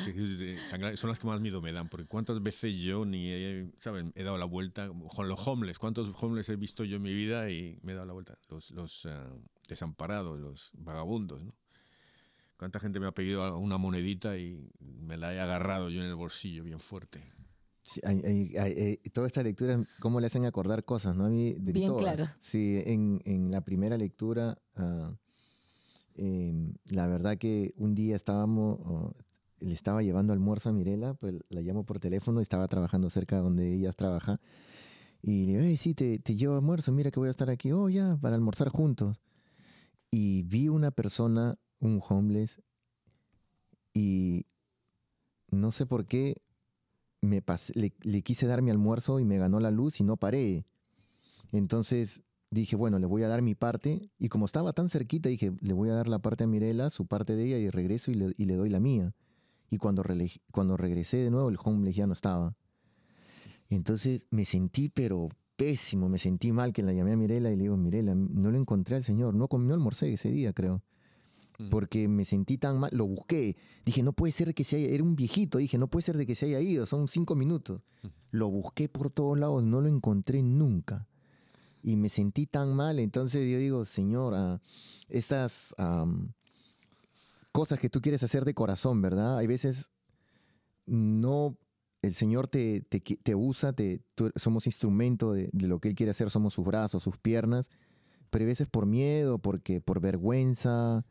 son 0.97 1.09
las 1.09 1.20
que 1.20 1.26
más 1.26 1.41
miedo 1.41 1.62
me 1.62 1.72
dan, 1.72 1.89
porque 1.89 2.07
cuántas 2.07 2.43
veces 2.43 2.74
yo 2.76 3.05
ni 3.05 3.31
he, 3.31 3.70
¿saben? 3.79 4.12
he 4.16 4.24
dado 4.24 4.39
la 4.39 4.45
vuelta, 4.45 4.91
con 5.14 5.29
los 5.29 5.47
homeless, 5.47 5.79
cuántos 5.79 6.11
homeless 6.20 6.49
he 6.49 6.57
visto 6.57 6.85
yo 6.85 6.97
en 6.97 7.03
mi 7.03 7.14
vida 7.14 7.49
y 7.49 7.79
me 7.83 7.93
he 7.93 7.95
dado 7.95 8.09
la 8.09 8.12
vuelta, 8.12 8.37
los, 8.51 8.72
los 8.72 9.07
eh, 9.07 9.11
desamparados, 9.68 10.39
los 10.39 10.70
vagabundos, 10.74 11.43
¿no? 11.43 11.53
Cuánta 12.57 12.81
gente 12.81 12.99
me 12.99 13.07
ha 13.07 13.12
pedido 13.12 13.57
una 13.57 13.79
monedita 13.79 14.37
y 14.37 14.68
me 14.81 15.16
la 15.16 15.33
he 15.33 15.41
agarrado 15.41 15.91
yo 15.91 16.01
en 16.01 16.09
el 16.09 16.16
bolsillo 16.16 16.64
bien 16.64 16.81
fuerte. 16.81 17.22
Eh, 18.03 19.01
toda 19.12 19.26
esta 19.26 19.43
lectura, 19.43 19.82
cómo 20.01 20.20
le 20.20 20.26
hacen 20.26 20.45
acordar 20.45 20.84
cosas, 20.84 21.16
¿no? 21.16 21.24
A 21.26 21.28
mí, 21.30 21.55
Bien 21.59 21.97
claro. 21.97 22.26
Sí, 22.41 22.82
en, 22.84 23.20
en, 23.24 23.51
la 23.51 23.62
primera 23.62 23.97
lectura, 23.97 24.59
uh, 24.76 25.14
la 26.86 27.07
verdad 27.07 27.39
que 27.39 27.72
un 27.76 27.95
día 27.95 28.16
estábamos, 28.16 29.14
le 29.61 29.72
estaba 29.72 30.03
llevando 30.03 30.32
almuerzo 30.32 30.68
a 30.68 30.72
Mirela, 30.72 31.14
pues 31.14 31.34
la 31.49 31.61
llamo 31.61 31.84
por 31.84 32.01
teléfono, 32.01 32.41
estaba 32.41 32.68
trabajando 32.68 33.09
cerca 33.11 33.36
de 33.36 33.43
donde 33.43 33.72
ella 33.72 33.93
trabaja, 33.93 34.41
y 35.22 35.47
le 35.47 35.59
digo, 35.59 35.76
sí, 35.76 35.95
te, 35.95 36.18
te 36.18 36.34
llevo 36.34 36.57
almuerzo, 36.57 36.93
mira 36.93 37.11
que 37.11 37.20
voy 37.20 37.28
a 37.28 37.30
estar 37.30 37.51
aquí, 37.51 37.72
oh, 37.72 37.89
ya, 37.89 38.16
para 38.20 38.34
almorzar 38.36 38.68
juntos. 38.68 39.16
Y 40.11 40.43
vi 40.45 40.68
una 40.68 40.91
persona, 40.91 41.59
un 41.80 42.01
homeless, 42.09 42.62
y 43.93 44.47
no 45.51 45.72
sé 45.72 45.86
por 45.86 46.07
qué 46.07 46.41
me 47.21 47.43
le, 47.75 48.23
quise 48.23 48.47
dar 48.47 48.62
mi 48.62 48.71
almuerzo 48.71 49.21
y 49.21 49.25
me 49.25 49.39
ganó 49.39 49.61
la 49.61 49.71
luz 49.71 50.01
y 50.01 50.05
no 50.05 50.16
paré. 50.16 50.64
Entonces 51.53 52.23
dije, 52.51 52.77
bueno, 52.77 52.99
le 52.99 53.07
voy 53.07 53.23
a 53.23 53.29
dar 53.29 53.43
mi 53.43 53.55
parte. 53.55 54.11
Y 54.19 54.29
como 54.29 54.47
estaba 54.47 54.73
tan 54.73 54.89
cerquita, 54.89 55.29
dije, 55.29 55.53
le 55.61 55.73
voy 55.73 55.91
a 55.91 55.95
dar 55.95 56.09
la 56.09 56.21
parte 56.21 56.45
a 56.45 56.47
Mirela, 56.47 56.91
su 56.91 57.07
parte 57.07 57.37
de 57.37 57.47
ella, 57.47 57.59
y 57.59 57.71
regreso 57.71 58.11
y 58.11 58.14
le, 58.14 58.55
doy 58.55 58.71
la 58.71 58.81
mía. 58.81 59.14
Y 59.71 59.79
cuando, 59.79 60.03
cuando 60.53 60.77
regresé 60.77 61.19
de 61.19 61.31
nuevo, 61.31 61.49
el 61.49 61.59
homeless 61.62 61.97
ya 61.97 62.07
no 62.07 62.12
estaba. 62.12 62.57
Entonces 63.69 64.27
me 64.31 64.45
sentí, 64.45 64.89
pero 64.89 65.29
pésimo, 65.57 66.09
me 66.09 66.19
sentí 66.19 66.53
mal 66.53 66.73
que 66.73 66.83
la 66.83 66.93
llamé 66.93 67.12
a 67.12 67.16
Mirela 67.16 67.51
y 67.51 67.57
le 67.57 67.62
digo, 67.62 67.77
Mirela, 67.77 68.14
no 68.14 68.51
lo 68.51 68.57
encontré 68.57 68.97
al 68.97 69.05
señor, 69.05 69.35
no, 69.35 69.49
no 69.51 69.75
almorcé 69.75 70.12
ese 70.12 70.31
día, 70.31 70.53
creo. 70.53 70.83
Mm. 71.59 71.71
porque 71.71 72.07
me 72.07 72.25
sentí 72.25 72.57
tan 72.57 72.79
mal, 72.79 72.91
lo 72.93 73.05
busqué, 73.05 73.57
dije, 73.85 74.05
no 74.05 74.13
puede 74.13 74.31
ser 74.31 74.55
que 74.55 74.63
se 74.63 74.77
haya, 74.77 74.89
era 74.91 75.03
un 75.03 75.17
viejito, 75.17 75.59
dije, 75.59 75.77
no 75.77 75.89
puede 75.89 76.05
ser 76.05 76.17
de 76.17 76.25
que 76.25 76.37
se 76.37 76.47
haya 76.47 76.61
ido, 76.61 76.87
son 76.87 77.09
cinco 77.09 77.35
minutos. 77.35 77.81
Lo 78.31 78.49
busqué 78.49 78.89
por 78.89 79.11
todos 79.11 79.37
lados, 79.37 79.65
no 79.65 79.81
lo 79.81 79.89
encontré 79.89 80.41
nunca. 80.43 81.09
Y 81.83 81.97
me 81.97 82.11
sentí 82.11 82.47
tan 82.47 82.75
mal, 82.75 83.01
entonces 83.01 83.51
yo 83.51 83.59
digo, 83.59 83.85
Señor, 83.85 84.35
ah, 84.37 84.61
estas 85.09 85.75
cosas 87.51 87.81
que 87.81 87.91
tú 87.91 88.01
quieres 88.01 88.23
hacer 88.23 88.45
de 88.45 88.55
corazón, 88.55 89.03
¿verdad? 89.03 89.39
Hay 89.39 89.49
veces 89.49 89.91
no, 90.87 91.59
el 92.03 92.15
Señor 92.15 92.47
te, 92.47 92.83
te, 92.83 93.35
usa, 93.35 93.73
te, 93.73 94.05
somos 94.37 94.67
instrumento 94.67 95.33
de, 95.33 95.51
de, 95.53 95.67
lo 95.67 95.81
que 95.81 95.89
Él 95.89 95.97
quiere 95.97 96.13
hacer, 96.13 96.31
somos 96.31 96.55
sus 96.55 96.65
brazos, 96.65 97.03
sus 97.03 97.19
piernas, 97.19 97.69
pero 98.31 98.45
hay 98.45 98.51
veces 98.51 98.69
por 98.69 98.87
miedo, 98.87 99.39
porque, 99.39 99.81
por 99.81 100.01
vergüenza, 100.01 101.05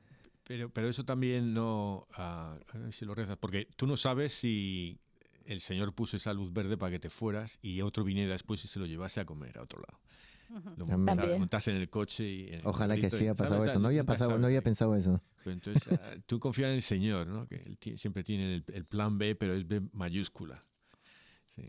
pero, 0.48 0.70
pero 0.70 0.88
eso 0.90 1.04
también 1.04 1.54
no, 1.54 2.08
a 2.14 2.58
ver 2.74 2.94
si 2.94 3.06
lo 3.06 3.14
rezas, 3.14 3.38
porque 3.38 3.68
tú 3.76 3.86
no 3.86 3.98
sabes 3.98 4.34
si 4.34 4.98
el 5.46 5.62
Señor 5.62 5.94
puso 5.94 6.18
esa 6.18 6.34
luz 6.34 6.54
verde 6.54 6.78
para 6.78 6.92
que 6.92 7.00
te 7.00 7.10
fueras 7.10 7.60
y 7.62 7.82
otro 7.82 8.04
viniera 8.04 8.32
después 8.32 8.64
y 8.64 8.68
se 8.68 8.80
lo 8.80 8.86
llevase 8.86 9.20
a 9.20 9.26
comer 9.26 9.58
a 9.58 9.64
otro 9.64 9.82
lado. 9.82 10.00
Lo 10.78 10.86
montas 10.86 11.68
en 11.68 11.76
el 11.76 11.90
coche 11.90 12.24
y... 12.24 12.58
Ojalá 12.64 12.96
que 12.96 13.10
sí 13.10 13.24
haya 13.24 13.36
pasado 13.36 13.66
eso. 13.66 13.80
No 13.80 13.90
había, 13.90 14.06
pasado, 14.06 14.38
no 14.38 14.48
había 14.48 14.62
pensado 14.62 14.96
eso. 14.96 15.22
entonces, 15.46 15.84
ah, 15.92 16.16
tú 16.26 16.40
confías 16.40 16.70
en 16.70 16.76
el 16.76 16.82
Señor, 16.82 17.28
¿no? 17.28 17.48
que 17.48 17.56
él 17.56 17.78
siempre 17.98 18.24
tiene 18.24 18.56
el, 18.56 18.64
el, 18.74 18.86
plan 18.86 19.18
B, 19.18 19.36
pero 19.36 19.54
es 19.54 19.68
B 19.68 19.82
mayúscula. 19.92 20.64
Sí. 21.48 21.64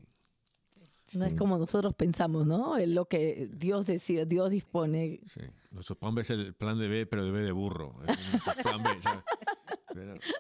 No 1.15 1.25
es 1.25 1.35
como 1.35 1.59
nosotros 1.59 1.95
pensamos, 1.95 2.47
¿no? 2.47 2.77
Es 2.77 2.89
lo 2.89 3.07
que 3.07 3.49
Dios 3.53 3.87
decide, 3.87 4.27
Dios 4.27 4.51
dispone. 4.51 5.21
Sí, 5.25 5.41
nuestro 5.71 5.97
plan 5.97 6.15
B 6.15 6.23
es 6.23 6.31
el 6.31 6.55
plan 6.55 6.79
de 6.79 6.89
B, 6.89 7.07
pero 7.07 7.25
de 7.25 7.31
B 7.31 7.41
de 7.41 7.53
burro. 7.53 7.95
Plan 8.63 8.83
B, 8.83 8.91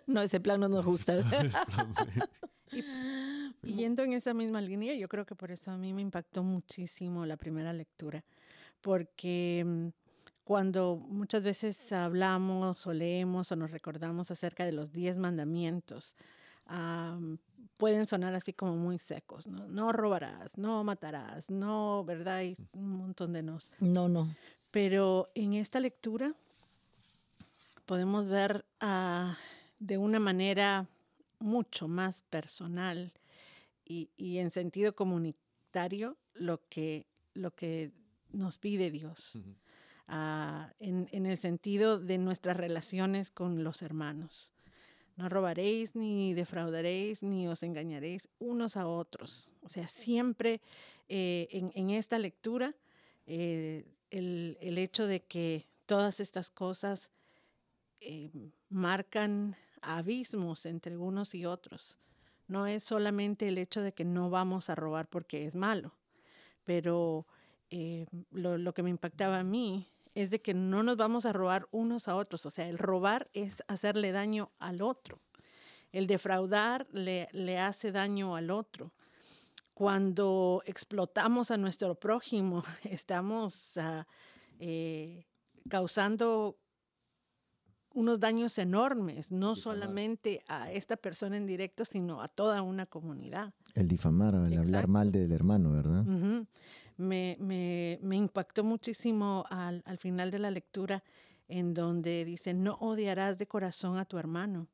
No, 0.06 0.20
ese 0.20 0.40
plan 0.40 0.60
no 0.60 0.68
nos 0.68 0.84
gusta. 0.84 1.14
y, 3.62 3.74
yendo 3.74 4.02
en 4.02 4.12
esa 4.12 4.34
misma 4.34 4.60
línea, 4.60 4.94
yo 4.94 5.08
creo 5.08 5.24
que 5.24 5.34
por 5.34 5.50
eso 5.50 5.70
a 5.70 5.78
mí 5.78 5.92
me 5.92 6.02
impactó 6.02 6.42
muchísimo 6.42 7.24
la 7.24 7.36
primera 7.36 7.72
lectura, 7.72 8.24
porque 8.80 9.64
mm, 9.66 9.88
cuando 10.44 10.96
muchas 10.96 11.42
veces 11.42 11.92
hablamos 11.92 12.86
o 12.86 12.92
leemos 12.92 13.50
o 13.52 13.56
nos 13.56 13.70
recordamos 13.70 14.30
acerca 14.30 14.64
de 14.64 14.72
los 14.72 14.92
diez 14.92 15.16
mandamientos, 15.16 16.14
pueden 17.78 18.06
sonar 18.06 18.34
así 18.34 18.52
como 18.52 18.76
muy 18.76 18.98
secos, 18.98 19.46
¿no? 19.46 19.66
No 19.68 19.92
robarás, 19.92 20.58
no 20.58 20.84
matarás, 20.84 21.48
no, 21.48 22.04
¿verdad? 22.04 22.42
Y 22.42 22.56
un 22.72 22.98
montón 22.98 23.32
de 23.32 23.42
nos. 23.42 23.70
No, 23.78 24.08
no. 24.08 24.34
Pero 24.70 25.30
en 25.34 25.54
esta 25.54 25.80
lectura 25.80 26.34
podemos 27.86 28.28
ver 28.28 28.66
uh, 28.82 29.32
de 29.78 29.96
una 29.96 30.20
manera 30.20 30.88
mucho 31.38 31.88
más 31.88 32.20
personal 32.22 33.12
y, 33.84 34.10
y, 34.16 34.38
en 34.38 34.50
sentido 34.50 34.94
comunitario 34.94 36.18
lo 36.34 36.60
que, 36.68 37.06
lo 37.32 37.54
que 37.54 37.92
nos 38.30 38.58
pide 38.58 38.90
Dios. 38.90 39.36
Uh, 40.08 40.66
en, 40.80 41.08
en, 41.12 41.26
el 41.26 41.38
sentido 41.38 41.98
de 41.98 42.18
nuestras 42.18 42.56
relaciones 42.56 43.30
con 43.30 43.62
los 43.62 43.82
hermanos. 43.82 44.52
No 45.18 45.28
robaréis, 45.28 45.96
ni 45.96 46.32
defraudaréis, 46.32 47.24
ni 47.24 47.48
os 47.48 47.64
engañaréis 47.64 48.28
unos 48.38 48.76
a 48.76 48.86
otros. 48.86 49.52
O 49.62 49.68
sea, 49.68 49.88
siempre 49.88 50.60
eh, 51.08 51.48
en, 51.50 51.90
esta 51.90 52.20
lectura, 52.20 52.76
eh, 53.26 53.84
el, 54.10 54.78
hecho 54.78 55.08
de 55.08 55.18
que 55.18 55.66
todas 55.86 56.20
estas 56.20 56.52
cosas 56.52 57.10
eh, 58.00 58.30
marcan 58.68 59.56
abismos 59.82 60.64
entre 60.66 60.96
unos 60.96 61.34
y 61.34 61.46
otros. 61.46 61.98
No 62.46 62.68
es 62.68 62.84
solamente 62.84 63.48
el 63.48 63.58
hecho 63.58 63.82
de 63.82 63.92
que 63.92 64.04
no 64.04 64.30
vamos 64.30 64.70
a 64.70 64.76
robar 64.76 65.08
porque 65.08 65.46
es 65.46 65.56
malo, 65.56 65.96
pero 66.62 67.26
lo, 68.30 68.72
que 68.72 68.84
me 68.84 68.90
impactaba 68.90 69.40
a 69.40 69.44
mí 69.44 69.88
es 70.22 70.30
de 70.30 70.42
que 70.42 70.52
no 70.52 70.82
nos 70.82 70.96
vamos 70.96 71.26
a 71.26 71.32
robar 71.32 71.68
unos 71.70 72.08
a 72.08 72.16
otros. 72.16 72.44
O 72.44 72.50
sea, 72.50 72.68
el 72.68 72.76
robar 72.76 73.30
es 73.34 73.62
hacerle 73.68 74.10
daño 74.10 74.50
al 74.58 74.82
otro. 74.82 75.20
El 75.92 76.08
defraudar 76.08 76.88
le, 76.92 77.28
le 77.32 77.60
hace 77.60 77.92
daño 77.92 78.34
al 78.34 78.50
otro. 78.50 78.92
Cuando 79.74 80.60
explotamos 80.66 81.52
a 81.52 81.56
nuestro 81.56 81.94
prójimo, 81.94 82.64
estamos 82.82 83.76
ah, 83.76 84.08
eh, 84.58 85.24
causando 85.68 86.58
unos 87.94 88.18
daños 88.18 88.58
enormes, 88.58 89.30
no 89.30 89.54
solamente 89.54 90.42
a 90.48 90.70
esta 90.72 90.96
persona 90.96 91.36
en 91.36 91.46
directo, 91.46 91.84
sino 91.84 92.22
a 92.22 92.28
toda 92.28 92.62
una 92.62 92.86
comunidad. 92.86 93.54
El 93.74 93.86
difamar, 93.86 94.34
el 94.34 94.58
hablar 94.58 94.88
mal 94.88 95.12
del 95.12 95.32
hermano, 95.32 95.72
¿verdad? 95.72 96.04
Me, 96.98 97.38
me, 97.40 98.16
impactó 98.16 98.62
muchísimo 98.62 99.44
al, 99.48 99.82
al, 99.86 99.96
final 99.96 100.30
de 100.30 100.38
la 100.38 100.50
lectura 100.50 101.02
en 101.48 101.72
donde 101.72 102.24
dice, 102.26 102.52
no 102.52 102.74
odiarás 102.74 103.38
de 103.38 103.46
corazón 103.46 103.96
a 103.96 104.04
tu 104.04 104.18
hermano. 104.18 104.68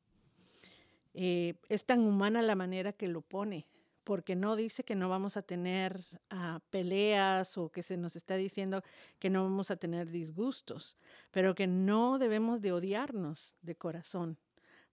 Eh, 1.13 1.55
es 1.69 1.85
tan 1.85 2.01
humana 2.01 2.41
la 2.41 2.55
manera 2.55 2.91
que 2.91 3.07
lo 3.07 3.21
pone 3.21 3.65
porque 4.05 4.35
no 4.35 4.55
dice 4.55 4.83
que 4.83 4.95
no 4.95 5.09
vamos 5.09 5.35
a 5.35 5.41
tener 5.41 6.05
ah, 6.29 6.61
peleas 6.69 7.57
o 7.57 7.69
que 7.69 7.81
se 7.81 7.97
nos 7.97 8.15
está 8.15 8.35
diciendo 8.35 8.83
que 9.17 9.31
no 9.31 9.43
vamos 9.43 9.71
a 9.71 9.77
tener 9.77 10.11
disgustos, 10.11 10.95
pero 11.31 11.55
que 11.55 11.67
no 11.67 12.19
debemos 12.19 12.61
de 12.61 12.71
odiarnos 12.71 13.55
de 13.63 13.75
corazón, 13.75 14.37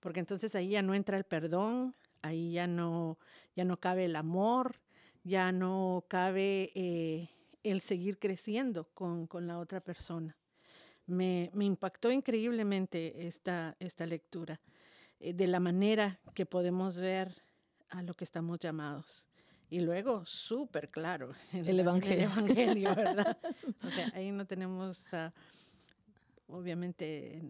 porque 0.01 0.21
entonces 0.21 0.55
ahí 0.55 0.71
ya 0.71 0.83
no 0.83 0.95
entra 0.95 1.19
el 1.19 1.25
perdón, 1.25 1.95
ahí 2.23 2.53
ya 2.53 2.67
no, 2.67 3.19
ya 3.55 3.65
no 3.65 3.79
cabe 3.79 4.07
el 4.07 4.17
amor, 4.17 4.81
ya 5.25 5.53
no 5.53 6.05
cabe 6.09 6.71
eh, 6.75 7.29
el 7.63 7.81
seguir 7.81 8.19
creciendo 8.19 8.89
con, 8.95 9.27
con 9.27 9.47
la 9.47 9.59
otra 9.59 9.81
persona. 9.81 10.37
Me, 11.07 11.51
me, 11.55 11.65
impactó 11.65 12.11
increíblemente 12.11 13.27
esta, 13.27 13.77
esta 13.81 14.07
lectura, 14.07 14.61
eh, 15.21 15.33
de 15.33 15.47
la 15.47 15.61
manera 15.61 16.21
que 16.35 16.47
podemos 16.47 16.97
ver 16.97 17.33
a 17.91 18.03
lo 18.03 18.15
que 18.15 18.25
estamos 18.25 18.59
llamados. 18.59 19.29
Y 19.69 19.81
luego, 19.81 20.25
súper 20.27 20.91
claro, 20.91 21.33
el, 21.53 21.81
evangelio. 21.81 22.25
evangelio. 22.25 22.95
¿verdad? 22.95 23.39
o 23.85 23.91
sea, 23.91 24.13
ahí 24.15 24.31
no 24.31 24.47
tenemos, 24.47 25.13
ah, 25.15 25.33
obviamente, 26.47 27.41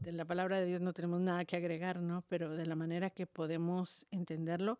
de 0.00 0.12
la 0.12 0.24
palabra 0.24 0.60
de 0.60 0.66
Dios 0.66 0.80
no 0.80 0.92
tenemos 0.92 1.20
nada 1.20 1.44
que 1.44 1.56
agregar, 1.56 2.00
¿no? 2.00 2.22
Pero 2.28 2.54
de 2.54 2.66
la 2.66 2.74
manera 2.74 3.10
que 3.10 3.26
podemos 3.26 4.06
entenderlo, 4.10 4.78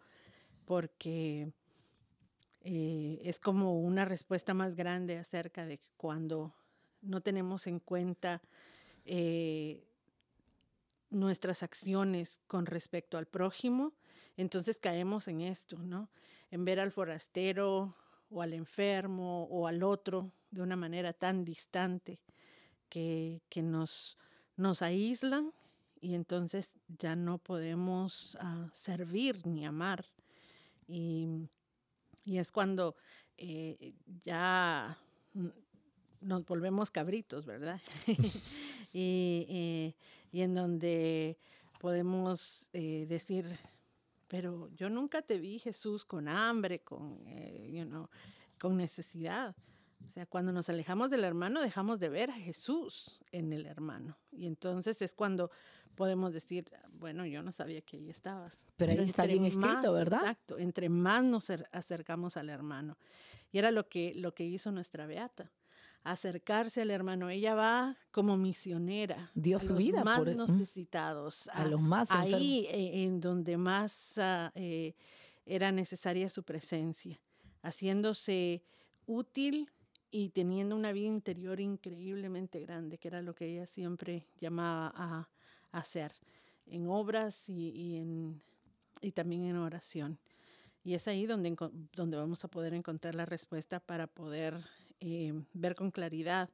porque 0.64 1.52
eh, 2.66 3.20
es 3.22 3.40
como 3.40 3.78
una 3.78 4.06
respuesta 4.06 4.54
más 4.54 4.74
grande 4.74 5.18
acerca 5.18 5.66
de 5.66 5.78
cuando 5.98 6.54
no 7.02 7.20
tenemos 7.20 7.66
en 7.66 7.78
cuenta 7.78 8.40
eh, 9.04 9.86
nuestras 11.10 11.62
acciones 11.62 12.40
con 12.46 12.64
respecto 12.64 13.18
al 13.18 13.26
prójimo, 13.26 13.92
entonces 14.38 14.78
caemos 14.78 15.28
en 15.28 15.42
esto, 15.42 15.76
¿no? 15.76 16.08
En 16.50 16.64
ver 16.64 16.80
al 16.80 16.90
forastero 16.90 17.94
o 18.30 18.40
al 18.40 18.54
enfermo 18.54 19.44
o 19.50 19.66
al 19.66 19.82
otro 19.82 20.32
de 20.50 20.62
una 20.62 20.74
manera 20.74 21.12
tan 21.12 21.44
distante 21.44 22.18
que, 22.88 23.42
nos, 23.56 24.16
nos 24.56 24.80
aíslan 24.80 25.50
y 26.00 26.14
entonces 26.14 26.72
ya 26.88 27.14
no 27.14 27.36
podemos 27.36 28.38
ah, 28.40 28.70
servir 28.72 29.46
ni 29.46 29.66
amar. 29.66 30.06
Y, 30.88 31.46
es 32.26 32.50
cuando 32.50 32.96
eh, 33.36 33.94
ya 34.24 34.98
nos 36.20 36.46
volvemos 36.46 36.90
cabritos, 36.90 37.44
¿verdad? 37.44 37.80
y, 38.92 39.94
en 40.32 40.54
donde 40.54 41.38
podemos 41.78 42.68
eh, 42.72 43.06
decir, 43.08 43.46
pero 44.28 44.70
yo 44.74 44.88
nunca 44.88 45.22
te 45.22 45.38
vi, 45.38 45.58
Jesús, 45.58 46.04
con 46.04 46.28
hambre, 46.28 46.80
con, 46.80 47.22
eh, 47.26 47.86
con 48.58 48.76
necesidad. 48.76 49.54
O 50.06 50.10
sea, 50.10 50.26
cuando 50.26 50.52
nos 50.52 50.68
alejamos 50.68 51.10
del 51.10 51.24
hermano, 51.24 51.60
dejamos 51.60 51.98
de 51.98 52.08
ver 52.08 52.30
a 52.30 52.34
Jesús 52.34 53.20
en 53.30 53.52
el 53.52 53.66
hermano. 53.66 54.18
Y 54.32 54.46
entonces 54.46 55.00
es 55.02 55.14
cuando 55.14 55.50
podemos 55.94 56.32
decir, 56.32 56.70
bueno, 56.92 57.26
yo 57.26 57.42
no 57.42 57.52
sabía 57.52 57.80
que 57.80 57.96
ahí 57.96 58.10
estabas. 58.10 58.66
Pero 58.76 58.92
ahí 58.92 59.00
está 59.00 59.26
bien 59.26 59.44
escrito, 59.44 59.92
¿verdad? 59.92 60.20
Exacto, 60.20 60.58
entre 60.58 60.88
más 60.88 61.24
nos 61.24 61.50
acercamos 61.50 62.36
al 62.36 62.50
hermano. 62.50 62.96
Y 63.52 63.58
era 63.58 63.70
lo 63.70 63.88
que, 63.88 64.14
lo 64.14 64.34
que 64.34 64.44
hizo 64.44 64.72
nuestra 64.72 65.06
Beata 65.06 65.50
acercarse 66.04 66.82
al 66.82 66.90
hermano. 66.90 67.30
Ella 67.30 67.54
va 67.54 67.96
como 68.12 68.36
misionera. 68.36 69.30
Dio 69.34 69.58
su 69.58 69.74
vida 69.74 70.04
más 70.04 70.18
por, 70.18 70.28
necesitados. 70.28 71.48
A, 71.48 71.66
los 71.66 71.80
más 71.80 72.10
Ahí 72.10 72.66
eh, 72.70 73.04
en 73.04 73.20
donde 73.20 73.56
más 73.56 74.18
ah, 74.18 74.52
eh, 74.54 74.94
era 75.46 75.72
necesaria 75.72 76.28
su 76.28 76.42
presencia, 76.42 77.20
haciéndose 77.62 78.62
útil 79.06 79.70
y 80.10 80.28
teniendo 80.28 80.76
una 80.76 80.92
vida 80.92 81.08
interior 81.08 81.58
increíblemente 81.58 82.60
grande, 82.60 82.98
que 82.98 83.08
era 83.08 83.22
lo 83.22 83.34
que 83.34 83.46
ella 83.46 83.66
siempre 83.66 84.28
llamaba 84.38 84.92
a, 84.94 85.28
hacer, 85.78 86.12
en 86.66 86.88
obras 86.88 87.48
y, 87.48 87.96
en, 87.98 88.42
y 89.00 89.12
también 89.12 89.42
en 89.42 89.56
oración. 89.56 90.18
Y 90.82 90.94
es 90.94 91.08
ahí 91.08 91.26
donde, 91.26 91.56
donde 91.94 92.16
vamos 92.16 92.44
a 92.44 92.48
poder 92.48 92.74
encontrar 92.74 93.14
la 93.14 93.24
respuesta 93.24 93.80
para 93.80 94.06
poder 94.06 94.62
eh, 95.00 95.32
ver 95.52 95.74
con 95.74 95.90
claridad 95.90 96.50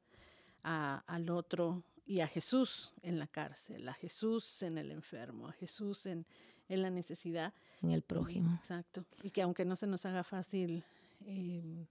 al 0.62 1.30
otro 1.30 1.82
y 2.04 2.20
a 2.20 2.26
Jesús 2.26 2.92
en 3.02 3.18
la 3.18 3.26
cárcel, 3.26 3.88
a 3.88 3.94
Jesús 3.94 4.62
en 4.62 4.78
el 4.78 4.90
enfermo, 4.90 5.48
a 5.48 5.52
Jesús 5.52 6.06
en, 6.06 6.26
en 6.68 6.82
la 6.82 6.90
necesidad. 6.90 7.54
En 7.82 7.92
el 7.92 8.02
prójimo. 8.02 8.54
Exacto. 8.60 9.04
Y 9.22 9.30
que 9.30 9.42
aunque 9.42 9.64
no 9.64 9.76
se 9.76 9.86
nos 9.86 10.04
haga 10.06 10.22
fácil 10.22 10.84
eh, 11.26 11.86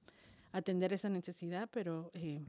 atender 0.51 0.93
esa 0.93 1.09
necesidad, 1.09 1.69
pero 1.71 2.11
eh, 2.13 2.41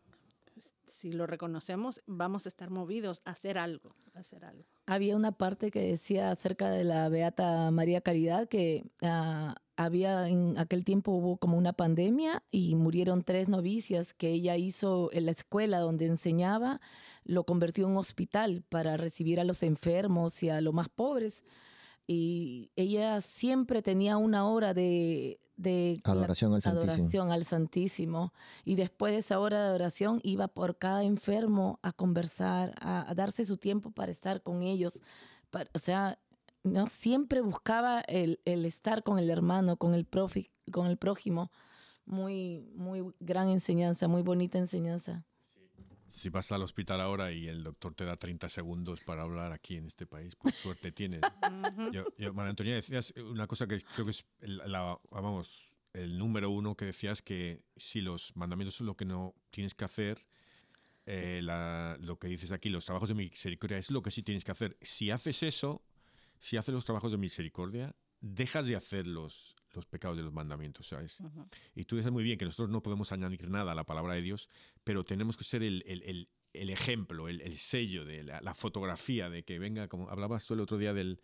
si 0.84 1.12
lo 1.12 1.26
reconocemos, 1.26 2.02
vamos 2.06 2.46
a 2.46 2.48
estar 2.48 2.70
movidos 2.70 3.22
a 3.24 3.30
hacer 3.30 3.58
algo, 3.58 3.90
a 4.14 4.20
hacer 4.20 4.44
algo. 4.44 4.64
Había 4.86 5.16
una 5.16 5.32
parte 5.32 5.70
que 5.70 5.80
decía 5.80 6.30
acerca 6.30 6.70
de 6.70 6.84
la 6.84 7.08
Beata 7.08 7.70
María 7.70 8.00
Caridad 8.00 8.48
que 8.48 8.84
uh, 9.02 9.54
había 9.76 10.28
en 10.28 10.58
aquel 10.58 10.84
tiempo 10.84 11.12
hubo 11.12 11.38
como 11.38 11.56
una 11.56 11.72
pandemia 11.72 12.42
y 12.50 12.74
murieron 12.74 13.22
tres 13.22 13.48
novicias 13.48 14.12
que 14.12 14.28
ella 14.28 14.56
hizo 14.56 15.10
en 15.12 15.26
la 15.26 15.32
escuela 15.32 15.78
donde 15.78 16.06
enseñaba, 16.06 16.80
lo 17.24 17.44
convirtió 17.44 17.86
en 17.86 17.96
hospital 17.96 18.62
para 18.68 18.96
recibir 18.96 19.40
a 19.40 19.44
los 19.44 19.62
enfermos 19.62 20.42
y 20.42 20.50
a 20.50 20.60
los 20.60 20.74
más 20.74 20.88
pobres. 20.88 21.44
Y 22.06 22.72
ella 22.76 23.20
siempre 23.20 23.82
tenía 23.82 24.16
una 24.16 24.46
hora 24.48 24.74
de, 24.74 25.38
adoración, 26.04 26.54
al, 26.54 26.62
adoración 26.64 27.30
al 27.30 27.44
Santísimo. 27.44 28.32
Y 28.64 28.74
después 28.74 29.12
de 29.12 29.18
esa 29.18 29.40
hora 29.40 29.60
de 29.62 29.68
adoración 29.68 30.20
iba 30.22 30.48
por 30.48 30.78
cada 30.78 31.04
enfermo 31.04 31.78
a 31.82 31.92
conversar, 31.92 32.72
a, 32.80 33.12
darse 33.14 33.44
su 33.44 33.56
tiempo 33.56 33.90
para 33.90 34.12
estar 34.12 34.42
con 34.42 34.62
ellos. 34.62 35.00
o 35.74 35.78
sea, 35.78 36.18
¿no? 36.62 36.86
Siempre 36.88 37.40
buscaba 37.40 38.00
el, 38.00 38.40
estar 38.44 39.02
con 39.02 39.18
el 39.18 39.30
hermano, 39.30 39.76
con 39.76 39.94
el, 39.94 40.04
profi, 40.04 40.50
con 40.70 40.86
el 40.86 40.96
prójimo. 40.96 41.50
Muy, 42.06 42.70
muy 42.74 43.14
gran 43.20 43.48
enseñanza, 43.48 44.08
muy 44.08 44.22
bonita 44.22 44.58
enseñanza. 44.58 45.24
Si 46.10 46.28
vas 46.28 46.50
al 46.52 46.62
hospital 46.62 47.00
ahora 47.00 47.32
y 47.32 47.48
el 47.48 47.62
doctor 47.62 47.94
te 47.94 48.04
da 48.04 48.16
30 48.16 48.48
segundos 48.48 49.00
para 49.00 49.22
hablar 49.22 49.52
aquí 49.52 49.76
en 49.76 49.86
este 49.86 50.06
país, 50.06 50.36
pues 50.36 50.54
suerte 50.56 50.92
tienes. 50.92 51.20
yo, 51.92 52.34
María 52.34 52.50
Antonia, 52.50 52.74
decías 52.74 53.14
una 53.16 53.46
cosa 53.46 53.66
que 53.66 53.80
creo 53.80 54.04
que 54.04 54.10
es 54.10 54.26
la, 54.40 54.98
vamos, 55.10 55.74
el 55.92 56.18
número 56.18 56.50
uno 56.50 56.76
que 56.76 56.86
decías 56.86 57.22
que 57.22 57.62
si 57.76 58.00
los 58.00 58.36
mandamientos 58.36 58.74
son 58.74 58.86
lo 58.86 58.96
que 58.96 59.04
no 59.04 59.34
tienes 59.50 59.74
que 59.74 59.84
hacer, 59.84 60.26
eh, 61.06 61.40
lo 62.00 62.18
que 62.18 62.28
dices 62.28 62.52
aquí, 62.52 62.68
los 62.68 62.84
trabajos 62.84 63.08
de 63.08 63.14
misericordia, 63.14 63.78
es 63.78 63.90
lo 63.90 64.02
que 64.02 64.10
sí 64.10 64.22
tienes 64.22 64.44
que 64.44 64.52
hacer. 64.52 64.76
Si 64.80 65.10
haces 65.10 65.42
eso, 65.42 65.82
si 66.38 66.56
haces 66.56 66.74
los 66.74 66.84
trabajos 66.84 67.12
de 67.12 67.18
misericordia, 67.18 67.94
dejas 68.20 68.66
de 68.66 68.76
hacer 68.76 69.06
los, 69.74 69.86
pecados 69.86 70.16
de 70.16 70.22
los 70.22 70.32
mandamientos, 70.32 70.88
¿sabes? 70.88 71.18
Y 71.74 71.84
tú 71.84 71.96
dices 71.96 72.12
muy 72.12 72.22
bien 72.22 72.38
que 72.38 72.44
nosotros 72.44 72.68
no 72.68 72.82
podemos 72.82 73.12
añadir 73.12 73.48
nada 73.48 73.72
a 73.72 73.74
la 73.74 73.84
palabra 73.84 74.14
de 74.14 74.22
Dios, 74.22 74.48
pero 74.84 75.04
tenemos 75.04 75.36
que 75.36 75.44
ser 75.44 75.62
el, 75.62 75.82
el, 75.86 76.28
el, 76.52 76.70
ejemplo, 76.70 77.28
el, 77.28 77.58
sello, 77.58 78.04
de 78.04 78.24
la, 78.24 78.54
fotografía 78.54 79.30
de 79.30 79.44
que 79.44 79.58
venga, 79.58 79.88
como 79.88 80.08
hablabas 80.08 80.46
tú 80.46 80.54
el 80.54 80.60
otro 80.60 80.78
día 80.78 80.92
del 80.92 81.20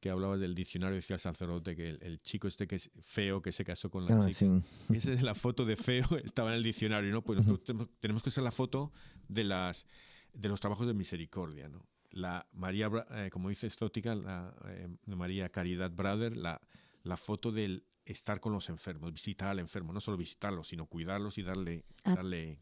que 0.00 0.08
hablabas 0.08 0.40
del 0.40 0.54
diccionario, 0.54 0.94
decía 0.94 1.16
el 1.16 1.20
sacerdote 1.20 1.76
que 1.76 1.90
el, 1.90 2.22
chico 2.22 2.48
este 2.48 2.66
que 2.66 2.76
es 2.76 2.90
feo, 3.02 3.42
que 3.42 3.52
se 3.52 3.64
casó 3.64 3.90
con 3.90 4.06
la 4.06 4.24
ah, 4.24 4.30
chica. 4.32 4.62
Esa 4.94 5.12
es 5.12 5.22
la 5.22 5.34
foto 5.34 5.66
de 5.66 5.76
feo, 5.76 6.06
estaba 6.24 6.50
en 6.50 6.56
el 6.56 6.62
diccionario, 6.62 7.12
¿no? 7.12 7.22
Pues 7.22 7.38
nosotros 7.38 7.64
tenemos, 7.64 7.88
tenemos 8.00 8.22
que 8.22 8.30
ser 8.30 8.42
la 8.42 8.50
foto 8.50 8.92
de 9.28 9.44
las 9.44 9.86
de 10.32 10.48
los 10.48 10.60
trabajos 10.60 10.86
de 10.86 10.94
misericordia, 10.94 11.68
¿no? 11.68 11.84
la 12.12 12.46
María, 12.52 12.90
eh, 13.10 13.30
como 13.32 13.48
dice 13.48 13.68
Stótica, 13.68 14.14
la 14.14 14.54
eh, 14.66 14.88
María 15.06 15.48
Caridad 15.48 15.90
Brother, 15.90 16.36
la, 16.36 16.60
la 17.02 17.16
foto 17.16 17.50
del 17.52 17.84
estar 18.04 18.40
con 18.40 18.52
los 18.52 18.68
enfermos, 18.68 19.12
visitar 19.12 19.48
al 19.48 19.58
enfermo, 19.60 19.92
no 19.92 20.00
solo 20.00 20.16
visitarlos, 20.16 20.66
sino 20.68 20.86
cuidarlos 20.86 21.38
y 21.38 21.42
darle, 21.42 21.84
Ah, 22.04 22.14
darle 22.16 22.58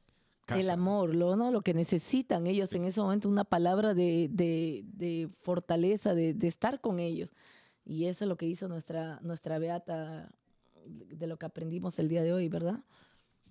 casa. 0.47 0.61
El 0.61 0.71
amor, 0.71 1.15
lo, 1.15 1.37
¿no? 1.37 1.51
lo 1.51 1.61
que 1.61 1.75
necesitan 1.75 2.47
ellos 2.47 2.73
en 2.73 2.85
ese 2.85 3.01
momento, 3.01 3.29
una 3.29 3.45
palabra 3.45 3.95
de, 3.95 4.29
de- 4.31 4.83
de 4.87 5.29
fortaleza, 5.41 6.15
de, 6.15 6.35
de 6.35 6.47
estar 6.49 6.81
con 6.81 6.99
ellos. 7.01 7.33
Y 7.85 8.05
eso 8.07 8.25
es 8.25 8.29
lo 8.29 8.37
que 8.37 8.47
hizo 8.47 8.69
nuestra, 8.69 9.21
nuestra 9.23 9.59
Beata, 9.59 10.31
de 10.87 11.27
lo 11.27 11.39
que 11.39 11.47
aprendimos 11.47 11.99
el 11.99 12.09
día 12.09 12.23
de 12.23 12.33
hoy, 12.33 12.49
¿verdad? 12.49 12.83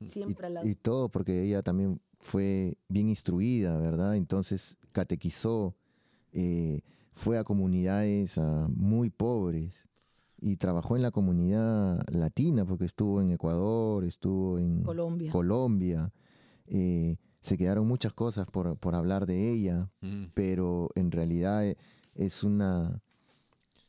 Siempre 0.05 0.47
a 0.47 0.49
la... 0.51 0.65
Y 0.65 0.75
todo 0.75 1.09
porque 1.09 1.43
ella 1.43 1.63
también 1.63 1.99
fue 2.19 2.77
bien 2.87 3.09
instruida, 3.09 3.77
¿verdad? 3.79 4.15
Entonces 4.15 4.77
catequizó, 4.91 5.75
eh, 6.33 6.81
fue 7.13 7.37
a 7.39 7.43
comunidades 7.43 8.37
muy 8.69 9.09
pobres 9.09 9.87
y 10.39 10.57
trabajó 10.57 10.95
en 10.95 11.01
la 11.01 11.11
comunidad 11.11 11.99
latina 12.11 12.65
porque 12.65 12.85
estuvo 12.85 13.21
en 13.21 13.31
Ecuador, 13.31 14.03
estuvo 14.05 14.59
en 14.59 14.83
Colombia. 14.83 15.31
Colombia. 15.31 16.11
eh, 16.67 17.17
se 17.39 17.57
quedaron 17.57 17.87
muchas 17.87 18.13
cosas 18.13 18.47
por, 18.47 18.77
por 18.77 18.93
hablar 18.95 19.25
de 19.25 19.51
ella, 19.53 19.89
Mm. 20.01 20.25
pero 20.33 20.89
en 20.95 21.11
realidad 21.11 21.65
eh, 21.65 21.77
es 22.15 22.43
una, 22.43 23.01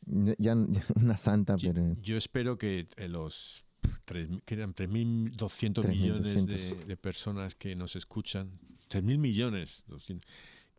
ya, 0.05 0.33
ya 0.37 0.55
una 0.95 1.17
santa, 1.17 1.55
Yo, 1.57 1.73
pero 1.73 1.95
yo 2.01 2.15
espero 2.17 2.57
que 2.57 2.87
eh, 2.95 3.07
los 3.09 3.65
tres, 4.05 4.29
que 4.45 4.53
eran 4.55 4.73
3.200 4.73 5.33
3.200. 5.83 5.87
millones 5.89 6.45
de, 6.47 6.85
de 6.85 6.97
personas 6.97 7.55
que 7.55 7.75
nos 7.75 7.95
escuchan, 7.95 8.49
3.000 8.89 9.17
millones, 9.17 9.83
200, 9.87 10.29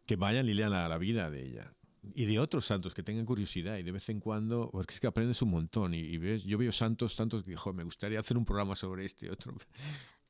que 0.07 0.17
vayan 0.17 0.49
y 0.49 0.55
lean 0.55 0.71
la, 0.71 0.89
la 0.89 0.97
vida 0.99 1.29
de 1.31 1.47
ella. 1.47 1.71
Y 2.15 2.25
de 2.25 2.39
otros 2.39 2.65
santos 2.67 2.95
que 2.95 3.03
tengan 3.03 3.27
curiosidad 3.27 3.77
y 3.77 3.83
de 3.83 3.93
vez 3.93 4.09
en 4.09 4.21
cuando, 4.21 4.71
porque 4.73 4.95
es 4.95 5.01
que 5.01 5.07
aprendes 5.07 5.43
un 5.43 5.51
montón 5.51 5.93
y, 5.93 5.99
y 5.99 6.17
ves, 6.19 6.45
yo 6.45 6.57
veo 6.57 6.73
santos, 6.73 7.15
tantos 7.15 7.43
que, 7.45 7.55
me 7.75 7.85
gustaría 7.85 8.19
hacer 8.19 8.39
un 8.39 8.45
programa 8.47 8.75
sobre 8.77 9.05
este 9.05 9.31
otro. 9.31 9.55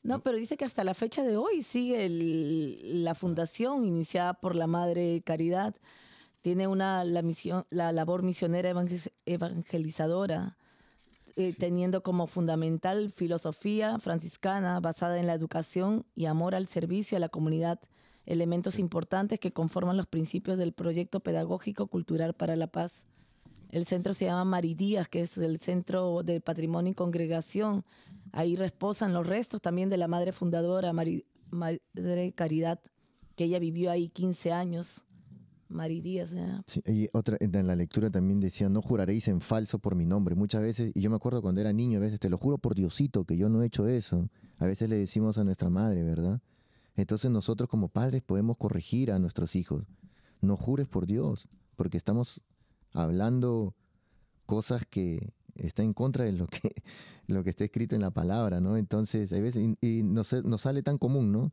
No, 0.03 0.23
pero 0.23 0.39
dice 0.39 0.57
que 0.57 0.65
hasta 0.65 0.83
la 0.83 0.95
fecha 0.95 1.23
de 1.25 1.37
hoy 1.37 1.61
sigue 1.63 2.07
el- 2.07 3.05
la 3.05 3.15
fundación 3.15 3.85
iniciada 3.85 4.33
por 4.33 4.57
la 4.57 4.67
Madre 4.67 5.21
Caridad. 5.27 5.77
Tiene 6.41 6.67
una 6.67 7.05
la 7.05 7.21
misión, 7.21 7.67
la 7.69 7.93
labor 7.93 8.23
misionera 8.23 8.71
evangel- 8.71 9.13
evangelizadora, 9.27 10.57
eh, 11.37 11.53
teniendo 11.59 12.03
como 12.03 12.27
fundamental 12.27 13.11
filosofía 13.11 13.99
franciscana 13.99 14.81
basada 14.81 15.21
en 15.21 15.27
la 15.27 15.35
educación 15.35 16.07
y 16.15 16.25
amor 16.25 16.55
al 16.55 16.67
servicio 16.67 17.19
a 17.19 17.21
la 17.21 17.29
comunidad, 17.29 17.79
elementos 18.31 18.79
importantes 18.79 19.41
que 19.41 19.53
conforman 19.53 19.97
los 19.97 20.07
principios 20.07 20.57
del 20.57 20.73
proyecto 20.73 21.21
pedagógico 21.21 21.89
cultural 21.89 22.35
para 22.35 22.55
la 22.57 22.69
paz. 22.69 23.05
El 23.71 23.85
centro 23.87 24.15
se 24.15 24.25
llama 24.27 24.45
Maridías, 24.45 25.09
que 25.09 25.23
es 25.23 25.37
el 25.39 25.59
centro 25.59 26.23
del 26.23 26.41
patrimonio 26.41 26.93
y 26.93 26.95
congregación. 26.95 27.85
Ahí 28.33 28.57
reposan 28.57 29.13
los 29.13 29.27
restos 29.27 29.61
también 29.61 29.91
de 29.91 29.97
la 29.97 30.09
madre 30.09 30.33
fundadora, 30.33 30.93
Mari- 30.93 31.25
Madre 31.51 32.33
Caridad, 32.33 32.81
que 33.37 33.45
ella 33.45 33.59
vivió 33.59 33.91
ahí 33.91 34.09
15 34.09 34.53
años. 34.53 35.05
Maridías, 35.69 36.33
¿eh? 36.33 36.47
Sí, 36.67 36.83
y 36.87 37.09
otra, 37.13 37.37
en 37.39 37.67
la 37.67 37.77
lectura 37.77 38.11
también 38.11 38.41
decía, 38.41 38.69
no 38.69 38.83
juraréis 38.83 39.29
en 39.29 39.41
falso 39.41 39.79
por 39.79 39.95
mi 39.95 40.05
nombre. 40.05 40.35
Muchas 40.35 40.63
veces, 40.63 40.91
y 40.95 41.01
yo 41.01 41.11
me 41.11 41.17
acuerdo 41.17 41.43
cuando 41.43 41.61
era 41.61 41.73
niño, 41.73 41.99
a 41.99 42.01
veces, 42.03 42.19
te 42.19 42.29
lo 42.29 42.37
juro 42.39 42.59
por 42.59 42.75
Diosito 42.75 43.25
que 43.25 43.37
yo 43.37 43.49
no 43.49 43.63
he 43.63 43.67
hecho 43.67 43.87
eso. 43.87 44.29
A 44.59 44.67
veces 44.67 44.89
le 44.89 44.97
decimos 44.97 45.39
a 45.39 45.45
nuestra 45.45 45.71
madre, 45.71 46.03
¿verdad? 46.03 46.41
Entonces 46.97 47.31
nosotros 47.31 47.69
como 47.69 47.89
padres 47.89 48.23
podemos 48.23 48.57
corregir 48.57 49.13
a 49.13 49.19
nuestros 49.19 49.57
hijos. 49.57 49.85
No 50.41 50.57
jures 50.57 50.89
por 50.89 51.07
Dios, 51.07 51.49
porque 51.77 51.97
estamos 51.97 52.43
hablando 52.93 53.75
cosas 54.47 54.85
que 54.87 55.33
está 55.55 55.83
en 55.83 55.93
contra 55.93 56.25
de 56.25 56.33
lo 56.33 56.47
que, 56.47 56.75
lo 57.27 57.45
que 57.45 57.51
está 57.51 57.65
escrito 57.65 57.95
en 57.95 58.03
la 58.03 58.11
palabra, 58.11 58.61
¿no? 58.61 58.77
Entonces, 58.77 59.33
hay 59.33 59.41
veces, 59.41 59.63
y, 59.81 60.01
y 60.01 60.03
nos, 60.03 60.29
sale 60.29 60.83
tan 60.83 60.99
común, 60.99 61.33
¿no? 61.33 61.53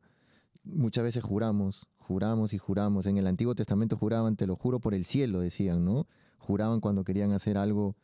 Muchas 0.64 1.04
veces 1.04 1.22
juramos, 1.22 1.86
juramos 1.98 2.52
y 2.52 2.58
juramos. 2.58 3.06
En 3.06 3.16
el 3.18 3.26
Antiguo 3.26 3.54
Testamento 3.54 3.96
juraban, 3.96 4.36
te 4.36 4.46
lo 4.46 4.56
juro 4.56 4.80
por 4.80 4.94
el 4.94 5.04
cielo, 5.04 5.40
decían, 5.40 5.84
¿no? 5.84 6.06
Juraban 6.38 6.80
cuando 6.80 7.04
querían 7.04 7.32
hacer 7.32 7.58
algo 7.58 7.96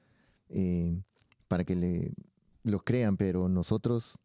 eh, 0.49 1.03
para 1.49 1.65
que 1.65 1.77
le, 1.77 2.15
los 2.63 2.83
crean, 2.83 3.17
pero 3.17 3.49
nosotros, 3.49 4.19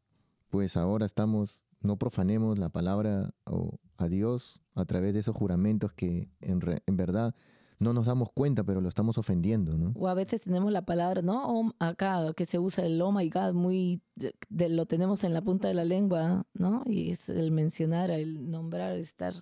pues 0.50 0.78
ahora 0.78 1.06
estamos, 1.06 1.66
no 1.82 1.98
profanemos 1.98 2.60
la 2.60 2.70
palabra 2.70 3.32
o 3.46 3.80
a 3.98 4.08
Dios 4.08 4.62
a 4.76 4.86
través 4.86 5.14
de 5.14 5.20
esos 5.22 5.36
juramentos 5.36 5.94
que 5.94 6.30
en, 6.42 6.62
re- 6.62 6.84
en 6.86 6.98
verdad 6.98 7.34
no 7.80 7.94
nos 7.94 8.06
damos 8.08 8.30
cuenta, 8.34 8.66
pero 8.66 8.82
lo 8.82 8.90
estamos 8.90 9.18
ofendiendo, 9.18 9.78
¿no? 9.78 9.94
O 9.96 10.10
a 10.10 10.14
veces 10.14 10.42
tenemos 10.42 10.70
la 10.74 10.82
palabra, 10.86 11.22
¿no? 11.22 11.48
Oh, 11.48 11.72
acá 11.80 12.34
que 12.36 12.46
se 12.46 12.60
usa 12.60 12.86
el 12.86 13.02
oh 13.02 13.14
my 13.14 13.30
God, 13.30 13.54
muy, 13.54 14.02
de- 14.16 14.36
de- 14.50 14.68
lo 14.70 14.86
tenemos 14.86 15.24
en 15.24 15.34
la 15.34 15.42
punta 15.42 15.70
de 15.70 15.74
la 15.74 15.86
lengua, 15.86 16.46
¿no? 16.54 16.84
Y 16.86 17.12
es 17.12 17.30
el 17.30 17.52
mencionar, 17.52 18.10
el 18.12 18.52
nombrar, 18.52 18.98
estar 18.98 19.34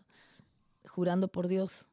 jurando 0.88 1.28
por 1.30 1.48
Dios. 1.48 1.88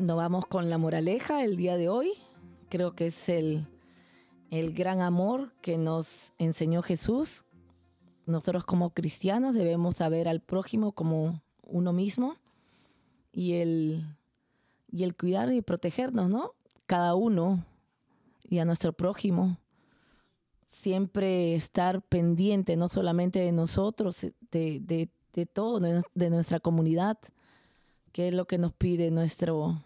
Nos 0.00 0.16
vamos 0.16 0.46
con 0.46 0.70
la 0.70 0.78
moraleja 0.78 1.44
el 1.44 1.56
día 1.56 1.76
de 1.76 1.90
hoy. 1.90 2.14
Creo 2.70 2.94
que 2.94 3.08
es 3.08 3.28
el, 3.28 3.66
el 4.50 4.72
gran 4.72 5.02
amor 5.02 5.52
que 5.60 5.76
nos 5.76 6.32
enseñó 6.38 6.80
Jesús. 6.80 7.44
Nosotros 8.24 8.64
como 8.64 8.94
cristianos 8.94 9.54
debemos 9.54 9.96
saber 9.96 10.26
al 10.26 10.40
prójimo 10.40 10.92
como 10.92 11.42
uno 11.60 11.92
mismo 11.92 12.36
y 13.30 13.56
el, 13.56 14.02
y 14.90 15.04
el 15.04 15.14
cuidar 15.14 15.52
y 15.52 15.60
protegernos, 15.60 16.30
¿no? 16.30 16.54
Cada 16.86 17.14
uno 17.14 17.66
y 18.42 18.60
a 18.60 18.64
nuestro 18.64 18.94
prójimo. 18.94 19.58
Siempre 20.64 21.54
estar 21.54 22.00
pendiente, 22.00 22.74
no 22.74 22.88
solamente 22.88 23.40
de 23.40 23.52
nosotros, 23.52 24.22
de, 24.50 24.80
de, 24.80 25.10
de 25.34 25.44
todo, 25.44 25.78
de, 25.78 26.00
de 26.14 26.30
nuestra 26.30 26.58
comunidad, 26.58 27.18
que 28.12 28.28
es 28.28 28.34
lo 28.34 28.46
que 28.46 28.56
nos 28.56 28.72
pide 28.72 29.10
nuestro, 29.10 29.82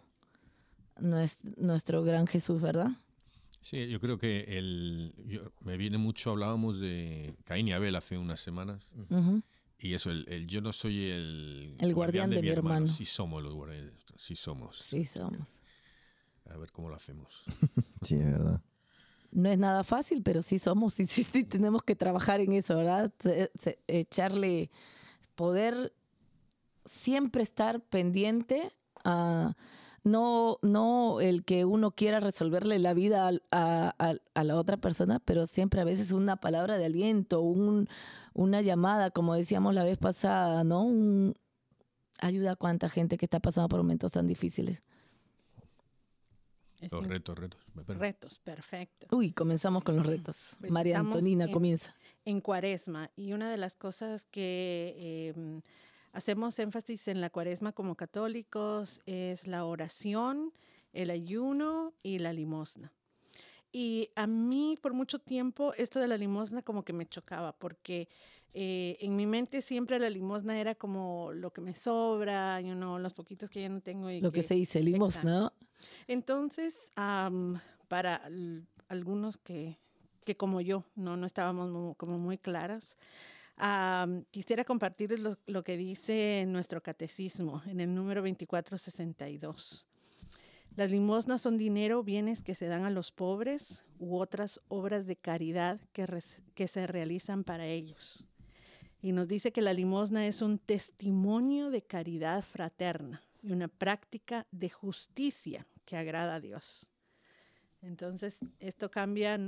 nuestro, 1.00 1.50
nuestro 1.56 2.02
gran 2.02 2.26
Jesús, 2.26 2.60
¿verdad? 2.60 2.88
Sí, 3.60 3.88
yo 3.88 3.98
creo 4.00 4.18
que 4.18 4.44
el, 4.58 5.14
yo- 5.26 5.50
me 5.60 5.76
viene 5.76 5.96
mucho, 5.98 6.30
hablábamos 6.32 6.78
de 6.80 7.34
Caín 7.44 7.68
y 7.68 7.72
Abel 7.72 7.96
hace 7.96 8.18
unas 8.18 8.40
semanas, 8.40 8.92
y 9.78 9.94
eso, 9.94 10.10
el, 10.10 10.26
el 10.28 10.46
yo 10.46 10.60
no 10.60 10.72
soy 10.72 11.10
el, 11.10 11.74
El 11.78 11.94
guardián 11.94 12.30
de 12.30 12.40
mi 12.42 12.48
hermano. 12.48 12.86
Sí 12.86 13.04
somos 13.04 13.42
los 13.42 13.54
guardianes, 13.54 13.92
sí 14.16 14.34
somos. 14.36 14.78
Sí, 14.78 15.04
somos. 15.04 15.60
A 16.50 16.56
ver 16.58 16.70
cómo 16.72 16.88
lo 16.90 16.94
hacemos. 16.96 17.44
Sí, 18.02 18.16
es 18.16 18.24
verdad. 18.32 18.60
No 19.32 19.48
es 19.48 19.58
nada 19.58 19.82
fácil, 19.82 20.22
pero 20.22 20.42
sí 20.42 20.58
somos 20.58 21.00
y 21.00 21.06
sí, 21.06 21.24
sí 21.24 21.42
tenemos 21.44 21.82
que 21.82 21.96
trabajar 21.96 22.40
en 22.40 22.52
eso, 22.52 22.76
¿verdad? 22.76 23.10
Se- 23.18 23.50
se- 23.58 23.78
echarle 23.88 24.70
poder 25.34 25.92
siempre 26.84 27.42
estar 27.42 27.80
pendiente 27.80 28.70
a 29.04 29.56
no, 30.04 30.58
no 30.62 31.20
el 31.20 31.44
que 31.44 31.64
uno 31.64 31.90
quiera 31.92 32.20
resolverle 32.20 32.78
la 32.78 32.94
vida 32.94 33.26
al- 33.26 33.42
a, 33.50 33.94
a- 33.98 34.16
a 34.34 34.44
la 34.44 34.56
otra 34.56 34.76
persona, 34.76 35.18
pero 35.18 35.46
siempre 35.46 35.80
a 35.80 35.84
veces 35.84 36.12
una 36.12 36.36
palabra 36.36 36.76
de 36.76 36.84
aliento, 36.84 37.40
un, 37.40 37.88
una 38.34 38.60
llamada, 38.62 39.10
como 39.10 39.34
decíamos 39.34 39.74
la 39.74 39.82
vez 39.84 39.98
pasada, 39.98 40.62
¿no? 40.64 40.82
Un- 40.82 41.34
ayuda 42.20 42.52
a 42.52 42.56
cuánta 42.56 42.88
gente 42.88 43.16
que 43.18 43.26
está 43.26 43.40
pasando 43.40 43.68
por 43.68 43.80
momentos 43.80 44.12
tan 44.12 44.26
difíciles. 44.26 44.80
Es 46.80 46.92
Los 46.92 47.06
retos, 47.06 47.38
retos. 47.38 47.60
Retos, 47.86 48.38
perfecto. 48.40 49.06
Uy, 49.16 49.32
comenzamos 49.32 49.84
con 49.84 49.96
los 49.96 50.04
retos. 50.06 50.56
Pues 50.60 50.70
María 50.72 50.98
Antonina 50.98 51.44
en- 51.44 51.52
comienza. 51.52 51.94
en 52.24 52.40
cuaresma 52.40 53.10
y 53.16 53.32
una 53.32 53.48
de 53.50 53.56
las 53.56 53.76
cosas 53.76 54.26
que 54.26 54.94
eh, 54.98 55.60
hacemos 56.14 56.58
énfasis 56.58 57.08
en 57.08 57.20
la 57.20 57.28
cuaresma 57.28 57.72
como 57.72 57.94
católicos 57.96 59.02
es 59.04 59.46
la 59.46 59.64
oración, 59.66 60.52
el 60.94 61.10
ayuno 61.10 61.92
y 62.02 62.18
la 62.20 62.32
limosna. 62.32 62.90
Y 63.72 64.10
a 64.14 64.26
mí 64.28 64.78
por 64.80 64.94
mucho 64.94 65.18
tiempo 65.18 65.74
esto 65.74 65.98
de 65.98 66.06
la 66.08 66.16
limosna 66.16 66.62
como 66.62 66.84
que 66.84 66.92
me 66.92 67.06
chocaba 67.06 67.52
porque 67.52 68.08
eh, 68.54 68.96
en 69.00 69.16
mi 69.16 69.26
mente 69.26 69.60
siempre 69.60 69.98
la 69.98 70.08
limosna 70.08 70.58
era 70.60 70.76
como 70.76 71.32
lo 71.32 71.52
que 71.52 71.60
me 71.60 71.74
sobra, 71.74 72.60
you 72.60 72.74
know, 72.74 72.98
los 73.00 73.12
poquitos 73.12 73.50
que 73.50 73.62
ya 73.62 73.68
no 73.68 73.80
tengo. 73.80 74.08
Y 74.10 74.20
Lo 74.20 74.30
que 74.30 74.44
se 74.44 74.54
dice, 74.54 74.80
limosna. 74.80 75.52
entonces, 76.06 76.92
para 77.88 78.22
algunos 78.88 79.38
que, 79.38 79.78
que 80.24 80.36
como 80.36 80.60
yo 80.60 80.84
no, 80.94 81.16
no 81.16 81.26
estábamos 81.26 81.70
mu- 81.70 81.94
como 81.96 82.18
muy 82.18 82.38
claras, 82.38 82.96
quisiera 84.30 84.64
compartirles 84.64 85.20
lo, 85.46 85.64
que 85.64 85.76
dice 85.76 86.44
nuestro 86.48 86.82
catecismo 86.82 87.62
en 87.66 87.80
el 87.80 87.94
número 87.94 88.22
2462. 88.22 89.86
Las 90.76 90.90
limosnas 90.90 91.40
son 91.40 91.56
dinero, 91.56 92.02
bienes 92.02 92.42
que 92.42 92.56
se 92.56 92.66
dan 92.66 92.84
a 92.84 92.90
los 92.90 93.12
pobres 93.12 93.84
u 93.98 94.16
otras 94.16 94.60
obras 94.68 95.06
de 95.06 95.16
caridad 95.16 95.80
que 95.92 96.68
se 96.68 96.86
realizan 96.86 97.44
para 97.44 97.66
ellos. 97.66 98.26
Y 99.00 99.12
nos 99.12 99.28
dice 99.28 99.52
que 99.52 99.62
la 99.62 99.72
limosna 99.72 100.26
es 100.26 100.42
un 100.42 100.58
testimonio 100.58 101.70
de 101.70 101.82
caridad 101.82 102.42
fraterna 102.42 103.22
y 103.42 103.52
una 103.52 103.68
práctica 103.68 104.46
de 104.50 104.70
justicia 104.70 105.66
que 105.84 105.96
agrada 105.96 106.36
a 106.36 106.40
Dios. 106.40 106.90
Entonces, 107.82 108.38
esto 108.60 108.90
cambia, 108.90 109.38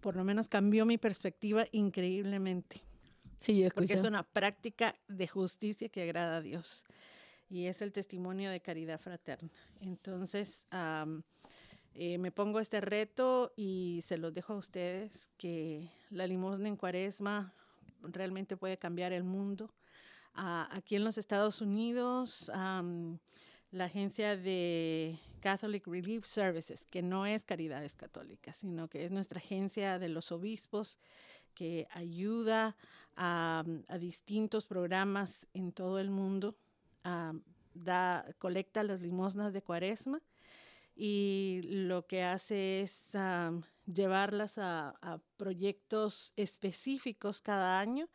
por 0.00 0.14
lo 0.16 0.24
menos 0.24 0.48
cambió 0.48 0.86
mi 0.86 0.96
perspectiva 0.96 1.66
increíblemente. 1.72 2.84
Sí, 3.40 3.66
Porque 3.74 3.94
es 3.94 4.04
una 4.04 4.22
práctica 4.22 4.94
de 5.08 5.26
justicia 5.26 5.88
que 5.88 6.02
agrada 6.02 6.36
a 6.36 6.40
Dios. 6.42 6.84
Y 7.48 7.66
es 7.66 7.80
el 7.80 7.90
testimonio 7.90 8.50
de 8.50 8.60
caridad 8.60 9.00
fraterna. 9.00 9.50
Entonces, 9.80 10.66
eh, 11.94 12.18
me 12.18 12.30
pongo 12.30 12.60
este 12.60 12.82
reto 12.82 13.54
y 13.56 14.02
se 14.06 14.18
los 14.18 14.34
dejo 14.34 14.52
a 14.52 14.56
ustedes, 14.56 15.30
que 15.38 15.88
la 16.10 16.26
limosna 16.26 16.68
en 16.68 16.76
cuaresma 16.76 17.54
realmente 18.02 18.58
puede 18.58 18.76
cambiar 18.76 19.12
el 19.12 19.24
mundo. 19.24 19.74
Ah, 20.34 20.68
aquí 20.70 20.96
en 20.96 21.04
los 21.04 21.16
Estados 21.16 21.62
Unidos, 21.62 22.52
la 22.52 23.84
agencia 23.86 24.36
de 24.36 25.18
Catholic 25.40 25.86
Relief 25.86 26.26
Services, 26.26 26.84
que 26.84 27.00
no 27.00 27.24
es 27.24 27.46
Caridades 27.46 27.94
Católicas, 27.94 28.56
sino 28.56 28.88
que 28.88 29.04
es 29.04 29.10
nuestra 29.12 29.38
agencia 29.38 29.98
de 29.98 30.10
los 30.10 30.30
obispos 30.30 31.00
que 31.60 31.86
ayuda 31.90 32.74
a, 33.16 33.62
distintos 33.98 34.64
programas 34.64 35.46
en 35.52 35.72
todo 35.72 35.98
el 35.98 36.08
mundo, 36.08 36.56
da, 37.74 38.24
colecta 38.38 38.82
las 38.82 39.02
limosnas 39.02 39.52
de 39.52 39.60
cuaresma 39.60 40.22
y 40.96 41.60
lo 41.64 42.06
que 42.06 42.24
hace 42.24 42.80
es 42.80 43.10
llevarlas 43.84 44.56
a, 44.56 45.20
proyectos 45.36 46.32
específicos 46.34 47.42
cada 47.42 47.78
año 47.78 48.08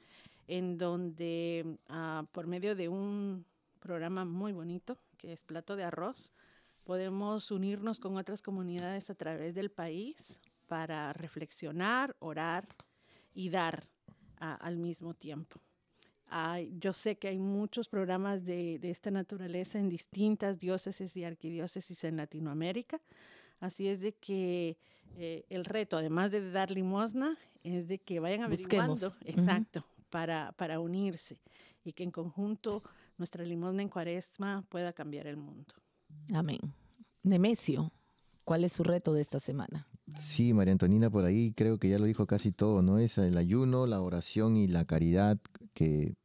en 0.48 0.80
donde 0.80 1.78
ah, 1.90 2.26
por 2.32 2.48
medio 2.48 2.76
de 2.76 2.90
un 2.90 3.46
programa 3.80 4.26
muy 4.26 4.54
bonito 4.54 4.98
que 5.20 5.34
es 5.34 5.44
Plato 5.44 5.76
de 5.76 5.84
Arroz, 5.84 6.34
podemos 6.84 7.52
unirnos 7.52 8.00
con 8.00 8.18
otras 8.18 8.42
comunidades 8.42 9.12
a 9.12 9.16
través 9.16 9.54
del 9.54 9.70
país 9.70 10.42
para 10.68 11.14
reflexionar, 11.14 12.16
orar 12.18 12.66
y 13.36 13.50
dar 13.50 13.88
al 14.40 14.78
mismo 14.78 15.14
tiempo. 15.14 15.60
yo 16.80 16.94
sé 16.94 17.18
que 17.18 17.28
hay 17.28 17.38
muchos 17.38 17.88
programas 17.88 18.46
de, 18.46 18.80
esta 18.82 19.12
naturaleza 19.12 19.78
en 19.78 19.90
distintas 19.90 20.58
diócesis 20.58 21.16
y 21.16 21.24
arquidiócesis 21.24 22.04
en 22.04 22.18
Latinoamérica, 22.18 23.00
así 23.60 23.88
es 23.88 24.02
de 24.02 24.14
que 24.14 24.78
eh, 25.18 25.46
el 25.50 25.66
reto, 25.66 25.98
además 25.98 26.32
de 26.32 26.50
dar 26.52 26.72
limosna, 26.72 27.38
es 27.64 27.88
de 27.88 28.00
que 28.00 28.20
vayan 28.20 28.44
averiguando, 28.44 29.16
exacto, 29.26 29.86
para, 30.10 30.52
para 30.54 30.80
unirse 30.80 31.40
y 31.84 31.94
que 31.94 32.04
en 32.04 32.12
conjunto 32.12 32.82
nuestra 33.18 33.44
limosna 33.46 33.82
en 33.82 33.90
cuaresma 33.90 34.64
pueda 34.70 34.94
cambiar 34.94 35.28
el 35.28 35.38
mundo. 35.38 35.74
Amén. 36.34 36.60
Nemesio, 37.24 37.92
¿cuál 38.44 38.64
es 38.64 38.74
su 38.74 38.84
reto 38.84 39.14
de 39.14 39.22
esta 39.22 39.40
semana? 39.40 39.88
Sí, 40.20 40.54
María 40.54 40.72
Antonina 40.72 41.10
por 41.10 41.26
ahí 41.26 41.52
creo 41.54 41.80
que 41.80 41.90
ya 41.90 41.98
lo 41.98 42.06
dijo 42.06 42.28
casi 42.28 42.52
todo, 42.52 42.82
¿no? 42.82 43.00
Es 43.00 43.18
el 43.18 43.38
ayuno, 43.38 43.88
la 43.88 44.02
oración 44.02 44.56
y 44.56 44.68
la 44.68 44.86
caridad, 44.86 45.40
que 45.74 46.16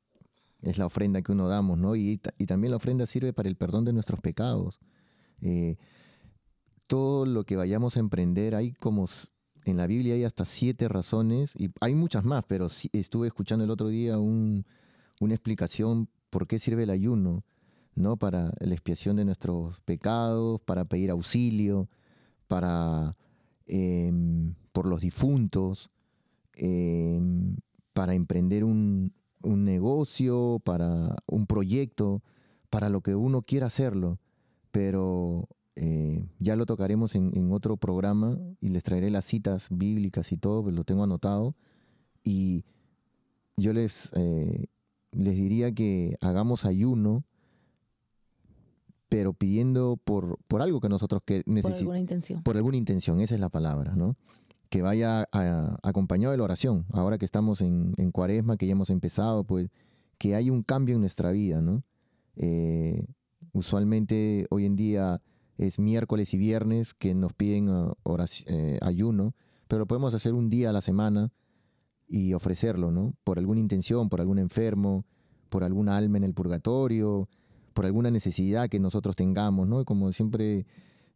es 0.63 0.79
la 0.79 0.87
ofrenda 0.87 1.23
que 1.23 1.33
uno 1.33 1.49
damos, 1.49 1.79
¿no? 1.79 1.97
Y, 1.97 2.19
también 2.19 2.71
la 2.71 2.77
ofrenda 2.77 3.07
sirve 3.07 3.33
para 3.33 3.49
el 3.49 3.57
perdón 3.57 3.85
de 3.85 3.93
nuestros 3.93 4.21
pecados. 4.21 4.79
Eh, 5.41 5.77
todo 6.87 7.25
lo 7.25 7.45
que 7.45 7.57
vayamos 7.57 7.97
a 7.97 8.01
emprender, 8.01 8.55
hay 8.55 8.73
como 8.73 9.09
en 9.65 9.77
la 9.77 9.87
Biblia 9.87 10.15
hay 10.15 10.25
hasta 10.25 10.45
siete 10.45 10.89
razones, 10.89 11.57
y 11.57 11.71
hay 11.81 11.95
muchas 11.95 12.25
más, 12.25 12.45
pero 12.47 12.69
estuve 12.93 13.29
escuchando 13.29 13.65
el 13.65 13.71
otro 13.71 13.89
día 13.89 14.19
una 14.19 14.65
explicación 15.35 16.09
por 16.29 16.47
qué 16.47 16.59
sirve 16.59 16.83
el 16.83 16.91
ayuno, 16.91 17.45
¿no? 17.95 18.17
Para 18.19 18.53
la 18.61 18.75
expiación 18.75 19.17
de 19.17 19.25
nuestros 19.25 19.81
pecados, 19.81 20.61
para 20.61 20.85
pedir 20.85 21.11
auxilio, 21.11 21.89
para 22.47 23.13
em, 23.71 24.55
por 24.73 24.87
los 24.87 25.01
difuntos, 25.01 25.91
em, 26.57 27.57
para 27.93 28.15
emprender 28.15 28.65
un, 28.65 29.13
negocio, 29.43 30.61
para 30.65 31.17
un 31.27 31.47
proyecto, 31.47 32.23
para 32.69 32.91
lo 32.91 33.01
que 33.01 33.15
uno 33.15 33.43
quiera 33.43 33.67
hacerlo. 33.67 34.19
Pero 34.71 35.49
eh, 35.77 36.27
ya 36.39 36.57
lo 36.57 36.67
tocaremos 36.67 37.15
en, 37.15 37.53
otro 37.53 37.77
programa 37.77 38.39
y 38.61 38.71
les 38.71 38.83
traeré 38.83 39.11
las 39.11 39.25
citas 39.25 39.69
bíblicas 39.71 40.33
y 40.33 40.37
todo, 40.37 40.63
pues 40.65 40.75
lo 40.75 40.85
tengo 40.85 41.05
anotado. 41.05 41.55
Y 42.25 42.65
yo 43.57 43.73
les 43.73 44.11
eh, 44.15 44.67
les 45.13 45.37
diría 45.37 45.73
que 45.73 46.17
hagamos 46.21 46.65
ayuno, 46.65 47.25
pero 49.11 49.33
pidiendo 49.33 50.01
por, 50.05 50.39
por 50.47 50.63
algo 50.63 50.81
que 50.81 50.89
nosotros 50.89 51.21
que 51.25 51.43
necesitamos. 51.45 51.73
Por 51.73 51.81
alguna 51.81 51.99
intención. 51.99 52.43
Por 52.45 52.57
alguna 52.57 52.77
intención, 52.77 53.21
esa 53.21 53.35
es 53.35 53.41
la 53.41 53.49
palabra, 53.49 53.97
¿no? 53.97 54.17
Que 54.71 54.83
vaya 54.83 55.29
acompañado 55.83 56.31
de 56.31 56.39
la 56.39 56.45
oración. 56.45 56.87
Ahora 56.93 57.19
que 57.19 57.25
estamos 57.25 57.61
en, 57.61 57.93
cuaresma, 58.13 58.57
que 58.57 58.67
ya 58.69 58.73
hemos 58.73 58.89
empezado, 58.89 59.43
pues 59.43 59.69
que 60.17 60.37
haya 60.37 60.53
un 60.53 60.63
cambio 60.63 60.95
en 60.95 61.01
nuestra 61.01 61.33
vida, 61.33 61.61
¿no? 61.61 61.83
Eh, 62.37 63.05
usualmente 63.53 64.47
hoy 64.49 64.65
en 64.65 64.77
día 64.77 65.21
es 65.59 65.81
miércoles 65.81 66.33
y 66.33 66.39
viernes 66.39 66.95
que 66.95 67.13
nos 67.13 67.33
piden 67.33 67.69
uh, 67.69 67.95
eh, 68.47 68.79
ayuno, 68.81 69.35
pero 69.67 69.87
podemos 69.87 70.15
hacer 70.15 70.35
un 70.35 70.51
día 70.51 70.71
a 70.71 70.73
la 70.73 70.83
semana 70.83 71.33
y 72.07 72.33
ofrecerlo, 72.35 72.93
¿no? 72.93 73.15
Por 73.25 73.41
alguna 73.41 73.59
intención, 73.59 74.09
por 74.09 74.21
algún 74.21 74.39
enfermo, 74.39 75.05
por 75.49 75.65
alguna 75.65 75.97
alma 75.97 76.19
en 76.19 76.25
el 76.25 76.33
purgatorio, 76.33 77.29
por 77.81 77.87
alguna 77.87 78.11
necesidad 78.11 78.69
que 78.69 78.79
nosotros 78.79 79.17
tengamos, 79.17 79.67
¿no? 79.67 79.87
Como 79.87 80.13
siempre 80.13 80.67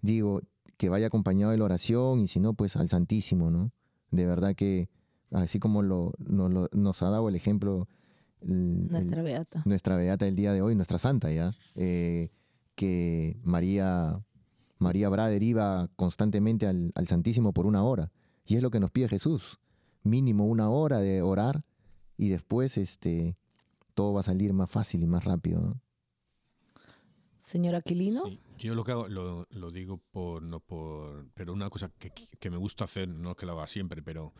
digo, 0.01 0.41
que 0.79 0.89
vaya 0.89 1.09
acompañado 1.09 1.53
de 1.53 1.59
la 1.59 1.65
oración 1.65 2.21
y 2.21 2.27
si 2.27 2.41
no, 2.41 2.55
pues 2.55 2.77
al 2.77 2.89
Santísimo, 2.89 3.51
¿no? 3.51 3.71
De 4.11 4.25
verdad 4.25 4.55
que, 4.55 4.89
así 5.31 5.59
como 5.59 5.83
lo, 5.83 6.15
nos, 6.19 7.03
ha 7.03 7.11
dado 7.11 7.29
el 7.29 7.35
ejemplo. 7.35 7.87
nuestra 8.41 9.21
beata. 9.21 9.63
Nuestra 9.67 9.99
beata 9.99 10.25
del 10.25 10.37
día 10.37 10.55
de 10.55 10.63
hoy, 10.63 10.75
nuestra 10.75 10.97
santa 10.97 11.31
ya, 11.31 11.53
eh, 11.75 12.31
que 12.77 13.37
María, 13.43 14.25
María 14.79 15.11
Brader 15.11 15.43
iba 15.43 15.91
constantemente 15.97 16.67
al, 16.67 16.93
al 16.95 17.07
Santísimo 17.09 17.53
por 17.53 17.67
una 17.67 17.85
hora. 17.85 18.11
Y 18.47 18.57
es 18.57 18.63
lo 18.63 18.71
que 18.71 18.81
nos 18.81 18.91
pide 18.91 19.11
Jesús 19.11 19.61
mínimo 20.03 20.47
una 20.47 20.71
hora 20.71 21.01
de 21.01 21.21
orar 21.21 21.63
y 22.17 22.31
después 22.31 22.79
este, 22.79 23.37
todo 23.93 24.15
va 24.15 24.21
a 24.21 24.25
salir 24.25 24.55
más 24.55 24.71
fácil 24.71 25.03
y 25.03 25.07
más 25.07 25.25
rápido. 25.25 25.61
¿no? 25.61 25.84
Señor 27.45 27.75
Aquilino. 27.75 28.25
Yo 28.57 28.75
lo 28.75 28.85
que 28.85 28.93
hago, 28.93 29.07
lo, 29.07 29.47
lo, 29.51 29.71
digo 29.71 29.99
por, 30.11 30.43
no 30.43 30.61
por, 30.61 31.29
pero 31.35 31.53
una 31.53 31.69
cosa 31.69 31.91
que, 31.99 32.11
que, 32.11 32.51
me 32.51 32.57
gusta 32.57 32.85
hacer, 32.85 33.07
no 33.07 33.37
que 33.37 33.45
lo 33.45 33.53
haga 33.53 33.67
siempre, 33.67 34.01
pero 34.03 34.33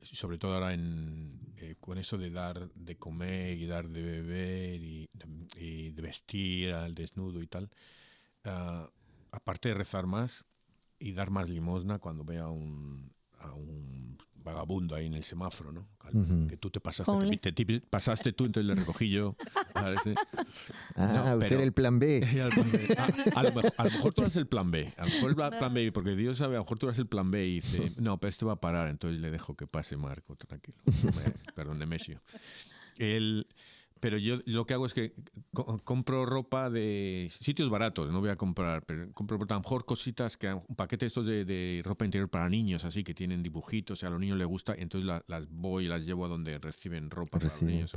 sobre 0.00 0.38
todo 0.38 0.54
ahora 0.54 0.72
en, 0.72 1.52
eh, 1.56 1.74
con 1.80 1.98
eso 1.98 2.16
de 2.16 2.30
dar 2.30 2.70
de 2.74 2.96
comer 2.96 3.58
y 3.58 3.66
dar 3.66 3.88
de 3.88 4.02
beber 4.02 4.80
y, 4.80 5.08
de 5.90 6.00
vestir 6.00 6.72
al 6.72 6.94
desnudo 6.94 7.42
y 7.42 7.48
tal, 7.48 7.70
uh, 8.44 8.86
aparte 9.32 9.70
de 9.70 9.74
rezar 9.74 10.06
más 10.06 10.46
y 11.00 11.12
dar 11.12 11.30
más 11.30 11.48
limosna 11.48 11.98
cuando 11.98 12.24
vea 12.24 12.46
un, 12.46 13.12
a 13.38 13.52
un 13.52 14.16
vagabundo 14.44 14.94
ahí 14.94 15.06
en 15.06 15.14
el 15.14 15.24
semáforo, 15.24 15.72
¿no? 15.72 15.88
Que 16.48 16.58
tú 16.58 16.70
te 16.70 16.78
pasaste, 16.80 17.38
te, 17.38 17.80
pasaste 17.80 18.32
tú, 18.32 18.44
entonces 18.44 18.66
le 18.66 18.74
recogí 18.74 19.10
yo. 19.10 19.36
Ah, 20.96 21.34
usted 21.36 21.52
era 21.56 21.62
el 21.62 21.72
plan 21.72 21.98
B. 21.98 22.22
Ah, 22.96 23.08
a, 23.36 23.42
lo 23.42 23.90
mejor, 23.90 24.12
tú 24.14 24.22
eres 24.22 24.36
el 24.36 24.46
plan 24.46 24.70
B. 24.70 24.92
A 24.96 25.04
lo 25.04 25.10
mejor 25.10 25.30
el 25.30 25.36
plan 25.58 25.74
B, 25.74 25.92
porque 25.92 26.14
Dios 26.14 26.38
sabe, 26.38 26.54
a 26.54 26.58
lo 26.58 26.64
mejor 26.64 26.78
tú 26.78 26.86
eres 26.86 26.98
el 26.98 27.06
plan 27.06 27.30
B 27.30 27.44
y 27.44 27.60
dice, 27.60 27.92
no, 27.98 28.18
pero 28.18 28.28
este 28.28 28.44
va 28.44 28.52
a 28.52 28.60
parar, 28.60 28.88
entonces 28.88 29.20
le 29.20 29.30
dejo 29.30 29.54
que 29.54 29.66
pase 29.66 29.96
Marco, 29.96 30.36
tranquilo. 30.36 30.78
perdón, 31.54 31.78
Nemesio. 31.78 32.20
El, 32.98 33.46
pero 34.00 34.18
yo 34.18 34.38
lo 34.46 34.66
que 34.66 34.74
hago 34.74 34.86
es 34.86 34.94
que 34.94 35.14
compro 35.84 36.26
ropa 36.26 36.68
de 36.70 37.30
sitios 37.30 37.70
baratos, 37.70 38.10
no 38.10 38.20
voy 38.20 38.30
a 38.30 38.36
comprar, 38.36 38.84
pero 38.84 39.10
compro 39.12 39.36
a 39.36 39.54
lo 39.54 39.60
mejor 39.60 39.84
cositas, 39.84 40.36
que 40.36 40.52
un 40.52 40.76
paquete 40.76 41.06
estos 41.06 41.26
de, 41.26 41.82
ropa 41.84 42.04
interior 42.04 42.28
para 42.28 42.48
niños, 42.48 42.84
así 42.84 43.02
que 43.02 43.14
tienen 43.14 43.42
dibujitos, 43.42 44.02
y 44.02 44.06
a 44.06 44.10
los 44.10 44.20
niños 44.20 44.38
les 44.38 44.46
gusta, 44.46 44.74
entonces 44.76 45.10
las 45.26 45.48
voy 45.48 45.86
y 45.86 45.88
las 45.88 46.04
llevo 46.04 46.24
a 46.24 46.28
donde 46.28 46.58
reciben 46.58 47.10
ropa 47.10 47.38
para 47.38 47.44
los 47.46 47.62
niños. 47.62 47.92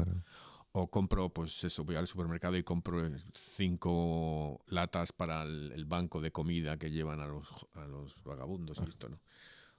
O 0.73 0.91
compro, 0.91 1.29
pues 1.29 1.63
eso, 1.63 1.83
voy 1.83 1.95
al 1.95 2.05
supermercado 2.05 2.55
y 2.55 2.63
compro 2.63 3.09
cinco 3.33 4.61
latas 4.67 5.11
para 5.11 5.43
el, 5.43 5.85
banco 5.85 6.21
de 6.21 6.31
comida 6.31 6.77
que 6.77 6.91
llevan 6.91 7.19
a 7.19 7.25
los, 7.25 7.49
a 7.73 7.87
los 7.87 8.23
vagabundos, 8.23 8.85
listo, 8.85 9.09
¿no? 9.09 9.19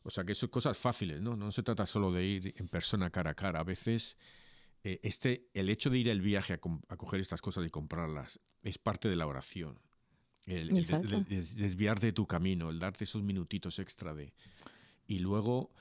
O 0.02 0.10
sea 0.10 0.24
que 0.24 0.34
son 0.34 0.48
cosas 0.48 0.76
fáciles, 0.76 1.20
¿no? 1.20 1.36
No 1.36 1.52
se 1.52 1.62
trata 1.62 1.84
solo 1.86 2.10
de 2.10 2.24
ir 2.24 2.54
en 2.56 2.68
persona 2.68 3.10
cara 3.10 3.30
a 3.30 3.34
cara. 3.34 3.60
A 3.60 3.64
veces 3.64 4.16
eh, 4.88 5.00
este, 5.02 5.50
el 5.52 5.68
hecho 5.68 5.90
de 5.90 5.98
ir 5.98 6.10
al 6.10 6.22
viaje 6.22 6.54
a, 6.54 6.58
coger 6.58 7.20
estas 7.20 7.42
cosas 7.42 7.66
y 7.66 7.68
comprarlas 7.68 8.40
es 8.62 8.78
parte 8.78 9.10
de 9.10 9.16
la 9.16 9.26
oración. 9.26 9.78
El, 10.46 10.68
desviarte 10.68 12.06
de 12.06 12.12
tu 12.14 12.26
camino, 12.26 12.70
el 12.70 12.78
darte 12.78 13.04
esos 13.04 13.22
minutitos 13.22 13.78
extra 13.80 14.14
de... 14.14 14.32
Y 15.06 15.18
luego 15.18 15.74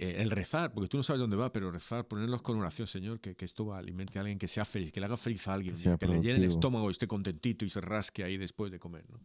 eh, 0.00 0.16
el 0.18 0.32
rezar, 0.32 0.72
porque 0.72 0.88
tú 0.88 0.96
no 0.96 1.04
sabes 1.04 1.20
dónde 1.20 1.36
va, 1.36 1.52
pero 1.52 1.70
rezar, 1.70 2.08
ponerlos 2.08 2.42
con 2.42 2.58
oración, 2.58 2.88
Señor, 2.88 3.20
que, 3.20 3.36
esto 3.38 3.66
va, 3.66 3.78
alimente 3.78 4.18
a 4.18 4.22
alguien 4.22 4.36
que 4.36 4.48
sea 4.48 4.64
feliz, 4.64 4.90
que 4.90 4.98
le 4.98 5.06
haga 5.06 5.16
feliz 5.16 5.46
a 5.46 5.54
alguien, 5.54 5.76
que, 5.76 6.06
le 6.08 6.20
llene 6.20 6.38
el 6.38 6.44
estómago 6.44 6.88
y 6.88 6.90
esté 6.90 7.06
contentito 7.06 7.64
y 7.64 7.70
se 7.70 7.80
rasque 7.80 8.24
ahí 8.24 8.36
después 8.36 8.72
de 8.72 8.80
comer. 8.80 9.04
¿no? 9.08 9.20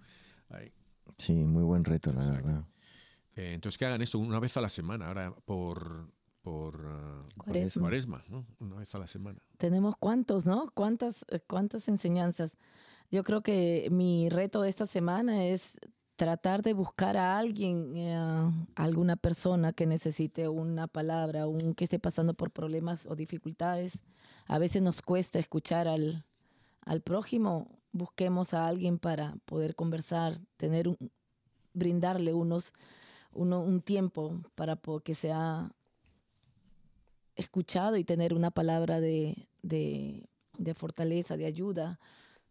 Sí, 1.18 1.34
muy 1.34 1.64
buen 1.64 1.84
reto, 1.84 2.14
la 2.14 2.30
verdad. 2.30 2.64
Eh, 3.36 3.54
entonces 3.56 3.80
que 3.80 3.88
hagan 3.88 4.04
esto 4.04 4.20
una 4.20 4.40
vez 4.40 4.56
a 4.56 4.62
la 4.62 4.70
semana, 4.70 5.08
ahora 5.08 5.34
por, 5.34 6.12
por 6.46 6.76
uh, 6.86 7.28
cuaresma. 7.38 8.24
¿no? 8.30 8.46
Una 8.60 8.76
vez 8.76 8.94
a 8.94 9.00
la 9.00 9.08
semana. 9.08 9.40
Tenemos 9.58 9.96
cuántos, 9.98 10.46
¿no? 10.46 10.70
¿Cuántas, 10.76 11.26
eh, 11.30 11.40
cuántas 11.40 11.88
enseñanzas? 11.88 12.60
Yo 13.10 13.24
creo 13.24 13.42
que 13.42 13.88
mi 13.92 14.30
reto 14.30 14.62
de 14.62 14.70
esta 14.70 14.86
semana 14.86 15.44
es 15.46 15.80
tratar 16.18 16.62
de 16.62 16.74
buscar 16.74 17.18
a 17.18 17.40
alguien, 17.40 17.96
eh, 17.96 18.14
a 18.14 18.52
alguna 18.76 19.16
persona 19.16 19.74
que 19.74 19.88
necesite 19.88 20.48
una 20.48 20.86
palabra, 20.86 21.48
un 21.48 21.74
que 21.74 21.86
esté 21.86 21.98
pasando 21.98 22.36
por 22.36 22.52
problemas 22.52 23.08
o 23.08 23.16
dificultades. 23.16 24.04
A 24.46 24.60
veces 24.60 24.84
nos 24.84 25.02
cuesta 25.02 25.40
escuchar 25.40 25.88
al, 25.88 26.26
al 26.82 27.02
prójimo. 27.02 27.72
Busquemos 27.92 28.54
a 28.54 28.68
alguien 28.68 29.00
para 29.00 29.36
poder 29.46 29.74
conversar, 29.74 30.34
tener 30.58 30.90
un, 30.90 30.98
brindarle 31.74 32.36
unos, 32.36 32.72
uno, 33.34 33.62
un 33.62 33.82
tiempo 33.82 34.42
para 34.54 34.80
que 35.04 35.16
sea 35.16 35.72
escuchado 37.36 37.98
y 37.98 38.04
tener 38.04 38.34
una 38.34 38.52
palabra 38.52 39.00
de, 39.00 39.48
de, 39.62 40.74
fortaleza, 40.74 41.38
de 41.38 41.46
ayuda, 41.46 42.00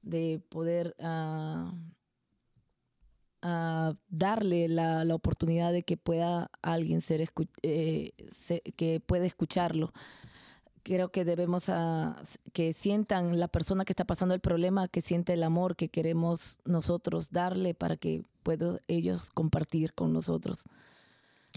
de 0.02 0.40
poder 0.48 0.94
ah, 1.00 1.72
darle 4.08 4.68
la, 4.68 5.04
la, 5.04 5.14
oportunidad 5.14 5.72
de 5.72 5.82
que 5.82 5.96
pueda 5.96 6.50
alguien 6.62 7.00
ser, 7.00 7.28
eh, 7.62 8.12
que 8.76 9.00
pueda 9.00 9.26
escucharlo. 9.26 9.92
Creo 10.82 11.10
que 11.10 11.24
debemos 11.24 11.64
que 12.52 12.72
sientan 12.74 13.40
la 13.40 13.48
persona 13.48 13.86
que 13.86 13.92
está 13.92 14.04
pasando 14.04 14.34
el 14.34 14.40
problema, 14.40 14.88
que 14.88 15.00
siente 15.00 15.32
el 15.32 15.42
amor 15.42 15.76
que 15.76 15.88
queremos 15.88 16.58
nosotros 16.66 17.30
darle 17.30 17.72
para 17.72 17.96
que 17.96 18.22
puedan 18.42 18.80
ellos 18.86 19.30
compartir 19.30 19.94
con 19.94 20.12
nosotros. 20.12 20.64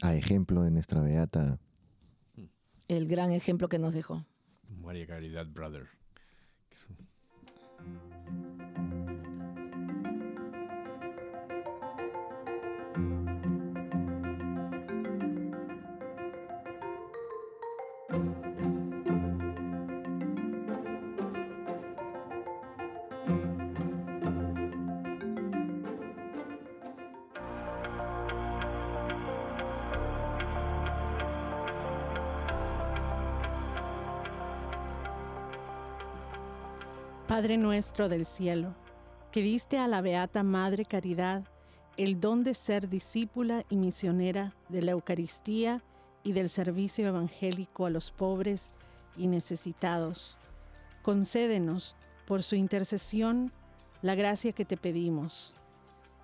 A 0.02 0.16
ejemplo 0.16 0.62
de 0.62 0.72
nuestra 0.72 1.02
beata 1.02 1.60
el 2.88 3.08
gran 3.08 3.32
ejemplo 3.32 3.70
que 3.70 3.80
nos 3.80 3.94
dejó. 3.94 4.26
María 4.70 5.08
Caridad 5.08 5.48
Brother. 5.48 5.88
Padre 37.38 37.58
nuestro 37.58 38.10
del 38.10 38.26
cielo, 38.26 38.74
que 39.32 39.44
diste 39.44 39.78
a 39.78 39.88
la 39.88 40.02
Beata 40.02 40.42
Madre 40.42 40.86
Caridad 40.86 41.44
el 41.96 42.20
don 42.20 42.44
de 42.44 42.56
ser 42.56 42.90
discípula 42.90 43.64
y 43.70 43.76
misionera 43.76 44.56
de 44.70 44.82
la 44.82 44.94
Eucaristía 44.94 45.84
y 46.24 46.32
del 46.32 46.50
servicio 46.50 47.08
evangélico 47.08 47.86
a 47.86 47.92
los 47.92 48.10
pobres 48.10 48.74
y 49.16 49.28
necesitados, 49.28 50.40
concédenos 51.04 51.96
por 52.26 52.42
su 52.42 52.56
intercesión 52.56 53.52
la 54.02 54.16
gracia 54.16 54.52
que 54.52 54.66
te 54.66 54.76
pedimos, 54.76 55.54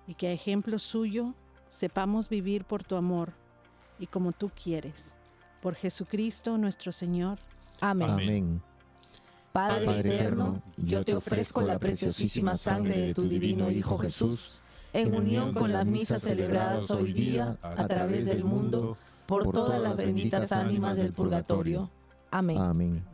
y 0.08 0.14
que 0.14 0.26
a 0.26 0.32
ejemplo 0.32 0.80
suyo 0.80 1.32
sepamos 1.68 2.28
vivir 2.28 2.64
por 2.64 2.82
tu 2.82 2.96
amor 2.96 3.34
y 4.00 4.08
como 4.08 4.32
tú 4.32 4.50
quieres. 4.50 5.16
Por 5.62 5.76
Jesucristo 5.76 6.58
nuestro 6.58 6.90
Señor. 6.90 7.38
Amén. 7.80 8.10
Amén. 8.10 8.73
Padre, 9.54 10.00
eterno, 10.00 10.60
yo 10.76 11.04
te 11.04 11.14
ofrezco 11.14 11.60
la 11.62 11.78
preciosísima 11.78 12.58
sangre 12.58 13.00
de 13.00 13.14
tu 13.14 13.28
divino 13.28 13.70
Hijo 13.70 13.96
Jesús, 13.98 14.60
en 14.92 15.14
unión 15.14 15.54
con 15.54 15.72
las 15.72 15.86
misas 15.86 16.22
celebradas 16.22 16.90
hoy 16.90 17.12
día 17.12 17.56
a 17.62 17.86
través 17.86 18.26
del 18.26 18.42
mundo, 18.42 18.96
por 19.26 19.52
todas 19.52 19.80
las 19.80 19.96
benditas 19.96 20.50
ánimas 20.50 20.96
del 20.96 21.12
purgatorio. 21.12 21.88
Amén. 22.32 22.58
Amén. 22.58 23.04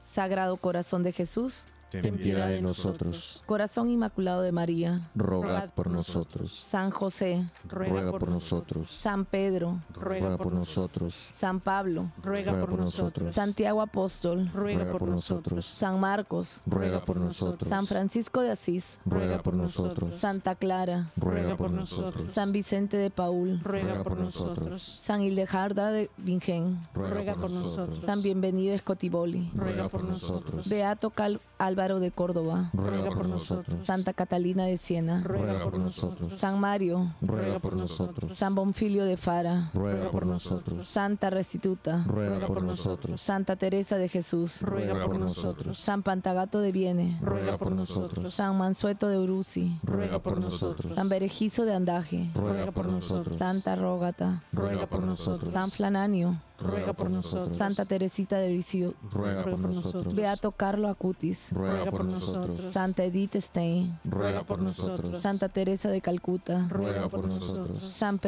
Sagrado 0.00 0.58
Corazón 0.58 1.02
de 1.02 1.10
Jesús, 1.10 1.64
ten 2.00 2.16
piedad 2.16 2.48
de 2.48 2.60
nosotros. 2.60 3.42
Corazón 3.46 3.90
Inmaculado 3.90 4.42
de 4.42 4.52
María, 4.52 5.10
rogad 5.14 5.70
por 5.70 5.90
nosotros. 5.90 6.52
San 6.52 6.90
José, 6.90 7.48
ruega 7.68 8.10
por 8.10 8.28
nosotros. 8.28 8.88
San 8.90 9.24
Pedro, 9.24 9.80
ruega 9.94 10.36
por 10.36 10.52
nosotros. 10.52 11.14
San 11.32 11.60
Pablo, 11.60 12.10
ruega 12.22 12.66
por 12.66 12.78
nosotros. 12.78 13.32
Santiago 13.32 13.80
Apóstol, 13.80 14.50
ruega 14.52 14.90
por 14.90 15.02
nosotros. 15.08 15.64
San 15.64 16.00
Marcos, 16.00 16.60
ruega 16.66 17.04
por 17.04 17.18
nosotros. 17.18 17.68
San 17.68 17.86
Francisco 17.86 18.40
de 18.40 18.52
Asís, 18.52 18.98
ruega 19.04 19.42
por 19.42 19.54
nosotros. 19.54 20.14
Santa 20.14 20.54
Clara, 20.54 21.10
ruega 21.16 21.56
por 21.56 21.70
nosotros. 21.70 22.32
San 22.32 22.52
Vicente 22.52 22.96
de 22.96 23.10
Paul, 23.10 23.60
ruega 23.62 24.02
por 24.02 24.18
nosotros. 24.18 24.82
San 24.82 25.22
Hildejarda 25.22 25.90
de 25.90 26.10
Bingen, 26.16 26.78
ruega 26.94 27.34
por 27.34 27.50
nosotros. 27.50 28.00
San 28.04 28.22
Bienvenido 28.22 28.74
Escotiboli, 28.74 29.50
ruega 29.54 29.88
por 29.88 30.04
nosotros. 30.04 30.68
Beato 30.68 31.10
Cal 31.10 31.40
Álvaro 31.84 32.00
de 32.00 32.12
Córdoba, 32.12 32.70
ruega 32.72 33.10
por 33.10 33.28
nosotros. 33.28 33.84
Santa 33.84 34.14
Catalina 34.14 34.64
de 34.64 34.78
Siena, 34.78 35.22
ruega 35.22 35.62
por 35.64 35.78
nosotros. 35.78 36.32
San 36.32 36.58
Mario, 36.58 37.12
ruega 37.20 37.58
por 37.58 37.76
nosotros. 37.76 38.34
San 38.34 38.54
Bonfilio 38.54 39.04
de 39.04 39.18
Fara, 39.18 39.70
ruega 39.74 40.10
por 40.10 40.24
nosotros. 40.24 40.88
Santa 40.88 41.28
Restituta, 41.28 42.02
ruega 42.06 42.46
por 42.46 42.62
nosotros. 42.62 43.20
Santa 43.20 43.56
Teresa 43.56 43.98
de 43.98 44.08
Jesús, 44.08 44.62
ruega 44.62 45.04
por 45.04 45.18
nosotros. 45.18 45.76
San 45.76 46.02
Pantagato 46.02 46.60
de 46.60 46.72
Viene, 46.72 47.18
ruega 47.20 47.58
por 47.58 47.72
nosotros. 47.72 48.32
San 48.32 48.56
Mansueto 48.56 49.08
de 49.08 49.18
Uruzi, 49.18 49.78
ruega 49.82 50.20
por 50.20 50.40
nosotros. 50.40 50.94
San 50.94 51.10
Berejizo 51.10 51.66
de 51.66 51.74
Andaje, 51.74 52.30
ruega 52.34 52.72
por 52.72 52.86
nosotros. 52.86 53.36
Santa 53.36 53.76
Rógata, 53.76 54.42
ruega 54.54 54.86
por 54.86 55.02
nosotros. 55.02 55.52
San 55.52 55.70
Flananio, 55.70 56.40
ruega 56.58 56.94
por 56.94 57.10
nosotros. 57.10 57.58
Santa 57.58 57.84
Teresita 57.84 58.38
de 58.38 58.48
Lisieux, 58.48 58.94
ruega 59.10 59.42
por 59.42 59.58
nosotros. 59.58 60.14
Beato 60.14 60.52
Carlo 60.52 60.88
Acutis, 60.88 61.52
ruega 61.52 61.73
por 61.90 62.04
nosotros. 62.04 62.60
Santa 62.72 63.04
Edith 63.04 63.36
Stein, 63.36 63.98
ruega 64.04 64.44
por 64.44 64.60
nosotros. 64.60 65.20
Santa 65.22 65.48
Teresa 65.48 65.90
de 65.90 66.00
Calcuta, 66.00 66.66
ruega 66.68 67.08
por 67.08 67.26
nosotros. 67.26 67.82
San, 67.82 68.20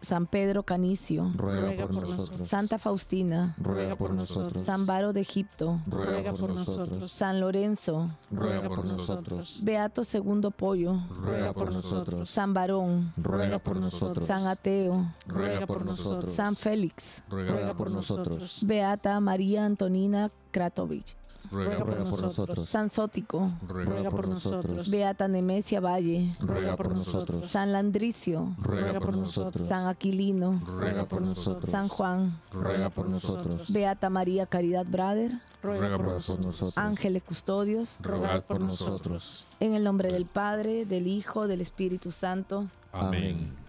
San 0.00 0.26
Pedro 0.26 0.62
Canicio, 0.62 1.32
ruega 1.36 1.86
por 1.86 2.08
nosotros. 2.08 2.48
Santa 2.48 2.78
Faustina, 2.78 3.54
ruega 3.58 3.96
por 3.96 4.12
nosotros. 4.12 4.64
San 4.64 4.86
Baro 4.86 5.12
de 5.12 5.20
Egipto, 5.20 5.80
ruega 5.86 6.32
por 6.32 6.54
nosotros. 6.54 7.10
San 7.10 7.40
Lorenzo, 7.40 8.10
ruega 8.30 8.68
por 8.68 8.84
nosotros. 8.84 9.60
Beato 9.62 10.04
Segundo 10.04 10.50
Pollo, 10.50 10.96
ruega 11.10 11.52
por 11.52 11.72
nosotros. 11.72 12.30
San 12.30 12.54
Barón, 12.54 13.12
ruega 13.16 13.58
por 13.58 13.76
nosotros. 13.80 14.26
San 14.26 14.46
Ateo, 14.46 15.12
ruega 15.26 15.66
por 15.66 15.84
nosotros. 15.84 16.32
San 16.32 16.56
Félix, 16.56 17.22
ruega 17.28 17.74
por 17.74 17.90
nosotros. 17.90 18.60
Beata 18.64 19.18
María 19.20 19.64
Antonina 19.64 20.30
Kratovich, 20.50 21.16
ruega, 21.64 21.84
por, 21.84 22.20
nosotros. 22.20 22.68
San 22.68 22.88
Sótico, 22.88 23.50
ruega, 23.66 24.10
por 24.10 24.28
nosotros. 24.28 24.90
Beata 24.90 25.28
Nemesia 25.28 25.80
Valle, 25.80 26.34
ruega 26.40 26.76
por 26.76 26.94
nosotros. 26.94 27.48
San 27.48 27.72
Landricio, 27.72 28.54
ruega 28.58 29.00
por 29.00 29.16
nosotros. 29.16 29.68
San 29.68 29.86
Aquilino, 29.86 30.62
ruega 30.66 31.06
por 31.06 31.22
nosotros. 31.22 31.70
San 31.70 31.88
Juan, 31.88 32.40
ruega 32.52 32.90
por 32.90 33.08
nosotros. 33.08 33.70
Beata 33.72 34.10
María 34.10 34.46
Caridad 34.46 34.86
Brader, 34.86 35.32
ruega 35.62 35.96
por 35.96 36.06
nosotros. 36.06 36.72
Ángeles 36.76 37.22
Custodios, 37.22 37.96
ruega 38.00 38.40
por 38.40 38.60
nosotros. 38.60 39.46
En 39.60 39.74
el 39.74 39.84
nombre 39.84 40.10
del 40.10 40.26
Padre, 40.26 40.84
del 40.84 41.06
Hijo, 41.06 41.48
del 41.48 41.60
Espíritu 41.60 42.10
Santo. 42.10 42.66
Amén. 42.92 43.65